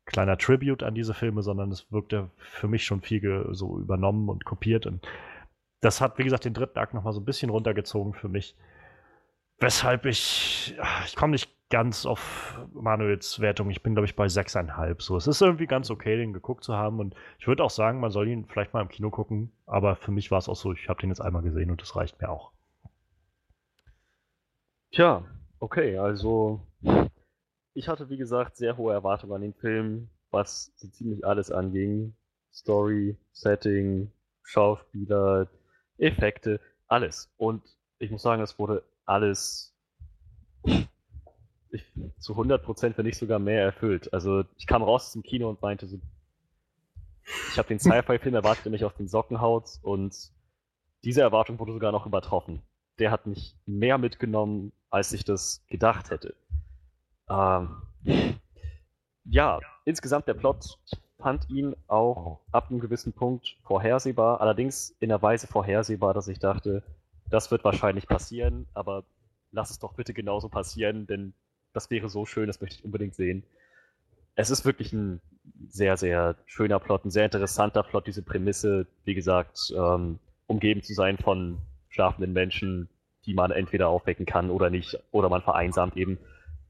[0.05, 4.45] kleiner Tribute an diese Filme, sondern es wirkte für mich schon viel so übernommen und
[4.45, 4.87] kopiert.
[4.87, 5.07] Und
[5.81, 8.57] das hat, wie gesagt, den dritten Akt nochmal so ein bisschen runtergezogen für mich.
[9.59, 10.77] Weshalb ich,
[11.07, 13.71] ich komme nicht ganz auf Manuels Wertung.
[13.71, 15.03] Ich bin, glaube ich, bei 6,5.
[15.03, 17.01] So, es ist irgendwie ganz okay, den geguckt zu haben.
[17.01, 19.53] Und ich würde auch sagen, man soll ihn vielleicht mal im Kino gucken.
[19.67, 21.97] Aber für mich war es auch so, ich habe den jetzt einmal gesehen und das
[21.97, 22.53] reicht mir auch.
[24.93, 25.25] Tja,
[25.59, 26.61] okay, also
[27.75, 32.15] ich hatte wie gesagt sehr hohe Erwartungen an den Film, was so ziemlich alles anging.
[32.53, 34.11] Story, Setting,
[34.43, 35.49] Schauspieler,
[35.99, 37.31] Effekte, alles.
[37.37, 37.63] Und
[37.99, 39.76] ich muss sagen, es wurde alles
[41.77, 41.85] ich,
[42.19, 44.13] zu 100% wenn nicht sogar mehr erfüllt.
[44.13, 45.99] Also ich kam raus zum Kino und meinte so,
[47.51, 50.33] ich habe den Sci-Fi-Film erwartet, der mich auf den Socken haut und
[51.05, 52.63] diese Erwartung wurde sogar noch übertroffen.
[52.99, 56.35] Der hat mich mehr mitgenommen, als ich das gedacht hätte.
[57.29, 57.83] Ähm,
[59.25, 60.79] ja, insgesamt der Plot
[61.19, 66.39] fand ihn auch ab einem gewissen Punkt vorhersehbar, allerdings in einer Weise vorhersehbar, dass ich
[66.39, 66.83] dachte,
[67.31, 69.05] das wird wahrscheinlich passieren, aber
[69.51, 71.35] lass es doch bitte genauso passieren, denn
[71.77, 73.45] das wäre so schön, das möchte ich unbedingt sehen.
[74.35, 75.21] Es ist wirklich ein
[75.69, 80.95] sehr, sehr schöner Plot, ein sehr interessanter Plot, diese Prämisse, wie gesagt, ähm, umgeben zu
[80.95, 81.59] sein von
[81.89, 82.89] schlafenden Menschen,
[83.25, 86.19] die man entweder aufwecken kann oder nicht, oder man vereinsamt eben.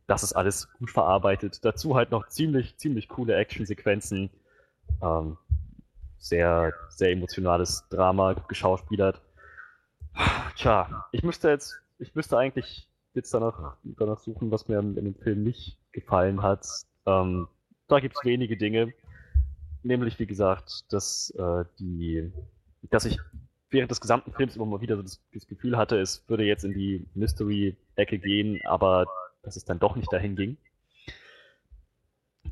[0.06, 1.64] Das ist alles gut verarbeitet.
[1.64, 4.30] Dazu halt noch ziemlich, ziemlich coole Actionsequenzen.
[5.02, 5.36] Ähm,
[6.18, 9.20] sehr, sehr emotionales Drama geschauspielert.
[10.56, 15.14] Tja, ich müsste jetzt ich müsste eigentlich jetzt danach, danach suchen, was mir in dem
[15.14, 16.66] Film nicht gefallen hat.
[17.06, 17.48] Ähm,
[17.88, 18.93] da gibt es wenige Dinge.
[19.82, 22.32] Nämlich, wie gesagt, dass äh, die,
[22.90, 23.18] dass ich
[23.70, 26.64] während des gesamten Films immer mal wieder so das, das Gefühl hatte, es würde jetzt
[26.64, 29.06] in die Mystery-Ecke gehen, aber
[29.43, 30.56] dass es dann doch nicht dahin ging.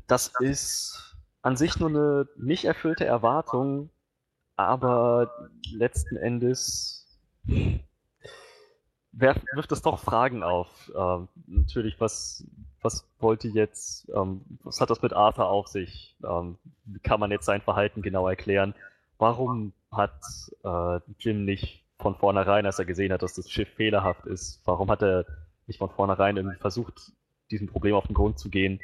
[0.07, 3.89] Das ist an sich nur eine nicht erfüllte Erwartung,
[4.55, 5.31] aber
[5.71, 7.07] letzten Endes
[9.15, 10.91] wirft es doch Fragen auf.
[10.95, 12.45] Ähm, natürlich, was,
[12.81, 16.15] was wollte jetzt, ähm, was hat das mit Arthur auf sich?
[16.23, 18.75] Ähm, wie kann man jetzt sein Verhalten genau erklären?
[19.17, 20.19] Warum hat
[20.63, 24.91] äh, Jim nicht von vornherein, als er gesehen hat, dass das Schiff fehlerhaft ist, warum
[24.91, 25.25] hat er
[25.67, 27.13] nicht von vornherein irgendwie versucht,
[27.51, 28.81] diesem Problem auf den Grund zu gehen?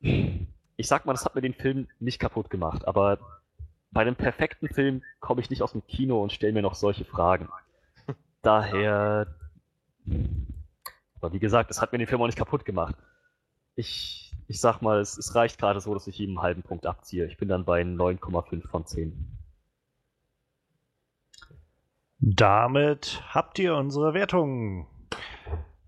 [0.00, 3.18] Ich sag mal, das hat mir den Film nicht kaputt gemacht, aber
[3.90, 7.04] bei einem perfekten Film komme ich nicht aus dem Kino und stelle mir noch solche
[7.04, 7.48] Fragen.
[8.42, 9.26] Daher,
[11.20, 12.96] aber wie gesagt, es hat mir den Film auch nicht kaputt gemacht.
[13.76, 16.86] Ich, ich sag mal, es, es reicht gerade so, dass ich ihm einen halben Punkt
[16.86, 17.26] abziehe.
[17.26, 19.38] Ich bin dann bei 9,5 von 10.
[22.18, 24.86] Damit habt ihr unsere Wertung.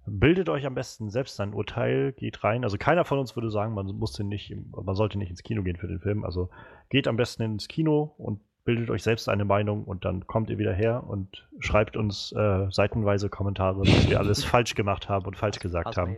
[0.06, 2.64] Bildet euch am besten selbst ein Urteil, geht rein.
[2.64, 5.76] Also keiner von uns würde sagen, man musste nicht, man sollte nicht ins Kino gehen
[5.76, 6.24] für den Film.
[6.24, 6.50] Also
[6.88, 10.58] geht am besten ins Kino und bildet euch selbst eine Meinung und dann kommt ihr
[10.58, 15.36] wieder her und schreibt uns äh, seitenweise Kommentare, was wir alles falsch gemacht haben und
[15.36, 16.16] falsch gesagt haben.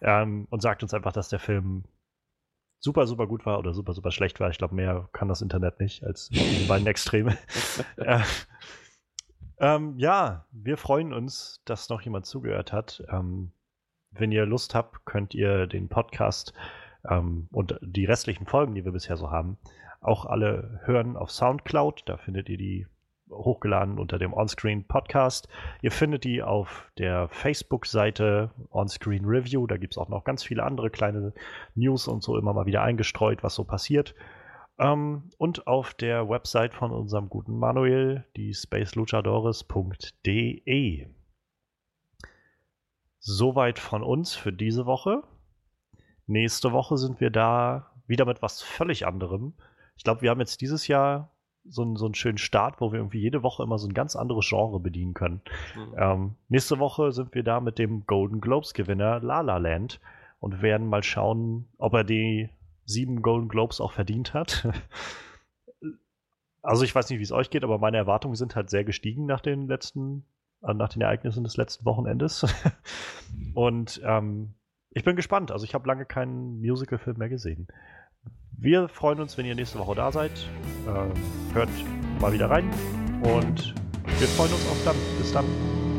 [0.00, 1.84] Ähm, und sagt uns einfach, dass der Film
[2.80, 4.50] super, super gut war oder super, super schlecht war.
[4.50, 7.38] Ich glaube, mehr kann das Internet nicht als diese beiden Extreme.
[7.96, 8.20] äh,
[9.58, 13.02] ähm, ja, wir freuen uns, dass noch jemand zugehört hat.
[13.08, 13.52] Ähm,
[14.10, 16.52] wenn ihr Lust habt, könnt ihr den Podcast
[17.08, 19.56] ähm, und die restlichen Folgen, die wir bisher so haben,
[20.02, 22.02] auch alle hören auf Soundcloud.
[22.06, 22.86] Da findet ihr die
[23.30, 25.48] hochgeladen unter dem Onscreen Podcast.
[25.80, 29.66] Ihr findet die auf der Facebook-Seite Onscreen Review.
[29.66, 31.32] Da gibt es auch noch ganz viele andere kleine
[31.74, 34.14] News und so immer mal wieder eingestreut, was so passiert.
[34.78, 41.06] Ähm, und auf der Website von unserem guten Manuel, die spaceluchadores.de.
[43.18, 45.22] Soweit von uns für diese Woche.
[46.26, 49.54] Nächste Woche sind wir da wieder mit was völlig anderem.
[50.02, 51.30] Ich glaube, wir haben jetzt dieses Jahr
[51.64, 54.16] so einen, so einen schönen Start, wo wir irgendwie jede Woche immer so ein ganz
[54.16, 55.42] anderes Genre bedienen können.
[55.76, 55.94] Mhm.
[55.96, 60.00] Ähm, nächste Woche sind wir da mit dem Golden Globes Gewinner La La Land
[60.40, 62.50] und werden mal schauen, ob er die
[62.84, 64.68] sieben Golden Globes auch verdient hat.
[66.64, 69.26] Also ich weiß nicht, wie es euch geht, aber meine Erwartungen sind halt sehr gestiegen
[69.26, 70.24] nach den letzten,
[70.62, 72.46] äh, nach den Ereignissen des letzten Wochenendes.
[73.54, 74.54] Und ähm,
[74.90, 75.50] ich bin gespannt.
[75.50, 77.66] Also ich habe lange keinen Musical-Film mehr gesehen.
[78.62, 80.30] Wir freuen uns, wenn ihr nächste Woche da seid.
[80.86, 81.10] Ähm,
[81.52, 81.68] hört
[82.20, 82.70] mal wieder rein
[83.24, 83.74] und
[84.20, 84.94] wir freuen uns auf dann.
[85.18, 85.91] Bis dann.